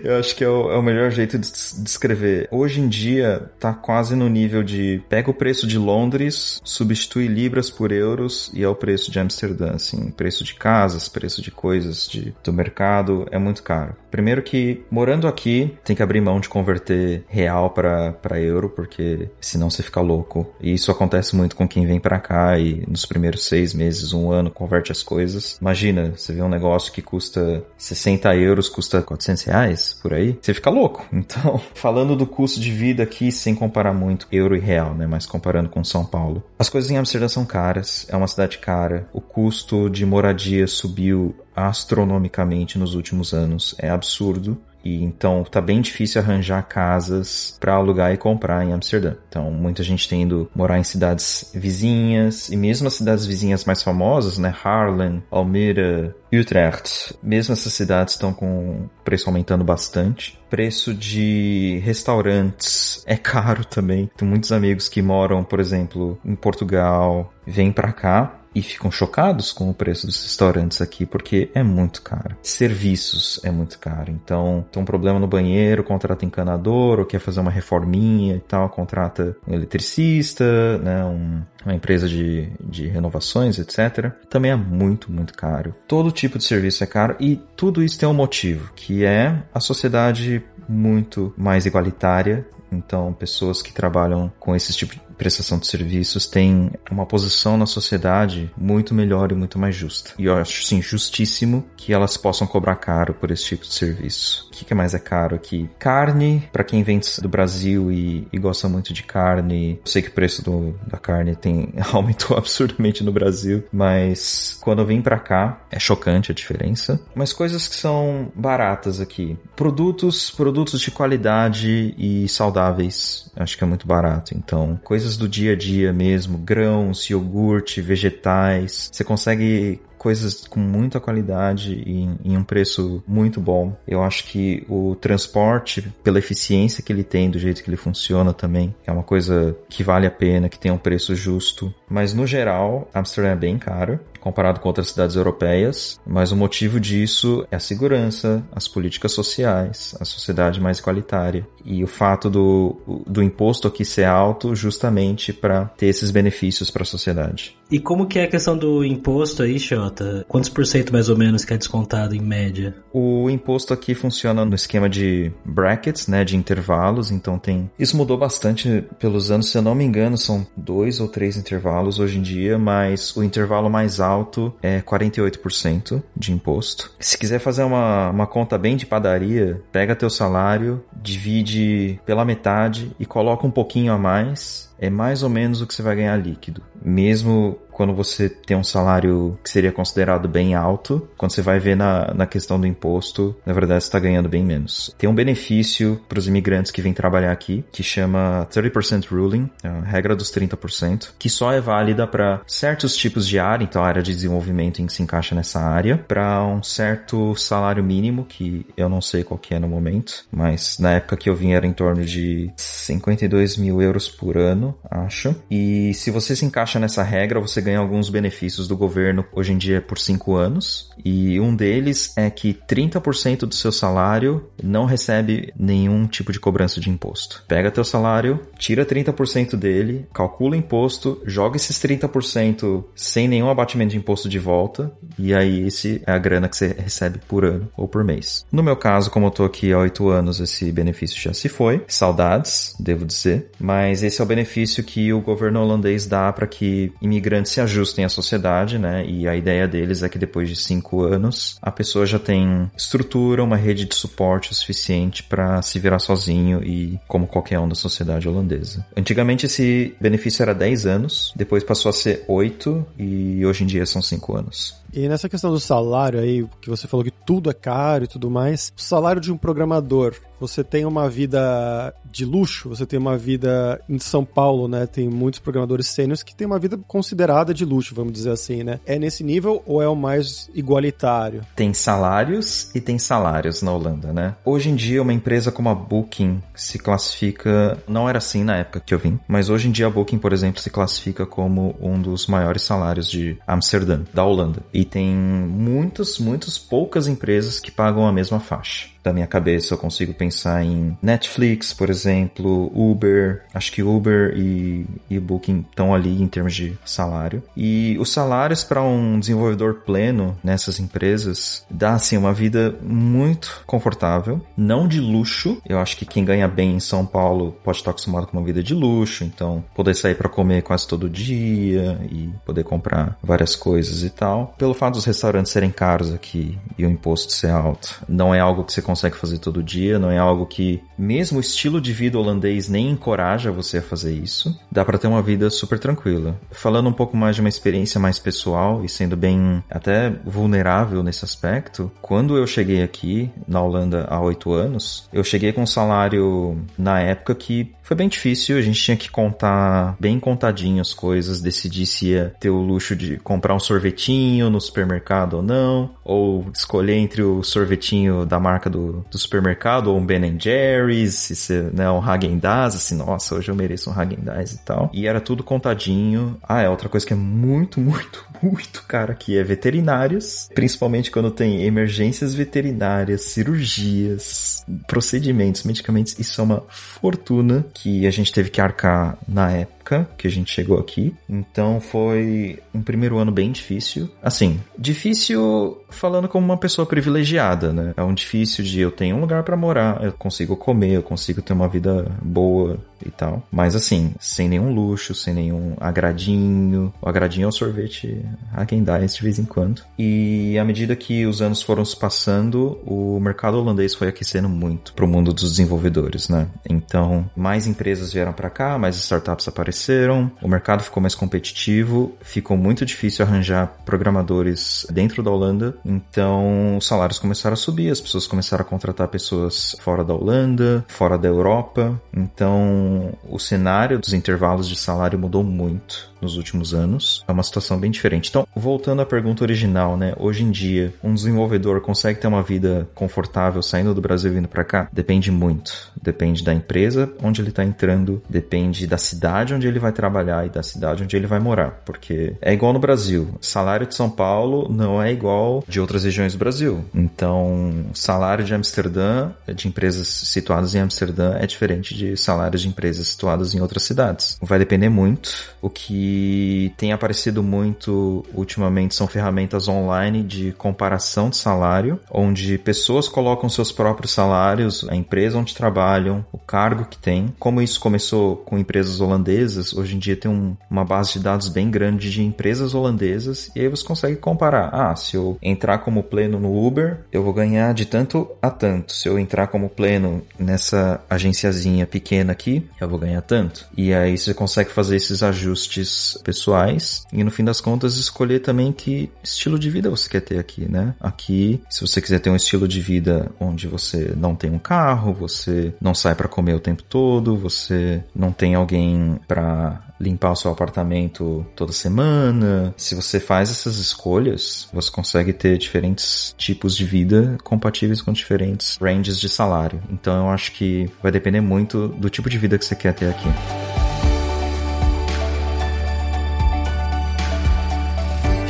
Eu 0.03 0.17
acho 0.17 0.35
que 0.35 0.43
é 0.43 0.49
o, 0.49 0.71
é 0.71 0.77
o, 0.77 0.81
melhor 0.81 1.11
jeito 1.11 1.37
de 1.37 1.49
descrever. 1.83 2.47
Hoje 2.51 2.81
em 2.81 2.87
dia, 2.87 3.49
tá 3.59 3.73
quase 3.73 4.15
no 4.15 4.29
nível 4.29 4.63
de 4.63 5.01
pega 5.09 5.29
o 5.29 5.33
preço 5.33 5.67
de 5.67 5.77
Londres, 5.77 6.59
substitui 6.63 7.27
libras 7.27 7.69
por 7.69 7.91
euros 7.91 8.51
e 8.53 8.63
é 8.63 8.67
o 8.67 8.75
preço 8.75 9.11
de 9.11 9.19
Amsterdã, 9.19 9.71
assim, 9.71 10.11
preço 10.11 10.43
de 10.43 10.53
casas, 10.55 11.07
preço 11.07 11.41
de 11.41 11.51
coisas 11.51 12.07
de, 12.07 12.33
do 12.43 12.51
mercado, 12.51 13.27
é 13.31 13.37
muito 13.37 13.63
caro. 13.63 13.95
Primeiro 14.11 14.41
que, 14.41 14.83
morando 14.89 15.27
aqui, 15.27 15.77
tem 15.83 15.95
que 15.95 16.03
abrir 16.03 16.21
mão 16.21 16.39
de 16.39 16.49
converter 16.49 17.23
real 17.27 17.69
para 17.69 18.39
euro, 18.39 18.69
porque 18.69 19.29
senão 19.39 19.69
você 19.69 19.83
fica 19.83 20.01
louco. 20.01 20.53
E 20.59 20.73
isso 20.73 20.91
acontece 20.91 21.35
muito 21.35 21.55
com 21.55 21.67
quem 21.67 21.85
vem 21.85 21.99
para 21.99 22.19
cá 22.19 22.57
e 22.57 22.83
nos 22.87 23.05
primeiros 23.05 23.45
seis 23.45 23.73
meses, 23.73 24.13
um 24.13 24.31
ano, 24.31 24.49
converte 24.49 24.91
as 24.91 25.03
coisas. 25.03 25.57
Imagina, 25.61 26.13
você 26.15 26.33
vê 26.33 26.41
um 26.41 26.49
negócio 26.49 26.91
que 26.91 27.01
custa 27.01 27.63
60 27.77 28.35
euros, 28.35 28.67
custa 28.67 29.01
400 29.01 29.43
reais, 29.43 29.68
por 30.01 30.13
aí, 30.13 30.37
você 30.41 30.53
fica 30.53 30.69
louco. 30.69 31.07
Então, 31.29 31.61
falando 31.75 32.15
do 32.15 32.25
custo 32.25 32.59
de 32.59 32.71
vida 32.71 33.03
aqui, 33.03 33.31
sem 33.31 33.53
comparar 33.53 33.93
muito 33.93 34.27
euro 34.31 34.55
e 34.55 34.59
real, 34.59 34.95
né, 34.95 35.05
mas 35.05 35.25
comparando 35.25 35.69
com 35.69 35.83
São 35.83 36.03
Paulo. 36.03 36.41
As 36.57 36.69
coisas 36.69 36.89
em 36.89 36.97
Amsterdã 36.97 37.27
são 37.27 37.45
caras, 37.45 38.07
é 38.09 38.15
uma 38.15 38.27
cidade 38.27 38.57
cara, 38.57 39.07
o 39.13 39.21
custo 39.21 39.89
de 39.89 40.05
moradia 40.05 40.65
subiu 40.65 41.35
astronomicamente 41.55 42.79
nos 42.79 42.95
últimos 42.95 43.33
anos. 43.33 43.75
É 43.77 43.89
absurdo. 43.89 44.57
E 44.83 45.03
então 45.03 45.43
tá 45.43 45.61
bem 45.61 45.81
difícil 45.81 46.21
arranjar 46.21 46.63
casas 46.63 47.57
para 47.59 47.73
alugar 47.73 48.13
e 48.13 48.17
comprar 48.17 48.65
em 48.65 48.71
Amsterdã. 48.71 49.15
Então 49.27 49.51
muita 49.51 49.83
gente 49.83 50.07
tem 50.07 50.23
ido 50.23 50.49
morar 50.55 50.79
em 50.79 50.83
cidades 50.83 51.51
vizinhas 51.53 52.49
e 52.49 52.57
mesmo 52.57 52.87
as 52.87 52.93
cidades 52.95 53.25
vizinhas 53.25 53.65
mais 53.65 53.83
famosas, 53.83 54.37
né, 54.37 54.53
Haarlem, 54.63 55.23
Almere, 55.29 56.13
Utrecht, 56.31 57.17
mesmo 57.23 57.53
essas 57.53 57.73
cidades 57.73 58.13
estão 58.13 58.33
com 58.33 58.87
preço 59.03 59.29
aumentando 59.29 59.63
bastante. 59.63 60.39
Preço 60.49 60.93
de 60.93 61.81
restaurantes 61.83 63.03
é 63.05 63.15
caro 63.15 63.65
também. 63.65 64.09
Tem 64.15 64.27
muitos 64.27 64.51
amigos 64.51 64.87
que 64.87 65.01
moram, 65.01 65.43
por 65.43 65.59
exemplo, 65.59 66.17
em 66.23 66.35
Portugal, 66.35 67.33
vêm 67.45 67.71
para 67.71 67.91
cá 67.91 68.38
e 68.53 68.61
ficam 68.61 68.91
chocados 68.91 69.51
com 69.51 69.69
o 69.69 69.73
preço 69.73 70.07
dos 70.07 70.21
restaurantes 70.23 70.81
aqui 70.81 71.05
porque 71.05 71.49
é 71.53 71.63
muito 71.63 72.01
caro. 72.01 72.35
Serviços 72.41 73.39
é 73.43 73.51
muito 73.51 73.79
caro. 73.79 74.11
Então, 74.11 74.65
tem 74.71 74.81
um 74.81 74.85
problema 74.85 75.19
no 75.19 75.27
banheiro, 75.27 75.83
contrata 75.83 76.25
encanador 76.25 76.99
ou 76.99 77.05
quer 77.05 77.19
fazer 77.19 77.39
uma 77.39 77.51
reforminha 77.51 78.35
e 78.35 78.39
tal, 78.39 78.69
contrata 78.69 79.35
um 79.47 79.53
eletricista, 79.53 80.77
né, 80.79 81.05
um, 81.05 81.41
uma 81.65 81.73
empresa 81.73 82.07
de, 82.07 82.49
de 82.59 82.87
renovações, 82.87 83.59
etc. 83.59 84.11
Também 84.29 84.51
é 84.51 84.55
muito, 84.55 85.11
muito 85.11 85.33
caro. 85.33 85.75
Todo 85.87 86.11
tipo 86.11 86.37
de 86.37 86.43
serviço 86.43 86.83
é 86.83 86.87
caro 86.87 87.15
e 87.19 87.35
tudo 87.55 87.83
isso 87.83 87.99
tem 87.99 88.07
um 88.07 88.13
motivo, 88.13 88.71
que 88.75 89.05
é 89.05 89.41
a 89.53 89.59
sociedade 89.59 90.43
muito 90.67 91.33
mais 91.37 91.65
igualitária 91.65 92.45
então, 92.71 93.13
pessoas 93.13 93.61
que 93.61 93.73
trabalham 93.73 94.31
com 94.39 94.55
esse 94.55 94.73
tipo 94.73 94.93
de 94.93 95.01
prestação 95.19 95.59
de 95.59 95.67
serviços 95.67 96.25
têm 96.25 96.71
uma 96.89 97.05
posição 97.05 97.57
na 97.57 97.65
sociedade 97.65 98.49
muito 98.57 98.95
melhor 98.95 99.31
e 99.31 99.35
muito 99.35 99.59
mais 99.59 99.75
justa. 99.75 100.11
E 100.17 100.25
eu 100.25 100.35
acho, 100.35 100.63
sim, 100.63 100.81
justíssimo 100.81 101.65
que 101.75 101.93
elas 101.93 102.15
possam 102.15 102.47
cobrar 102.47 102.77
caro 102.77 103.13
por 103.13 103.29
esse 103.29 103.43
tipo 103.43 103.65
de 103.65 103.73
serviço. 103.73 104.47
O 104.47 104.51
que, 104.51 104.63
que 104.63 104.73
mais 104.73 104.93
é 104.93 104.99
caro 104.99 105.35
aqui? 105.35 105.69
Carne, 105.77 106.47
para 106.53 106.63
quem 106.63 106.81
vem 106.81 107.01
do 107.21 107.29
Brasil 107.29 107.91
e, 107.91 108.27
e, 108.31 108.37
gosta 108.37 108.67
muito 108.69 108.93
de 108.93 109.03
carne, 109.03 109.79
eu 109.85 109.91
sei 109.91 110.01
que 110.01 110.09
o 110.09 110.13
preço 110.13 110.43
do, 110.43 110.73
da 110.87 110.97
carne 110.97 111.35
tem 111.35 111.73
aumentou 111.91 112.37
absurdamente 112.37 113.03
no 113.03 113.11
Brasil, 113.11 113.63
mas 113.71 114.57
quando 114.61 114.79
eu 114.79 114.85
vim 114.85 115.01
para 115.01 115.19
cá, 115.19 115.61
é 115.69 115.79
chocante 115.79 116.31
a 116.31 116.35
diferença. 116.35 116.99
Mas 117.13 117.33
coisas 117.33 117.67
que 117.67 117.75
são 117.75 118.31
baratas 118.35 119.01
aqui. 119.01 119.37
Produtos, 119.55 120.31
produtos 120.31 120.79
de 120.79 120.91
qualidade 120.91 121.93
e 121.97 122.27
saudáveis, 122.29 123.29
acho 123.35 123.57
que 123.57 123.63
é 123.63 123.67
muito 123.67 123.87
barato. 123.87 124.35
Então, 124.35 124.79
coisas 124.83 125.08
coisas 125.09 125.17
do 125.17 125.27
dia 125.27 125.53
a 125.53 125.55
dia 125.55 125.91
mesmo, 125.91 126.37
grãos, 126.37 127.09
iogurte, 127.09 127.81
vegetais. 127.81 128.89
Você 128.91 129.03
consegue 129.03 129.79
coisas 129.99 130.47
com 130.47 130.59
muita 130.59 130.99
qualidade 130.99 131.73
e 131.85 132.09
em 132.23 132.37
um 132.37 132.43
preço 132.43 133.03
muito 133.05 133.39
bom. 133.39 133.75
Eu 133.87 134.01
acho 134.01 134.23
que 134.23 134.65
o 134.67 134.95
transporte, 134.95 135.93
pela 136.03 136.17
eficiência 136.17 136.81
que 136.81 136.91
ele 136.91 137.03
tem, 137.03 137.29
do 137.29 137.37
jeito 137.37 137.61
que 137.61 137.69
ele 137.69 137.77
funciona 137.77 138.33
também, 138.33 138.73
é 138.87 138.91
uma 138.91 139.03
coisa 139.03 139.55
que 139.67 139.83
vale 139.83 140.07
a 140.07 140.11
pena, 140.11 140.49
que 140.49 140.57
tem 140.57 140.71
um 140.71 140.77
preço 140.77 141.13
justo. 141.13 141.71
Mas 141.87 142.13
no 142.13 142.25
geral, 142.25 142.89
Amsterdã 142.93 143.31
é 143.31 143.35
bem 143.35 143.59
caro 143.59 143.99
comparado 144.19 144.59
com 144.59 144.67
outras 144.67 144.89
cidades 144.89 145.15
europeias, 145.15 145.99
mas 146.05 146.31
o 146.31 146.35
motivo 146.35 146.79
disso 146.79 147.45
é 147.49 147.55
a 147.55 147.59
segurança, 147.59 148.43
as 148.51 148.67
políticas 148.67 149.11
sociais, 149.11 149.95
a 149.99 150.05
sociedade 150.05 150.59
mais 150.59 150.79
igualitária 150.79 151.47
e 151.63 151.83
o 151.83 151.87
fato 151.87 152.29
do, 152.29 153.03
do 153.07 153.23
imposto 153.23 153.67
aqui 153.67 153.85
ser 153.85 154.05
alto 154.05 154.55
justamente 154.55 155.31
para 155.33 155.65
ter 155.65 155.87
esses 155.87 156.11
benefícios 156.11 156.69
para 156.69 156.83
a 156.83 156.85
sociedade. 156.85 157.57
E 157.71 157.79
como 157.79 158.07
que 158.07 158.17
é 158.17 158.23
a 158.23 158.27
questão 158.27 158.57
do 158.57 158.83
imposto 158.83 159.43
aí, 159.43 159.59
Xota? 159.89 160.25
Quantos 160.27 160.49
por 160.49 160.65
cento 160.65 160.91
mais 160.93 161.09
ou 161.09 161.17
menos 161.17 161.43
que 161.43 161.53
é 161.53 161.57
descontado 161.57 162.15
em 162.15 162.21
média? 162.21 162.75
O 162.93 163.29
imposto 163.29 163.73
aqui 163.73 163.93
funciona 163.93 164.45
no 164.45 164.55
esquema 164.55 164.89
de 164.89 165.31
brackets, 165.43 166.07
né, 166.07 166.23
de 166.23 166.35
intervalos, 166.35 167.11
então 167.11 167.37
tem... 167.37 167.69
Isso 167.77 167.97
mudou 167.97 168.17
bastante 168.17 168.83
pelos 168.99 169.31
anos, 169.31 169.49
se 169.49 169.57
eu 169.57 169.61
não 169.61 169.75
me 169.75 169.83
engano, 169.83 170.17
são 170.17 170.45
dois 170.55 170.99
ou 170.99 171.07
três 171.07 171.35
intervalos 171.35 171.99
hoje 171.99 172.17
em 172.17 172.21
dia, 172.21 172.57
mas 172.57 173.15
o 173.15 173.23
intervalo 173.23 173.69
mais 173.69 173.99
alto 173.99 174.53
é 174.61 174.81
48% 174.81 176.01
de 176.15 176.31
imposto. 176.31 176.91
Se 176.99 177.17
quiser 177.17 177.39
fazer 177.39 177.63
uma, 177.63 178.09
uma 178.09 178.27
conta 178.27 178.57
bem 178.57 178.77
de 178.77 178.85
padaria, 178.85 179.61
pega 179.71 179.95
teu 179.95 180.09
salário, 180.09 180.83
divide 180.93 181.99
pela 182.05 182.25
metade 182.25 182.91
e 182.99 183.05
coloca 183.05 183.45
um 183.45 183.51
pouquinho 183.51 183.91
a 183.91 183.97
mais 183.97 184.68
é 184.79 184.89
mais 184.89 185.23
ou 185.23 185.29
menos 185.29 185.61
o 185.61 185.67
que 185.67 185.73
você 185.73 185.81
vai 185.81 185.95
ganhar 185.95 186.15
líquido. 186.15 186.61
Mesmo 186.81 187.59
quando 187.79 187.93
você 187.93 188.27
tem 188.27 188.57
um 188.57 188.63
salário 188.63 189.39
que 189.41 189.49
seria 189.49 189.71
considerado 189.71 190.27
bem 190.27 190.53
alto, 190.53 191.07
quando 191.15 191.31
você 191.31 191.41
vai 191.41 191.59
ver 191.59 191.77
na, 191.77 192.13
na 192.13 192.25
questão 192.25 192.59
do 192.59 192.67
imposto, 192.67 193.33
na 193.45 193.53
verdade 193.53 193.81
você 193.81 193.87
está 193.87 193.97
ganhando 193.97 194.27
bem 194.27 194.43
menos. 194.43 194.93
Tem 194.97 195.09
um 195.09 195.15
benefício 195.15 195.97
para 196.09 196.19
os 196.19 196.27
imigrantes 196.27 196.73
que 196.73 196.81
vêm 196.81 196.91
trabalhar 196.91 197.31
aqui, 197.31 197.63
que 197.71 197.81
chama 197.81 198.45
30% 198.51 199.07
Ruling, 199.09 199.49
a 199.63 199.79
regra 199.79 200.13
dos 200.13 200.29
30%, 200.29 201.11
que 201.17 201.29
só 201.29 201.53
é 201.53 201.61
válida 201.61 202.05
para 202.05 202.41
certos 202.45 202.97
tipos 202.97 203.25
de 203.25 203.39
área, 203.39 203.63
então 203.63 203.81
a 203.81 203.87
área 203.87 204.03
de 204.03 204.13
desenvolvimento 204.13 204.81
em 204.81 204.85
que 204.85 204.91
se 204.91 205.01
encaixa 205.01 205.33
nessa 205.33 205.61
área, 205.61 205.97
para 205.97 206.45
um 206.45 206.61
certo 206.61 207.33
salário 207.37 207.81
mínimo, 207.81 208.25
que 208.25 208.65
eu 208.75 208.89
não 208.89 208.99
sei 208.99 209.23
qual 209.23 209.37
que 209.37 209.55
é 209.55 209.59
no 209.59 209.69
momento, 209.69 210.25
mas 210.29 210.77
na 210.79 210.95
época 210.95 211.15
que 211.15 211.29
eu 211.29 211.35
vim 211.35 211.53
era 211.53 211.65
em 211.65 211.71
torno 211.71 212.03
de 212.03 212.51
52 212.57 213.55
mil 213.55 213.81
euros 213.81 214.09
por 214.09 214.37
ano, 214.37 214.68
acho. 214.89 215.35
E 215.49 215.93
se 215.93 216.11
você 216.11 216.35
se 216.35 216.45
encaixa 216.45 216.79
nessa 216.79 217.03
regra, 217.03 217.39
você 217.39 217.61
ganha 217.61 217.79
alguns 217.79 218.09
benefícios 218.09 218.67
do 218.67 218.77
governo 218.77 219.25
hoje 219.33 219.53
em 219.53 219.57
dia 219.57 219.81
por 219.81 219.97
cinco 219.97 220.35
anos. 220.35 220.89
E 221.03 221.39
um 221.39 221.55
deles 221.55 222.13
é 222.17 222.29
que 222.29 222.53
30% 222.53 223.39
do 223.45 223.55
seu 223.55 223.71
salário 223.71 224.49
não 224.61 224.85
recebe 224.85 225.53
nenhum 225.57 226.07
tipo 226.07 226.31
de 226.31 226.39
cobrança 226.39 226.79
de 226.79 226.89
imposto. 226.89 227.43
Pega 227.47 227.71
teu 227.71 227.83
salário, 227.83 228.39
tira 228.57 228.85
30% 228.85 229.55
dele, 229.55 230.07
calcula 230.13 230.57
imposto, 230.57 231.21
joga 231.25 231.57
esses 231.57 231.77
30% 231.77 232.83
sem 232.95 233.27
nenhum 233.27 233.49
abatimento 233.49 233.91
de 233.91 233.97
imposto 233.97 234.29
de 234.29 234.39
volta, 234.39 234.91
e 235.17 235.33
aí 235.33 235.67
esse 235.67 236.01
é 236.05 236.11
a 236.11 236.17
grana 236.17 236.49
que 236.49 236.57
você 236.57 236.75
recebe 236.77 237.19
por 237.27 237.45
ano 237.45 237.69
ou 237.75 237.87
por 237.87 238.03
mês. 238.03 238.45
No 238.51 238.63
meu 238.63 238.75
caso, 238.75 239.09
como 239.09 239.27
eu 239.27 239.31
tô 239.31 239.43
aqui 239.43 239.71
há 239.71 239.79
8 239.79 240.09
anos, 240.09 240.39
esse 240.39 240.71
benefício 240.71 241.19
já 241.19 241.33
se 241.33 241.49
foi. 241.49 241.83
Saudades, 241.87 242.75
devo 242.79 243.05
dizer, 243.05 243.51
mas 243.59 244.03
esse 244.03 244.21
é 244.21 244.23
o 244.23 244.27
benefício 244.27 244.58
que 244.83 245.13
o 245.13 245.21
governo 245.21 245.61
holandês 245.61 246.05
dá 246.05 246.31
para 246.31 246.47
que 246.47 246.91
imigrantes 247.01 247.51
se 247.51 247.61
ajustem 247.61 248.05
à 248.05 248.09
sociedade, 248.09 248.77
né? 248.77 249.05
E 249.05 249.27
a 249.27 249.35
ideia 249.35 249.67
deles 249.67 250.03
é 250.03 250.09
que 250.09 250.17
depois 250.17 250.49
de 250.49 250.55
cinco 250.55 251.01
anos 251.01 251.57
a 251.61 251.71
pessoa 251.71 252.05
já 252.05 252.19
tem 252.19 252.69
estrutura, 252.77 253.43
uma 253.43 253.57
rede 253.57 253.85
de 253.85 253.95
suporte 253.95 254.51
o 254.51 254.55
suficiente 254.55 255.23
para 255.23 255.61
se 255.61 255.79
virar 255.79 255.99
sozinho 255.99 256.63
e 256.63 256.99
como 257.07 257.27
qualquer 257.27 257.59
um 257.59 257.67
da 257.67 257.75
sociedade 257.75 258.27
holandesa. 258.27 258.85
Antigamente 258.95 259.45
esse 259.45 259.95
benefício 259.99 260.43
era 260.43 260.53
10 260.53 260.85
anos, 260.85 261.33
depois 261.35 261.63
passou 261.63 261.89
a 261.89 261.93
ser 261.93 262.23
8 262.27 262.85
e 262.97 263.45
hoje 263.45 263.63
em 263.63 263.67
dia 263.67 263.85
são 263.85 264.01
5 264.01 264.35
anos. 264.35 264.79
E 264.93 265.07
nessa 265.07 265.29
questão 265.29 265.51
do 265.51 265.59
salário 265.59 266.19
aí, 266.19 266.45
que 266.61 266.69
você 266.69 266.87
falou 266.87 267.03
que 267.03 267.11
tudo 267.11 267.49
é 267.49 267.53
caro 267.53 268.03
e 268.03 268.07
tudo 268.07 268.29
mais, 268.29 268.73
o 268.77 268.81
salário 268.81 269.21
de 269.21 269.31
um 269.31 269.37
programador, 269.37 270.15
você 270.39 270.63
tem 270.63 270.85
uma 270.85 271.09
vida 271.09 271.93
de 272.09 272.25
luxo, 272.25 272.69
você 272.69 272.85
tem 272.85 272.97
uma 272.97 273.17
vida 273.17 273.81
em 273.89 273.99
São 273.99 274.23
Paulo, 274.23 274.67
né? 274.67 274.87
Tem 274.87 275.09
muitos 275.09 275.39
programadores 275.39 275.87
sêniores 275.87 276.23
que 276.23 276.33
têm 276.33 276.47
uma 276.47 276.57
vida 276.57 276.79
considerada 276.87 277.53
de 277.53 277.65
luxo, 277.65 277.93
vamos 277.93 278.13
dizer 278.13 278.31
assim, 278.31 278.63
né? 278.63 278.79
É 278.85 278.97
nesse 278.97 279.23
nível 279.23 279.61
ou 279.65 279.81
é 279.81 279.87
o 279.87 279.95
mais 279.95 280.49
igualitário? 280.55 281.41
Tem 281.55 281.73
salários 281.73 282.73
e 282.73 282.79
tem 282.79 282.97
salários 282.97 283.61
na 283.61 283.73
Holanda, 283.73 284.13
né? 284.13 284.35
Hoje 284.45 284.69
em 284.69 284.75
dia, 284.75 285.01
uma 285.01 285.13
empresa 285.13 285.51
como 285.51 285.69
a 285.69 285.75
Booking 285.75 286.41
se 286.55 286.79
classifica. 286.79 287.77
Não 287.87 288.07
era 288.07 288.17
assim 288.17 288.43
na 288.43 288.57
época 288.57 288.79
que 288.79 288.93
eu 288.93 288.99
vim, 288.99 289.19
mas 289.27 289.49
hoje 289.49 289.67
em 289.67 289.71
dia 289.71 289.87
a 289.87 289.89
Booking, 289.89 290.17
por 290.17 290.31
exemplo, 290.31 290.61
se 290.61 290.69
classifica 290.69 291.25
como 291.25 291.75
um 291.81 292.01
dos 292.01 292.27
maiores 292.27 292.63
salários 292.63 293.09
de 293.09 293.37
Amsterdã, 293.45 294.01
da 294.13 294.23
Holanda. 294.23 294.63
Tem 294.85 295.15
muitas, 295.15 296.19
muitas 296.19 296.57
poucas 296.57 297.07
empresas 297.07 297.59
que 297.59 297.71
pagam 297.71 298.07
a 298.07 298.11
mesma 298.11 298.39
faixa 298.39 298.89
da 299.03 299.13
minha 299.13 299.27
cabeça 299.27 299.73
eu 299.73 299.77
consigo 299.77 300.13
pensar 300.13 300.63
em 300.63 300.97
Netflix, 301.01 301.73
por 301.73 301.89
exemplo, 301.89 302.71
Uber. 302.73 303.43
Acho 303.53 303.71
que 303.71 303.83
Uber 303.83 304.33
e, 304.35 304.85
e 305.09 305.19
Booking 305.19 305.65
estão 305.69 305.93
ali 305.93 306.21
em 306.21 306.27
termos 306.27 306.53
de 306.53 306.77
salário. 306.85 307.43
E 307.55 307.97
os 307.99 308.11
salários 308.11 308.63
para 308.63 308.81
um 308.81 309.19
desenvolvedor 309.19 309.81
pleno 309.85 310.37
nessas 310.43 310.79
empresas 310.79 311.65
dá 311.69 311.93
assim 311.93 312.17
uma 312.17 312.33
vida 312.33 312.75
muito 312.81 313.63
confortável, 313.65 314.41
não 314.57 314.87
de 314.87 314.99
luxo. 314.99 315.61
Eu 315.67 315.79
acho 315.79 315.97
que 315.97 316.05
quem 316.05 316.25
ganha 316.25 316.47
bem 316.47 316.75
em 316.75 316.79
São 316.79 317.05
Paulo 317.05 317.55
pode 317.63 317.77
estar 317.77 317.91
acostumado 317.91 318.27
com 318.27 318.37
uma 318.37 318.45
vida 318.45 318.61
de 318.61 318.73
luxo, 318.73 319.23
então 319.23 319.63
poder 319.75 319.95
sair 319.95 320.15
para 320.15 320.29
comer 320.29 320.61
quase 320.61 320.87
todo 320.87 321.09
dia 321.09 321.99
e 322.11 322.29
poder 322.45 322.63
comprar 322.63 323.17
várias 323.23 323.55
coisas 323.55 324.03
e 324.03 324.09
tal. 324.09 324.53
Pelo 324.57 324.73
fato 324.73 324.95
dos 324.95 325.05
restaurantes 325.05 325.51
serem 325.51 325.71
caros 325.71 326.13
aqui 326.13 326.57
e 326.77 326.85
o 326.85 326.89
imposto 326.89 327.33
ser 327.33 327.51
alto, 327.51 328.03
não 328.07 328.33
é 328.33 328.39
algo 328.39 328.63
que 328.63 328.73
você 328.73 328.81
consegue 328.89 329.17
fazer 329.17 329.37
todo 329.37 329.61
dia, 329.61 329.99
não 329.99 330.09
é 330.09 330.17
algo 330.17 330.47
que 330.47 330.81
mesmo 330.97 331.37
o 331.37 331.41
estilo 331.41 331.79
de 331.79 331.93
vida 331.93 332.17
holandês 332.17 332.67
nem 332.67 332.89
encoraja 332.89 333.51
você 333.51 333.77
a 333.77 333.83
fazer 333.83 334.13
isso. 334.13 334.59
Dá 334.71 334.83
para 334.83 334.97
ter 334.97 335.07
uma 335.07 335.21
vida 335.21 335.47
super 335.51 335.77
tranquila. 335.77 336.39
Falando 336.49 336.89
um 336.89 336.93
pouco 336.93 337.15
mais 337.15 337.35
de 337.35 337.41
uma 337.41 337.49
experiência 337.49 337.99
mais 337.99 338.17
pessoal 338.17 338.83
e 338.83 338.89
sendo 338.89 339.15
bem 339.15 339.63
até 339.69 340.09
vulnerável 340.25 341.03
nesse 341.03 341.23
aspecto, 341.23 341.91
quando 342.01 342.35
eu 342.35 342.47
cheguei 342.47 342.81
aqui 342.81 343.29
na 343.47 343.61
Holanda 343.61 344.07
há 344.09 344.19
oito 344.21 344.51
anos, 344.51 345.07
eu 345.13 345.23
cheguei 345.23 345.53
com 345.53 345.61
um 345.61 345.67
salário 345.67 346.57
na 346.75 346.99
época 346.99 347.35
que 347.35 347.71
foi 347.89 347.97
bem 347.97 348.07
difícil, 348.07 348.55
a 348.55 348.61
gente 348.61 348.79
tinha 348.79 348.95
que 348.95 349.09
contar 349.09 349.97
bem 349.99 350.19
contadinho 350.19 350.79
as 350.79 350.93
coisas, 350.93 351.41
decidir 351.41 351.87
se 351.87 352.09
ia 352.09 352.35
ter 352.39 352.51
o 352.51 352.61
luxo 352.61 352.95
de 352.95 353.17
comprar 353.17 353.55
um 353.55 353.59
sorvetinho 353.59 354.47
no 354.47 354.61
supermercado 354.61 355.37
ou 355.37 355.41
não, 355.41 355.89
ou 356.05 356.45
escolher 356.53 356.97
entre 356.97 357.23
o 357.23 357.41
sorvetinho 357.41 358.27
da 358.27 358.39
marca 358.39 358.69
do, 358.69 358.78
do 359.09 359.17
supermercado 359.17 359.87
ou 359.87 359.97
um 359.97 360.05
Ben 360.05 360.37
Jerry's, 360.39 361.13
se 361.15 361.35
ser, 361.35 361.73
né, 361.73 361.89
um 361.89 362.01
Häagen-Dazs, 362.01 362.75
assim, 362.75 362.95
nossa, 362.95 363.35
hoje 363.35 363.49
eu 363.49 363.55
mereço 363.55 363.89
um 363.89 363.93
Häagen-Dazs 363.93 364.53
e 364.53 364.57
tal. 364.59 364.89
E 364.93 365.07
era 365.07 365.21
tudo 365.21 365.43
contadinho. 365.43 366.37
Ah, 366.43 366.61
é 366.61 366.69
outra 366.69 366.89
coisa 366.89 367.05
que 367.05 367.13
é 367.13 367.15
muito, 367.15 367.79
muito, 367.81 368.25
muito 368.41 368.83
cara 368.87 369.13
aqui 369.13 369.37
é 369.37 369.43
veterinários, 369.43 370.49
principalmente 370.53 371.11
quando 371.11 371.31
tem 371.31 371.63
emergências 371.63 372.33
veterinárias, 372.33 373.21
cirurgias, 373.21 374.63
procedimentos, 374.87 375.63
medicamentos, 375.63 376.17
isso 376.19 376.41
é 376.41 376.43
uma 376.43 376.63
fortuna 376.69 377.65
que 377.73 378.05
a 378.05 378.11
gente 378.11 378.31
teve 378.31 378.49
que 378.49 378.61
arcar 378.61 379.17
na 379.27 379.51
época 379.51 379.78
que 380.17 380.27
a 380.27 380.31
gente 380.31 380.51
chegou 380.51 380.77
aqui. 380.77 381.13
Então 381.29 381.79
foi 381.79 382.59
um 382.73 382.81
primeiro 382.81 383.17
ano 383.17 383.31
bem 383.31 383.51
difícil. 383.51 384.09
Assim, 384.21 384.59
difícil 384.77 385.81
falando 385.89 386.27
como 386.27 386.45
uma 386.45 386.57
pessoa 386.57 386.85
privilegiada, 386.85 387.73
né? 387.73 387.93
É 387.97 388.03
um 388.03 388.13
difícil 388.13 388.63
de 388.63 388.79
eu 388.79 388.91
tenho 388.91 389.15
um 389.15 389.21
lugar 389.21 389.43
para 389.43 389.57
morar, 389.57 390.03
eu 390.03 390.11
consigo 390.13 390.55
comer, 390.55 390.93
eu 390.93 391.03
consigo 391.03 391.41
ter 391.41 391.53
uma 391.53 391.67
vida 391.67 392.05
boa 392.21 392.77
e 393.05 393.11
tal. 393.11 393.43
Mas 393.51 393.75
assim, 393.75 394.13
sem 394.19 394.47
nenhum 394.49 394.73
luxo, 394.73 395.13
sem 395.13 395.33
nenhum 395.33 395.75
agradinho. 395.79 396.93
O 397.01 397.09
agradinho 397.09 397.45
é 397.45 397.47
o 397.47 397.51
sorvete 397.51 398.25
Häagen-Dazs 398.55 399.15
de 399.15 399.23
vez 399.23 399.39
em 399.39 399.45
quando. 399.45 399.81
E 399.97 400.57
à 400.57 400.65
medida 400.65 400.95
que 400.95 401.25
os 401.25 401.41
anos 401.41 401.61
foram 401.61 401.83
se 401.85 401.95
passando, 401.95 402.79
o 402.85 403.19
mercado 403.19 403.57
holandês 403.57 403.93
foi 403.93 404.07
aquecendo 404.07 404.49
muito 404.49 404.93
pro 404.93 405.07
mundo 405.07 405.33
dos 405.33 405.51
desenvolvedores, 405.51 406.29
né? 406.29 406.47
Então, 406.69 407.29
mais 407.35 407.67
empresas 407.67 408.13
vieram 408.13 408.33
para 408.33 408.49
cá, 408.49 408.77
mais 408.77 408.95
startups 408.97 409.47
apareceram, 409.47 410.31
o 410.41 410.47
mercado 410.47 410.83
ficou 410.83 411.01
mais 411.01 411.15
competitivo, 411.15 412.15
ficou 412.21 412.57
muito 412.57 412.85
difícil 412.85 413.25
arranjar 413.25 413.67
programadores 413.85 414.85
dentro 414.91 415.21
da 415.21 415.31
Holanda, 415.31 415.77
então 415.85 416.77
os 416.77 416.85
salários 416.85 417.19
começaram 417.19 417.53
a 417.53 417.57
subir, 417.57 417.89
as 417.89 418.01
pessoas 418.01 418.27
começaram 418.27 418.61
a 418.63 418.65
contratar 418.65 419.07
pessoas 419.07 419.75
fora 419.79 420.03
da 420.03 420.13
Holanda, 420.13 420.85
fora 420.87 421.17
da 421.17 421.27
Europa, 421.27 421.99
então 422.15 422.88
o 423.27 423.39
cenário 423.39 423.99
dos 423.99 424.13
intervalos 424.13 424.67
de 424.67 424.75
salário 424.75 425.17
mudou 425.17 425.43
muito 425.43 426.09
nos 426.21 426.35
últimos 426.35 426.73
anos. 426.73 427.23
É 427.27 427.31
uma 427.31 427.43
situação 427.43 427.79
bem 427.79 427.91
diferente. 427.91 428.29
Então, 428.29 428.47
voltando 428.55 429.01
à 429.01 429.05
pergunta 429.05 429.43
original, 429.43 429.97
né? 429.97 430.13
Hoje 430.17 430.43
em 430.43 430.51
dia, 430.51 430.93
um 431.03 431.13
desenvolvedor 431.13 431.81
consegue 431.81 432.19
ter 432.19 432.27
uma 432.27 432.43
vida 432.43 432.87
confortável 432.93 433.61
saindo 433.61 433.93
do 433.93 434.01
Brasil 434.01 434.31
e 434.31 434.35
vindo 434.35 434.47
para 434.47 434.63
cá? 434.63 434.89
Depende 434.91 435.31
muito. 435.31 435.91
Depende 436.01 436.43
da 436.43 436.53
empresa 436.53 437.11
onde 437.23 437.41
ele 437.41 437.49
está 437.49 437.63
entrando, 437.63 438.21
depende 438.29 438.85
da 438.87 438.97
cidade 438.97 439.53
onde 439.53 439.67
ele 439.67 439.79
vai 439.79 439.91
trabalhar 439.91 440.45
e 440.45 440.49
da 440.49 440.63
cidade 440.63 441.03
onde 441.03 441.15
ele 441.15 441.27
vai 441.27 441.39
morar. 441.39 441.81
Porque 441.85 442.35
é 442.41 442.53
igual 442.53 442.73
no 442.73 442.79
Brasil. 442.79 443.29
Salário 443.41 443.87
de 443.87 443.95
São 443.95 444.09
Paulo 444.09 444.67
não 444.69 445.01
é 445.01 445.11
igual 445.11 445.63
de 445.67 445.79
outras 445.79 446.03
regiões 446.03 446.33
do 446.33 446.39
Brasil. 446.39 446.83
Então, 446.93 447.85
salário 447.93 448.43
de 448.43 448.53
Amsterdã, 448.53 449.29
de 449.53 449.67
empresas 449.67 450.07
situadas 450.07 450.75
em 450.75 450.79
Amsterdã, 450.79 451.35
é 451.39 451.47
diferente 451.47 451.95
de 451.95 452.17
salários 452.17 452.61
de 452.61 452.67
empresas 452.79 453.09
situadas 453.09 453.53
em 453.53 453.59
outras 453.59 453.83
cidades. 453.83 454.37
Vai 454.41 454.57
depender 454.57 454.87
muito. 454.87 455.53
O 455.61 455.69
que 455.69 456.73
tem 456.77 456.93
aparecido 456.93 457.43
muito 457.43 458.25
ultimamente 458.33 458.95
são 458.95 459.05
ferramentas 459.05 459.67
online 459.67 460.23
de 460.23 460.53
comparação 460.53 461.29
de 461.29 461.35
salário, 461.35 461.99
onde 462.09 462.57
pessoas 462.57 463.09
colocam 463.09 463.49
seus 463.49 463.71
próprios 463.71 464.13
salários, 464.13 464.87
a 464.89 464.95
empresa 464.95 465.37
onde 465.37 465.53
trabalham, 465.53 466.25
o 466.31 466.37
cargo 466.37 466.85
que 466.85 466.97
tem. 466.97 467.33
Como 467.37 467.61
isso 467.61 467.79
começou 467.81 468.37
com 468.37 468.57
empresas 468.57 469.01
holandesas, 469.01 469.73
hoje 469.73 469.95
em 469.95 469.99
dia 469.99 470.15
tem 470.15 470.31
um, 470.31 470.55
uma 470.71 470.85
base 470.85 471.13
de 471.13 471.19
dados 471.19 471.49
bem 471.49 471.69
grande 471.69 472.09
de 472.09 472.23
empresas 472.23 472.73
holandesas 472.73 473.51
e 473.55 473.59
aí 473.59 473.67
você 473.67 473.85
consegue 473.85 474.15
comparar. 474.15 474.69
Ah, 474.71 474.95
se 474.95 475.17
eu 475.17 475.37
entrar 475.41 475.79
como 475.79 476.03
pleno 476.03 476.39
no 476.39 476.65
Uber, 476.65 476.99
eu 477.11 477.21
vou 477.23 477.33
ganhar 477.33 477.73
de 477.73 477.85
tanto 477.85 478.29
a 478.41 478.49
tanto. 478.49 478.93
Se 478.93 479.09
eu 479.09 479.19
entrar 479.19 479.47
como 479.47 479.69
pleno 479.69 480.21
nessa 480.37 481.01
agenciazinha 481.09 481.85
pequena 481.85 482.31
aqui, 482.31 482.68
eu 482.79 482.87
vou 482.87 482.99
ganhar 482.99 483.21
tanto. 483.21 483.65
E 483.75 483.93
aí 483.93 484.17
você 484.17 484.33
consegue 484.33 484.71
fazer 484.71 484.95
esses 484.95 485.23
ajustes 485.23 486.17
pessoais 486.23 487.05
e 487.11 487.23
no 487.23 487.31
fim 487.31 487.43
das 487.43 487.61
contas 487.61 487.97
escolher 487.97 488.39
também 488.39 488.71
que 488.71 489.09
estilo 489.23 489.59
de 489.59 489.69
vida 489.69 489.89
você 489.89 490.09
quer 490.09 490.21
ter 490.21 490.39
aqui, 490.39 490.69
né? 490.69 490.95
Aqui, 490.99 491.61
se 491.69 491.81
você 491.81 492.01
quiser 492.01 492.19
ter 492.19 492.29
um 492.29 492.35
estilo 492.35 492.67
de 492.67 492.81
vida 492.81 493.31
onde 493.39 493.67
você 493.67 494.13
não 494.15 494.35
tem 494.35 494.51
um 494.51 494.59
carro, 494.59 495.13
você 495.13 495.73
não 495.81 495.93
sai 495.93 496.15
para 496.15 496.27
comer 496.27 496.53
o 496.53 496.59
tempo 496.59 496.83
todo, 496.83 497.37
você 497.37 498.03
não 498.15 498.31
tem 498.31 498.55
alguém 498.55 499.19
para 499.27 499.88
limpar 499.99 500.31
o 500.31 500.35
seu 500.35 500.51
apartamento 500.51 501.45
toda 501.55 501.71
semana. 501.71 502.73
Se 502.77 502.95
você 502.95 503.19
faz 503.19 503.51
essas 503.51 503.77
escolhas, 503.77 504.67
você 504.73 504.89
consegue 504.89 505.33
ter 505.33 505.57
diferentes 505.57 506.33
tipos 506.37 506.75
de 506.75 506.85
vida 506.85 507.37
compatíveis 507.43 508.01
com 508.01 508.13
diferentes 508.13 508.77
ranges 508.81 509.19
de 509.19 509.27
salário. 509.27 509.81
Então 509.91 510.25
eu 510.25 510.29
acho 510.29 510.51
que 510.53 510.89
vai 511.01 511.11
depender 511.11 511.41
muito 511.41 511.87
do 511.89 512.09
tipo 512.09 512.29
de 512.29 512.37
vida 512.37 512.57
que 512.57 512.65
você 512.65 512.75
quer 512.75 512.93
ter 512.93 513.09
aqui. 513.09 513.29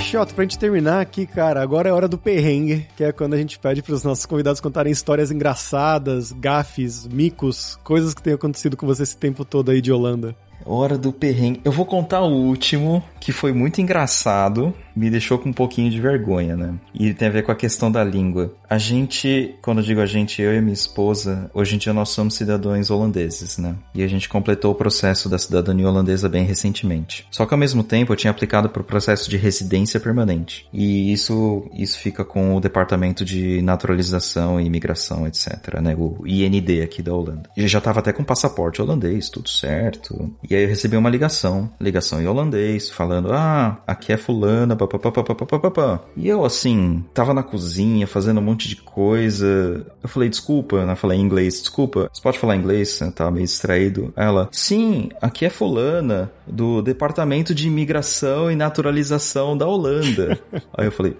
Xota, 0.10 0.34
pra 0.34 0.44
gente 0.44 0.58
terminar 0.58 1.02
aqui, 1.02 1.28
cara, 1.28 1.62
agora 1.62 1.88
é 1.88 1.94
hora 1.94 2.08
do 2.08 2.18
perrengue, 2.18 2.88
que 2.98 3.04
é 3.04 3.12
quando 3.12 3.36
a 3.36 3.38
gente 3.38 3.60
pede 3.60 3.84
pros 3.84 4.04
nossos 4.04 4.26
convidados 4.26 4.60
contarem 4.60 4.92
histórias 4.92 5.30
engraçadas, 5.30 6.32
gafes, 6.32 7.06
micos, 7.06 7.78
coisas 7.84 8.16
que 8.16 8.24
tenham 8.24 8.36
acontecido 8.36 8.76
com 8.76 8.88
você 8.88 9.04
esse 9.04 9.16
tempo 9.16 9.46
todo 9.46 9.70
aí 9.70 9.82
de 9.82 9.92
Holanda. 9.92 10.36
Hora 10.66 10.98
do 10.98 11.12
perrengue. 11.12 11.62
Eu 11.64 11.72
vou 11.72 11.86
contar 11.86 12.22
o 12.22 12.32
último, 12.32 13.04
que 13.20 13.32
foi 13.32 13.54
muito 13.54 13.82
engraçado, 13.82 14.74
me 15.00 15.10
deixou 15.10 15.40
com 15.40 15.50
um 15.50 15.54
pouquinho 15.54 15.90
de 15.90 16.02
vergonha, 16.02 16.58
né? 16.58 16.74
E 16.94 17.14
tem 17.14 17.30
a 17.30 17.32
ver 17.32 17.44
com 17.44 17.52
a 17.52 17.56
questão 17.56 17.90
da 17.90 18.04
língua. 18.04 18.54
A 18.70 18.78
gente, 18.78 19.56
quando 19.62 19.82
digo 19.82 20.02
a 20.02 20.06
gente, 20.06 20.42
eu 20.42 20.54
e 20.54 20.62
minha 20.62 20.74
esposa, 20.74 21.50
hoje 21.54 21.76
em 21.76 21.78
dia 21.78 21.94
nós 21.94 22.10
somos 22.10 22.36
cidadãos 22.36 22.90
holandeses, 22.90 23.58
né? 23.58 23.76
E 23.96 24.04
a 24.04 24.08
gente 24.08 24.28
completou 24.28 24.72
o 24.72 24.76
processo 24.76 25.30
da 25.30 25.38
cidadania 25.38 25.88
holandesa 25.88 26.28
bem 26.28 26.44
recentemente. 26.44 27.26
Só 27.32 27.46
que 27.46 27.54
ao 27.54 27.58
mesmo 27.58 27.82
tempo 27.82 28.12
eu 28.12 28.18
tinha 28.18 28.32
aplicado 28.32 28.70
para 28.70 28.82
o 28.82 28.86
processo 28.86 29.30
de 29.30 29.38
residência 29.38 30.00
permanente. 30.00 30.68
E 30.74 31.14
isso, 31.14 31.66
isso 31.74 31.98
fica 31.98 32.26
com 32.26 32.56
o 32.56 32.60
Departamento 32.60 33.24
de 33.24 33.62
Naturalização 33.62 34.60
e 34.60 34.66
Imigração, 34.66 35.26
etc, 35.26 35.80
né? 35.82 35.96
O 35.98 36.28
IND 36.28 36.82
aqui 36.84 37.02
da 37.02 37.14
Holanda. 37.14 37.50
E 37.56 37.68
já 37.68 37.80
tava 37.80 38.00
até 38.00 38.12
com 38.12 38.24
passaporte 38.24 38.82
holandês, 38.82 39.30
tudo 39.30 39.48
certo. 39.50 40.30
E 40.48 40.56
aí 40.56 40.64
eu 40.64 40.70
recebi 40.70 40.98
uma 40.98 41.10
ligação, 41.10 41.72
ligação 41.80 42.22
em 42.22 42.28
holandês, 42.28 42.90
falando: 42.90 43.32
"Ah, 43.32 43.82
aqui 43.88 44.12
é 44.12 44.18
fulana, 44.18 44.76
papapá. 44.98 46.02
E 46.16 46.28
eu, 46.28 46.44
assim, 46.44 47.04
tava 47.14 47.34
na 47.34 47.44
cozinha 47.44 48.08
fazendo 48.08 48.40
um 48.40 48.44
monte 48.44 48.68
de 48.68 48.76
coisa. 48.76 49.86
Eu 50.02 50.10
falei, 50.10 50.30
desculpa, 50.30 50.86
né? 50.86 50.94
Eu 50.94 50.98
falei 50.98 51.20
em 51.20 51.22
inglês, 51.22 51.62
desculpa, 51.62 52.10
você 52.12 52.22
pode 52.22 52.40
falar 52.40 52.56
inglês? 52.56 53.00
Eu 53.02 53.12
tava 53.12 53.32
meio 53.32 53.46
distraído. 53.46 54.14
Ela, 54.16 54.50
sim, 54.52 55.10
aqui 55.22 55.46
é 55.46 55.50
fulana, 55.50 56.32
do 56.48 56.82
Departamento 56.82 57.54
de 57.54 57.68
Imigração 57.68 58.50
e 58.52 58.56
Naturalização 58.56 59.58
da 59.58 59.68
Holanda. 59.68 60.40
Aí 60.76 60.88
eu 60.88 60.92
falei, 60.92 61.16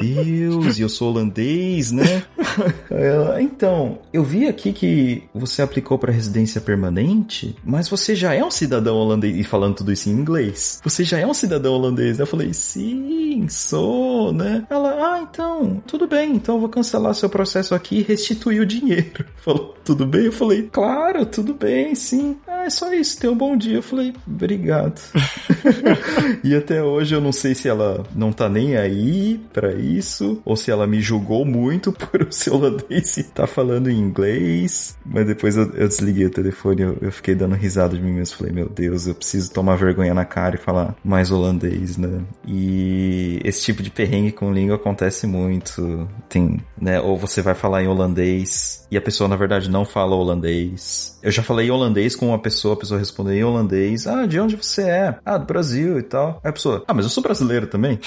Deus, 0.00 0.78
e 0.78 0.82
eu 0.82 0.88
sou 0.88 1.10
holandês, 1.10 1.92
né? 1.92 2.22
Então, 3.40 3.98
eu 4.12 4.24
vi 4.24 4.46
aqui 4.46 4.72
que 4.72 5.22
você 5.34 5.62
aplicou 5.62 5.98
para 5.98 6.12
residência 6.12 6.60
permanente, 6.60 7.56
mas 7.64 7.88
você 7.88 8.14
já 8.14 8.34
é 8.34 8.44
um 8.44 8.50
cidadão 8.50 8.96
holandês. 8.96 9.36
E 9.36 9.44
falando 9.44 9.76
tudo 9.76 9.92
isso 9.92 10.08
em 10.08 10.12
inglês. 10.12 10.80
Você 10.82 11.04
já 11.04 11.18
é 11.18 11.26
um 11.26 11.34
cidadão 11.34 11.74
holandês. 11.74 12.18
Eu 12.18 12.26
falei, 12.26 12.52
sim, 12.52 13.46
sou, 13.48 14.32
né? 14.32 14.66
Ela, 14.70 15.14
ah, 15.14 15.20
então, 15.20 15.82
tudo 15.86 16.06
bem, 16.06 16.34
então 16.34 16.56
eu 16.56 16.60
vou 16.60 16.68
cancelar 16.68 17.14
seu 17.14 17.28
processo 17.28 17.74
aqui 17.74 17.98
e 17.98 18.02
restituir 18.02 18.60
o 18.60 18.66
dinheiro. 18.66 19.24
Falou, 19.36 19.74
tudo 19.84 20.06
bem? 20.06 20.26
Eu 20.26 20.32
falei, 20.32 20.68
claro, 20.70 21.24
tudo 21.26 21.54
bem, 21.54 21.94
sim. 21.94 22.36
É 22.68 22.70
só 22.70 22.92
isso, 22.92 23.18
tenha 23.18 23.32
um 23.32 23.36
bom 23.36 23.56
dia. 23.56 23.76
Eu 23.76 23.82
falei, 23.82 24.12
obrigado. 24.26 25.00
e 26.44 26.54
até 26.54 26.84
hoje 26.84 27.14
eu 27.14 27.20
não 27.20 27.32
sei 27.32 27.54
se 27.54 27.66
ela 27.66 28.04
não 28.14 28.30
tá 28.30 28.46
nem 28.46 28.76
aí 28.76 29.40
para 29.54 29.72
isso, 29.72 30.42
ou 30.44 30.54
se 30.54 30.70
ela 30.70 30.86
me 30.86 31.00
julgou 31.00 31.46
muito 31.46 31.90
por 31.96 32.24
o 32.24 32.30
seu 32.30 32.56
holandês 32.56 33.16
estar 33.16 33.32
tá 33.34 33.46
falando 33.46 33.88
em 33.88 33.98
inglês. 33.98 34.98
Mas 35.02 35.26
depois 35.26 35.56
eu, 35.56 35.72
eu 35.76 35.88
desliguei 35.88 36.26
o 36.26 36.30
telefone, 36.30 36.82
eu, 36.82 36.98
eu, 37.00 37.10
fiquei 37.10 37.34
dando 37.34 37.54
risada 37.54 37.96
de 37.96 38.02
mim 38.02 38.12
mesmo. 38.12 38.36
Falei, 38.36 38.52
meu 38.52 38.68
Deus, 38.68 39.06
eu 39.06 39.14
preciso 39.14 39.50
tomar 39.50 39.76
vergonha 39.76 40.12
na 40.12 40.26
cara 40.26 40.56
e 40.56 40.58
falar 40.58 40.94
mais 41.02 41.30
holandês, 41.30 41.96
né? 41.96 42.20
E 42.46 43.40
esse 43.44 43.62
tipo 43.62 43.82
de 43.82 43.90
perrengue 43.90 44.30
com 44.30 44.52
língua 44.52 44.76
acontece 44.76 45.26
muito. 45.26 46.06
Tem, 46.28 46.60
né? 46.78 47.00
Ou 47.00 47.16
você 47.16 47.40
vai 47.40 47.54
falar 47.54 47.82
em 47.82 47.88
holandês 47.88 48.86
e 48.90 48.96
a 48.96 49.00
pessoa, 49.00 49.26
na 49.28 49.36
verdade, 49.36 49.70
não 49.70 49.86
fala 49.86 50.14
holandês. 50.14 51.18
Eu 51.22 51.30
já 51.30 51.42
falei 51.42 51.70
holandês 51.70 52.16
com 52.16 52.28
uma 52.28 52.38
pessoa, 52.38 52.57
a 52.66 52.76
pessoa 52.76 52.98
respondeu 52.98 53.34
em 53.34 53.44
holandês. 53.44 54.06
Ah, 54.06 54.26
de 54.26 54.40
onde 54.40 54.56
você 54.56 54.82
é? 54.82 55.18
Ah, 55.24 55.38
do 55.38 55.46
Brasil 55.46 55.98
e 55.98 56.02
tal. 56.02 56.40
Aí 56.42 56.50
a 56.50 56.52
pessoa, 56.52 56.84
ah, 56.86 56.94
mas 56.94 57.04
eu 57.04 57.10
sou 57.10 57.22
brasileiro 57.22 57.66
também. 57.66 57.98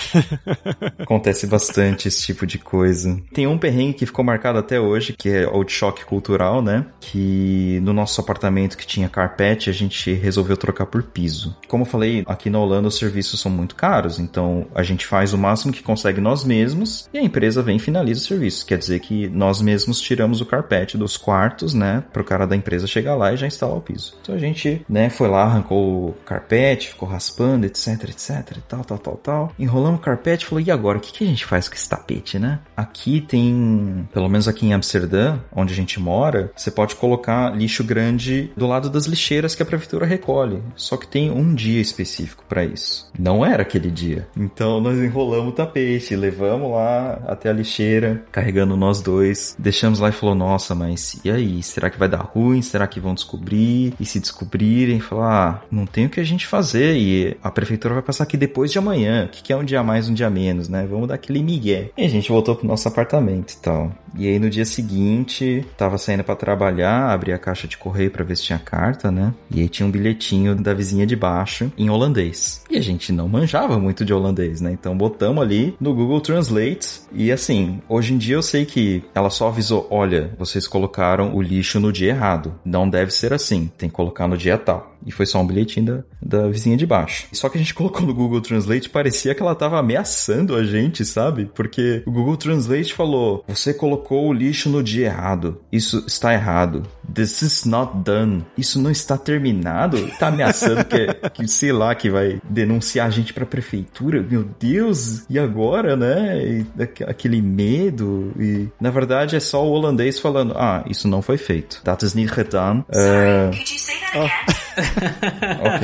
Acontece 0.99 1.47
bastante 1.47 2.07
esse 2.07 2.23
tipo 2.23 2.45
de 2.45 2.57
coisa. 2.57 3.17
Tem 3.33 3.47
um 3.47 3.57
perrengue 3.57 3.93
que 3.93 4.05
ficou 4.05 4.23
marcado 4.25 4.59
até 4.59 4.79
hoje, 4.79 5.13
que 5.13 5.29
é 5.29 5.47
o 5.47 5.63
de 5.63 5.71
choque 5.71 6.05
cultural, 6.05 6.61
né? 6.61 6.85
Que 6.99 7.79
no 7.83 7.93
nosso 7.93 8.19
apartamento 8.19 8.77
que 8.77 8.85
tinha 8.85 9.07
carpete, 9.09 9.69
a 9.69 9.73
gente 9.73 10.13
resolveu 10.13 10.57
trocar 10.57 10.85
por 10.85 11.03
piso. 11.03 11.55
Como 11.67 11.83
eu 11.83 11.87
falei, 11.87 12.23
aqui 12.27 12.49
na 12.49 12.59
Holanda 12.59 12.87
os 12.87 12.97
serviços 12.97 13.39
são 13.39 13.51
muito 13.51 13.75
caros, 13.75 14.19
então 14.19 14.67
a 14.75 14.83
gente 14.83 15.05
faz 15.05 15.33
o 15.33 15.37
máximo 15.37 15.73
que 15.73 15.83
consegue 15.83 16.21
nós 16.21 16.43
mesmos 16.43 17.09
e 17.13 17.17
a 17.17 17.23
empresa 17.23 17.61
vem 17.61 17.77
e 17.77 17.79
finaliza 17.79 18.21
o 18.21 18.23
serviço. 18.23 18.65
Quer 18.65 18.77
dizer 18.77 18.99
que 18.99 19.27
nós 19.29 19.61
mesmos 19.61 19.99
tiramos 19.99 20.41
o 20.41 20.45
carpete 20.45 20.97
dos 20.97 21.17
quartos, 21.17 21.73
né? 21.73 22.03
Pro 22.11 22.23
cara 22.23 22.45
da 22.45 22.55
empresa 22.55 22.87
chegar 22.87 23.15
lá 23.15 23.33
e 23.33 23.37
já 23.37 23.47
instalar 23.47 23.77
o 23.77 23.81
piso. 23.81 24.15
Então 24.21 24.35
a 24.35 24.37
gente, 24.41 24.85
né, 24.89 25.09
foi 25.09 25.27
lá, 25.27 25.43
arrancou 25.43 26.09
o 26.09 26.13
carpete, 26.25 26.89
ficou 26.89 27.07
raspando, 27.07 27.65
etc, 27.65 28.09
etc, 28.09 28.57
tal, 28.67 28.83
tal, 28.83 28.97
tal, 28.97 29.15
tal. 29.17 29.51
Enrolamos 29.57 29.99
o 29.99 30.03
carpete 30.03 30.45
e 30.45 30.47
falou, 30.47 30.63
e 30.63 30.71
agora? 30.71 30.97
O 30.97 31.01
que, 31.01 31.11
que 31.11 31.23
a 31.23 31.27
gente 31.27 31.45
faz 31.45 31.67
com 31.67 31.75
esse 31.75 31.87
tapete, 31.87 32.37
né? 32.39 32.59
Aqui 32.75 33.21
tem, 33.21 34.07
pelo 34.13 34.29
menos 34.29 34.47
aqui 34.47 34.65
em 34.65 34.73
Amsterdã, 34.73 35.37
onde 35.51 35.73
a 35.73 35.75
gente 35.75 35.99
mora, 35.99 36.51
você 36.55 36.71
pode 36.71 36.95
colocar 36.95 37.55
lixo 37.55 37.83
grande 37.83 38.51
do 38.55 38.67
lado 38.67 38.89
das 38.89 39.05
lixeiras 39.05 39.55
que 39.55 39.63
a 39.63 39.65
prefeitura 39.65 40.05
recolhe. 40.05 40.61
Só 40.75 40.97
que 40.97 41.07
tem 41.07 41.31
um 41.31 41.53
dia 41.53 41.81
específico 41.81 42.43
para 42.47 42.63
isso. 42.63 43.11
Não 43.17 43.45
era 43.45 43.61
aquele 43.61 43.91
dia. 43.91 44.27
Então 44.35 44.79
nós 44.79 44.97
enrolamos 44.97 45.49
o 45.49 45.55
tapete, 45.55 46.15
levamos 46.15 46.71
lá 46.71 47.21
até 47.27 47.49
a 47.49 47.53
lixeira, 47.53 48.23
carregando 48.31 48.77
nós 48.77 49.01
dois, 49.01 49.55
deixamos 49.57 49.99
lá 49.99 50.09
e 50.09 50.13
falou: 50.13 50.35
Nossa, 50.35 50.73
mas 50.73 51.19
e 51.23 51.29
aí? 51.29 51.61
Será 51.63 51.89
que 51.89 51.99
vai 51.99 52.07
dar 52.07 52.21
ruim? 52.21 52.61
Será 52.61 52.87
que 52.87 52.99
vão 52.99 53.13
descobrir? 53.13 53.93
E 53.99 54.05
se 54.05 54.19
descobrirem, 54.21 54.99
falar: 54.99 55.31
Ah, 55.31 55.65
não 55.71 55.85
tem 55.85 56.05
o 56.05 56.09
que 56.09 56.19
a 56.19 56.23
gente 56.23 56.47
fazer 56.47 56.95
e 56.95 57.37
a 57.43 57.51
prefeitura 57.51 57.95
vai 57.95 58.03
passar 58.03 58.23
aqui 58.23 58.37
depois 58.37 58.71
de 58.71 58.77
amanhã. 58.77 59.25
O 59.25 59.29
que 59.29 59.51
é 59.51 59.55
um 59.55 59.63
dia 59.63 59.83
mais, 59.83 60.07
um 60.07 60.13
dia 60.13 60.29
menos, 60.29 60.69
né? 60.69 60.87
Vamos 60.89 61.07
dar 61.07 61.15
aquele 61.15 61.43
migué. 61.43 61.89
E 61.97 62.05
a 62.05 62.09
gente 62.09 62.31
voltou 62.31 62.55
pro 62.55 62.67
nosso 62.67 62.87
apartamento 62.87 63.53
e 63.53 63.57
tal. 63.57 63.91
E 64.17 64.27
aí 64.27 64.39
no 64.39 64.49
dia 64.49 64.65
seguinte, 64.65 65.65
tava 65.77 65.97
saindo 65.97 66.23
para 66.23 66.35
trabalhar, 66.35 67.11
abri 67.11 67.31
a 67.31 67.37
caixa 67.37 67.67
de 67.67 67.77
correio 67.77 68.11
para 68.11 68.23
ver 68.23 68.35
se 68.35 68.43
tinha 68.43 68.59
carta, 68.59 69.09
né? 69.11 69.33
E 69.49 69.61
aí 69.61 69.69
tinha 69.69 69.87
um 69.87 69.91
bilhetinho 69.91 70.55
da 70.55 70.73
vizinha 70.73 71.05
de 71.05 71.15
baixo 71.15 71.71
em 71.77 71.89
holandês. 71.89 72.63
E 72.69 72.77
a 72.77 72.81
gente 72.81 73.11
não 73.11 73.27
manjava 73.27 73.79
muito 73.79 74.03
de 74.03 74.13
holandês, 74.13 74.59
né? 74.59 74.71
Então 74.71 74.97
botamos 74.97 75.41
ali 75.41 75.75
no 75.79 75.93
Google 75.93 76.19
Translate 76.21 77.01
e 77.13 77.31
assim, 77.31 77.81
hoje 77.87 78.13
em 78.13 78.17
dia 78.17 78.35
eu 78.35 78.41
sei 78.41 78.65
que 78.65 79.03
ela 79.15 79.29
só 79.29 79.47
avisou, 79.47 79.87
olha, 79.89 80.33
vocês 80.37 80.67
colocaram 80.67 81.33
o 81.35 81.41
lixo 81.41 81.79
no 81.79 81.91
dia 81.91 82.09
errado. 82.09 82.53
Não 82.65 82.89
deve 82.89 83.11
ser 83.11 83.33
assim, 83.33 83.71
tem 83.77 83.89
que 83.89 83.95
colocar 83.95 84.10
no 84.27 84.37
dia 84.37 84.57
tal. 84.57 84.90
E 85.05 85.11
foi 85.11 85.25
só 85.25 85.39
um 85.39 85.47
bilhetinho 85.47 85.85
da, 85.85 86.03
da 86.41 86.47
vizinha 86.47 86.77
de 86.77 86.85
baixo. 86.85 87.27
Só 87.31 87.49
que 87.49 87.57
a 87.57 87.61
gente 87.61 87.73
colocou 87.75 88.05
no 88.05 88.13
Google 88.13 88.41
Translate, 88.41 88.89
parecia 88.89 89.33
que 89.33 89.41
ela 89.41 89.55
tava 89.55 89.79
ameaçando 89.79 90.55
a 90.55 90.63
gente, 90.63 91.05
sabe? 91.05 91.49
Porque 91.53 92.03
o 92.05 92.11
Google 92.11 92.37
Translate 92.37 92.93
falou: 92.93 93.43
você 93.47 93.73
colocou 93.73 94.27
o 94.27 94.33
lixo 94.33 94.69
no 94.69 94.83
dia 94.83 95.07
errado. 95.07 95.61
Isso 95.71 96.03
está 96.07 96.33
errado. 96.33 96.83
This 97.13 97.41
is 97.41 97.65
not 97.65 97.91
done. 98.03 98.45
Isso 98.57 98.79
não 98.79 98.91
está 98.91 99.17
terminado. 99.17 100.09
Tá 100.19 100.27
ameaçando 100.27 100.85
que, 100.85 101.07
que 101.33 101.47
sei 101.47 101.71
lá, 101.71 101.93
que 101.95 102.09
vai 102.09 102.41
denunciar 102.49 103.07
a 103.07 103.09
gente 103.09 103.33
pra 103.33 103.45
prefeitura. 103.45 104.21
Meu 104.21 104.43
Deus! 104.59 105.25
E 105.29 105.37
agora, 105.37 105.95
né? 105.95 106.43
E 106.45 106.65
aquele 107.07 107.41
medo. 107.41 108.31
E 108.39 108.67
na 108.79 108.89
verdade 108.89 109.35
é 109.35 109.39
só 109.39 109.65
o 109.65 109.71
holandês 109.71 110.19
falando: 110.19 110.53
ah, 110.55 110.83
isso 110.89 111.07
não 111.07 111.21
foi 111.21 111.37
feito. 111.37 111.81
That 111.83 112.05
is 112.05 112.13
niet 112.13 112.33
gedaan. 112.33 112.85
Uh... 112.89 113.51
Could 113.51 113.71
you 113.71 113.79
say 113.79 113.99
that 113.99 114.17
again? 114.17 114.55
ok. 115.65 115.83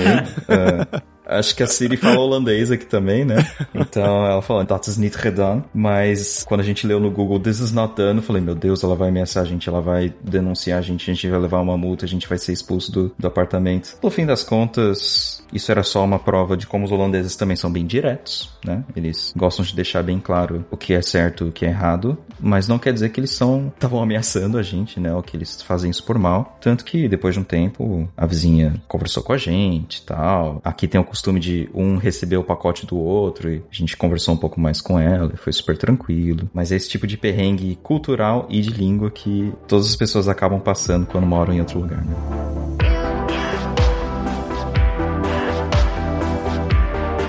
Uh... 0.49 0.99
Acho 1.27 1.55
que 1.55 1.61
a 1.61 1.67
Siri 1.67 1.97
fala 1.97 2.19
holandês 2.19 2.71
aqui 2.71 2.85
também, 2.85 3.25
né? 3.25 3.45
Então 3.75 4.25
ela 4.25 4.41
falou, 4.41 4.65
that 4.65 4.89
is 4.89 4.97
not 4.97 5.31
done. 5.31 5.63
Mas 5.73 6.43
quando 6.47 6.61
a 6.61 6.63
gente 6.63 6.87
leu 6.87 6.99
no 6.99 7.11
Google, 7.11 7.39
this 7.39 7.59
is 7.59 7.71
not 7.71 7.95
done, 7.95 8.17
eu 8.17 8.23
falei, 8.23 8.41
meu 8.41 8.55
Deus, 8.55 8.83
ela 8.83 8.95
vai 8.95 9.09
ameaçar 9.09 9.43
a 9.43 9.45
gente, 9.45 9.67
ela 9.67 9.81
vai 9.81 10.13
denunciar 10.23 10.79
a 10.79 10.81
gente, 10.81 11.09
a 11.09 11.13
gente 11.13 11.27
vai 11.27 11.39
levar 11.39 11.61
uma 11.61 11.77
multa, 11.77 12.05
a 12.05 12.07
gente 12.07 12.27
vai 12.27 12.37
ser 12.37 12.53
expulso 12.53 12.91
do, 12.91 13.15
do 13.17 13.27
apartamento. 13.27 13.97
No 14.01 14.09
fim 14.09 14.25
das 14.25 14.43
contas, 14.43 15.43
isso 15.51 15.71
era 15.71 15.83
só 15.83 16.03
uma 16.03 16.19
prova 16.19 16.57
de 16.57 16.67
como 16.67 16.85
os 16.85 16.91
holandeses 16.91 17.35
também 17.35 17.55
são 17.55 17.71
bem 17.71 17.85
diretos, 17.85 18.49
né? 18.63 18.83
Eles 18.95 19.33
gostam 19.35 19.63
de 19.63 19.75
deixar 19.75 20.03
bem 20.03 20.19
claro 20.19 20.65
o 20.71 20.77
que 20.77 20.93
é 20.93 21.01
certo 21.01 21.45
e 21.45 21.49
o 21.49 21.51
que 21.51 21.65
é 21.65 21.69
errado, 21.69 22.17
mas 22.39 22.67
não 22.67 22.79
quer 22.79 22.93
dizer 22.93 23.09
que 23.09 23.19
eles 23.19 23.31
são 23.31 23.71
estavam 23.75 24.01
ameaçando 24.01 24.57
a 24.57 24.63
gente, 24.63 24.99
né? 24.99 25.13
Ou 25.13 25.21
que 25.21 25.35
eles 25.35 25.61
fazem 25.61 25.91
isso 25.91 26.03
por 26.03 26.17
mal. 26.17 26.57
Tanto 26.61 26.83
que 26.85 27.07
depois 27.07 27.35
de 27.35 27.41
um 27.41 27.43
tempo, 27.43 28.07
a 28.15 28.25
vizinha 28.25 28.75
conversou 28.87 29.23
com 29.23 29.33
a 29.33 29.37
gente 29.37 30.05
tal. 30.05 30.61
Aqui 30.63 30.87
tem 30.87 30.99
o 30.99 31.03
costume 31.17 31.39
de 31.39 31.69
um 31.73 31.97
receber 31.97 32.37
o 32.37 32.43
pacote 32.43 32.85
do 32.85 32.95
outro 32.95 33.49
e 33.49 33.63
a 33.71 33.75
gente 33.75 33.97
conversou 33.97 34.35
um 34.35 34.37
pouco 34.37 34.59
mais 34.59 34.79
com 34.79 34.99
ela 34.99 35.31
e 35.33 35.37
foi 35.37 35.51
super 35.51 35.75
tranquilo. 35.75 36.47
Mas 36.53 36.71
é 36.71 36.75
esse 36.75 36.87
tipo 36.87 37.07
de 37.07 37.17
perrengue 37.17 37.77
cultural 37.81 38.45
e 38.49 38.61
de 38.61 38.69
língua 38.69 39.09
que 39.09 39.51
todas 39.67 39.87
as 39.87 39.95
pessoas 39.95 40.27
acabam 40.27 40.59
passando 40.59 41.07
quando 41.07 41.25
moram 41.25 41.53
em 41.53 41.59
outro 41.59 41.79
lugar, 41.79 42.05
né? 42.05 42.56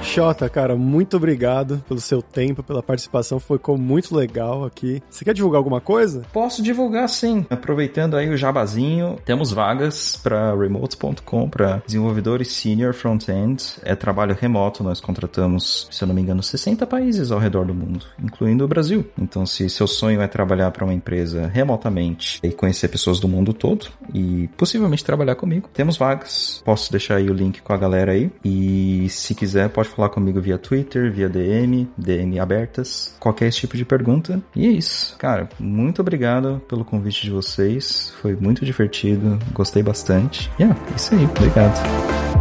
Xota, 0.08 0.48
cara, 0.48 0.74
muito 0.74 1.18
obrigado 1.18 1.84
pelo 1.86 2.00
seu 2.00 2.22
tempo, 2.22 2.62
pela 2.62 2.82
participação, 2.82 3.38
ficou 3.38 3.76
muito 3.76 4.16
legal 4.16 4.64
aqui. 4.64 5.02
Você 5.10 5.22
quer 5.22 5.34
divulgar 5.34 5.58
alguma 5.58 5.82
coisa? 5.82 6.22
Posso 6.32 6.62
divulgar 6.62 7.06
sim. 7.10 7.44
Aproveitando 7.50 8.16
aí 8.16 8.28
o 8.30 8.36
jabazinho, 8.36 9.18
temos 9.24 9.52
vagas 9.52 10.16
para 10.16 10.56
remote.com 10.56 11.50
para 11.50 11.82
desenvolvedores 11.86 12.48
senior 12.48 12.94
front-end. 12.94 13.76
É 13.82 13.94
trabalho 13.94 14.34
remoto, 14.34 14.82
nós 14.82 14.98
contratamos, 14.98 15.86
se 15.90 16.02
eu 16.02 16.08
não 16.08 16.14
me 16.14 16.22
engano, 16.22 16.42
60 16.42 16.86
países 16.86 17.30
ao 17.30 17.38
redor 17.38 17.66
do 17.66 17.74
mundo, 17.74 18.06
incluindo 18.20 18.64
o 18.64 18.68
Brasil. 18.68 19.06
Então, 19.18 19.44
se 19.44 19.68
seu 19.68 19.86
sonho 19.86 20.22
é 20.22 20.26
trabalhar 20.26 20.70
para 20.70 20.84
uma 20.84 20.94
empresa 20.94 21.46
remotamente 21.46 22.40
e 22.42 22.50
conhecer 22.50 22.88
pessoas 22.88 23.20
do 23.20 23.28
mundo 23.28 23.52
todo 23.52 23.88
e 24.14 24.48
possivelmente 24.56 25.04
trabalhar 25.04 25.34
comigo, 25.34 25.68
temos 25.72 25.98
vagas. 25.98 26.62
Posso 26.64 26.90
deixar 26.90 27.16
aí 27.16 27.28
o 27.28 27.34
link 27.34 27.60
com 27.60 27.74
a 27.74 27.76
galera 27.76 28.12
aí 28.12 28.30
e 28.42 29.06
se 29.10 29.34
quiser 29.34 29.68
pode 29.68 29.98
falar 29.98 30.07
comigo 30.08 30.40
via 30.40 30.58
Twitter, 30.58 31.12
via 31.12 31.28
DM, 31.28 31.88
DM 31.96 32.38
abertas, 32.38 33.14
qualquer 33.18 33.50
tipo 33.50 33.76
de 33.76 33.84
pergunta. 33.84 34.42
E 34.54 34.66
é 34.66 34.70
isso. 34.70 35.16
Cara, 35.18 35.48
muito 35.58 36.00
obrigado 36.00 36.60
pelo 36.68 36.84
convite 36.84 37.22
de 37.22 37.30
vocês. 37.30 38.12
Foi 38.20 38.36
muito 38.36 38.64
divertido, 38.64 39.38
gostei 39.52 39.82
bastante. 39.82 40.50
E 40.58 40.62
yeah, 40.62 40.80
é 40.90 40.96
isso 40.96 41.14
aí. 41.14 41.24
Obrigado. 41.24 42.37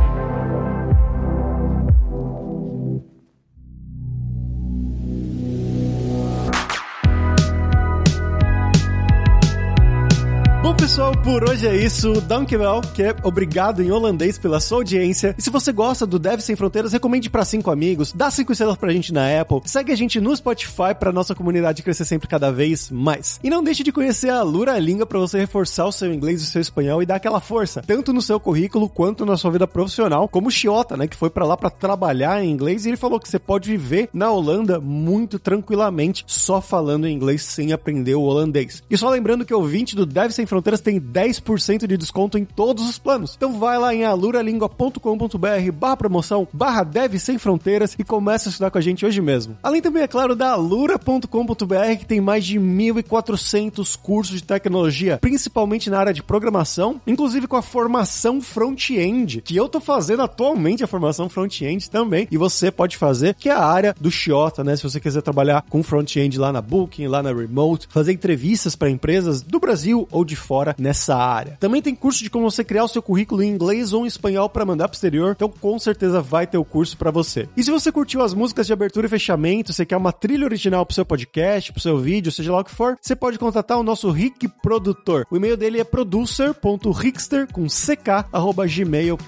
Por 11.27 11.43
hoje 11.43 11.67
é 11.67 11.75
isso. 11.75 12.21
Dankjewel, 12.21 12.79
que 12.95 13.03
é 13.03 13.13
obrigado 13.21 13.83
em 13.83 13.91
holandês 13.91 14.37
pela 14.37 14.61
sua 14.61 14.77
audiência. 14.77 15.35
E 15.37 15.41
se 15.41 15.49
você 15.49 15.73
gosta 15.73 16.05
do 16.05 16.17
Dev 16.17 16.39
Sem 16.39 16.55
Fronteiras, 16.55 16.93
recomende 16.93 17.29
para 17.29 17.43
cinco 17.43 17.69
amigos, 17.69 18.13
dá 18.13 18.31
cinco 18.31 18.53
estrelas 18.53 18.77
pra 18.77 18.93
gente 18.93 19.11
na 19.11 19.41
Apple, 19.41 19.59
segue 19.65 19.91
a 19.91 19.95
gente 19.97 20.21
no 20.21 20.33
Spotify 20.33 20.95
pra 20.97 21.11
nossa 21.11 21.35
comunidade 21.35 21.83
crescer 21.83 22.05
sempre 22.05 22.29
cada 22.29 22.49
vez 22.49 22.89
mais. 22.89 23.41
E 23.43 23.49
não 23.49 23.61
deixe 23.61 23.83
de 23.83 23.91
conhecer 23.91 24.29
a 24.29 24.41
Lura 24.41 24.79
Língua 24.79 25.05
para 25.05 25.19
você 25.19 25.37
reforçar 25.37 25.85
o 25.85 25.91
seu 25.91 26.13
inglês 26.13 26.39
e 26.39 26.45
o 26.45 26.47
seu 26.47 26.61
espanhol 26.61 27.03
e 27.03 27.05
dar 27.05 27.15
aquela 27.15 27.41
força, 27.41 27.83
tanto 27.85 28.13
no 28.13 28.21
seu 28.21 28.39
currículo 28.39 28.87
quanto 28.87 29.25
na 29.25 29.35
sua 29.35 29.51
vida 29.51 29.67
profissional, 29.67 30.29
como 30.29 30.47
o 30.47 30.51
Chiota, 30.51 30.95
né, 30.95 31.07
que 31.07 31.17
foi 31.17 31.29
para 31.29 31.45
lá 31.45 31.57
para 31.57 31.69
trabalhar 31.69 32.41
em 32.41 32.49
inglês 32.49 32.85
e 32.85 32.89
ele 32.89 32.95
falou 32.95 33.19
que 33.19 33.27
você 33.27 33.37
pode 33.37 33.69
viver 33.69 34.07
na 34.13 34.31
Holanda 34.31 34.79
muito 34.79 35.37
tranquilamente, 35.37 36.23
só 36.25 36.61
falando 36.61 37.05
inglês 37.05 37.43
sem 37.43 37.73
aprender 37.73 38.15
o 38.15 38.21
holandês. 38.21 38.81
E 38.89 38.97
só 38.97 39.09
lembrando 39.09 39.43
que 39.43 39.53
o 39.53 39.57
ouvinte 39.57 39.93
do 39.93 40.05
Dev 40.05 40.31
Sem 40.31 40.45
Fronteiras 40.45 40.79
tem 40.79 40.97
10% 41.17 41.87
de 41.87 41.97
desconto 41.97 42.37
em 42.37 42.45
todos 42.45 42.87
os 42.87 42.99
planos. 42.99 43.33
Então 43.35 43.59
vai 43.59 43.79
lá 43.79 43.93
em 43.93 44.03
aluralingua.com.br 44.03 45.71
barra 45.73 45.97
promoção, 45.97 46.47
barra 46.53 46.83
Dev 46.83 47.15
Sem 47.17 47.39
Fronteiras 47.39 47.95
e 47.97 48.03
começa 48.03 48.49
a 48.49 48.51
estudar 48.51 48.69
com 48.69 48.77
a 48.77 48.81
gente 48.81 49.03
hoje 49.03 49.19
mesmo. 49.19 49.57
Além 49.63 49.81
também, 49.81 50.03
é 50.03 50.07
claro, 50.07 50.35
da 50.35 50.51
alura.com.br 50.51 51.97
que 51.97 52.05
tem 52.05 52.21
mais 52.21 52.45
de 52.45 52.59
1.400 52.59 53.97
cursos 53.97 54.35
de 54.35 54.43
tecnologia, 54.43 55.17
principalmente 55.17 55.89
na 55.89 55.97
área 55.97 56.13
de 56.13 56.21
programação, 56.21 57.01
inclusive 57.07 57.47
com 57.47 57.55
a 57.55 57.61
formação 57.63 58.39
front-end, 58.39 59.41
que 59.41 59.55
eu 59.55 59.67
tô 59.67 59.79
fazendo 59.79 60.21
atualmente 60.21 60.83
a 60.83 60.87
formação 60.87 61.27
front-end 61.27 61.89
também, 61.89 62.27
e 62.29 62.37
você 62.37 62.69
pode 62.69 62.95
fazer, 62.95 63.33
que 63.35 63.49
é 63.49 63.53
a 63.53 63.65
área 63.65 63.95
do 63.99 64.11
Chiota, 64.11 64.63
né? 64.63 64.75
Se 64.75 64.83
você 64.83 64.99
quiser 64.99 65.21
trabalhar 65.21 65.63
com 65.69 65.81
front-end 65.81 66.37
lá 66.37 66.51
na 66.51 66.61
Booking, 66.61 67.07
lá 67.07 67.23
na 67.23 67.33
Remote, 67.33 67.87
fazer 67.89 68.11
entrevistas 68.11 68.75
para 68.75 68.89
empresas 68.89 69.41
do 69.41 69.59
Brasil 69.59 70.07
ou 70.11 70.23
de 70.23 70.35
fora 70.35 70.75
área. 71.15 71.57
Também 71.59 71.81
tem 71.81 71.95
curso 71.95 72.23
de 72.23 72.29
como 72.29 72.49
você 72.49 72.63
criar 72.63 72.83
o 72.83 72.87
seu 72.87 73.01
currículo 73.01 73.43
em 73.43 73.49
inglês 73.49 73.93
ou 73.93 74.05
em 74.05 74.07
espanhol 74.07 74.49
para 74.49 74.65
mandar 74.65 74.87
pro 74.87 74.95
exterior, 74.95 75.33
então 75.35 75.49
com 75.49 75.77
certeza 75.79 76.21
vai 76.21 76.47
ter 76.47 76.57
o 76.57 76.65
curso 76.65 76.97
para 76.97 77.11
você. 77.11 77.47
E 77.55 77.63
se 77.63 77.71
você 77.71 77.91
curtiu 77.91 78.21
as 78.21 78.33
músicas 78.33 78.67
de 78.67 78.73
abertura 78.73 79.07
e 79.07 79.09
fechamento, 79.09 79.71
você 79.73 79.85
quer 79.85 79.97
uma 79.97 80.11
trilha 80.11 80.45
original 80.45 80.85
pro 80.85 80.95
seu 80.95 81.05
podcast, 81.05 81.71
pro 81.71 81.81
seu 81.81 81.97
vídeo, 81.97 82.31
seja 82.31 82.51
lá 82.51 82.59
o 82.61 82.63
que 82.63 82.73
for, 82.73 82.97
você 83.01 83.15
pode 83.15 83.37
contatar 83.39 83.77
o 83.77 83.83
nosso 83.83 84.09
Rick 84.09 84.47
Produtor. 84.61 85.25
O 85.29 85.37
e-mail 85.37 85.55
dele 85.57 85.79
é 85.79 85.83
producer.rickster 85.83 87.47
com 87.51 87.67
ck@gmail.com. 87.67 89.27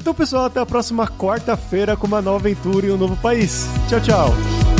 Então, 0.00 0.14
pessoal, 0.14 0.44
até 0.46 0.60
a 0.60 0.66
próxima 0.66 1.06
quarta-feira 1.06 1.96
com 1.96 2.06
uma 2.06 2.22
nova 2.22 2.40
aventura 2.40 2.86
em 2.86 2.90
um 2.90 2.96
novo 2.96 3.16
país. 3.16 3.66
Tchau, 3.88 4.00
tchau. 4.00 4.79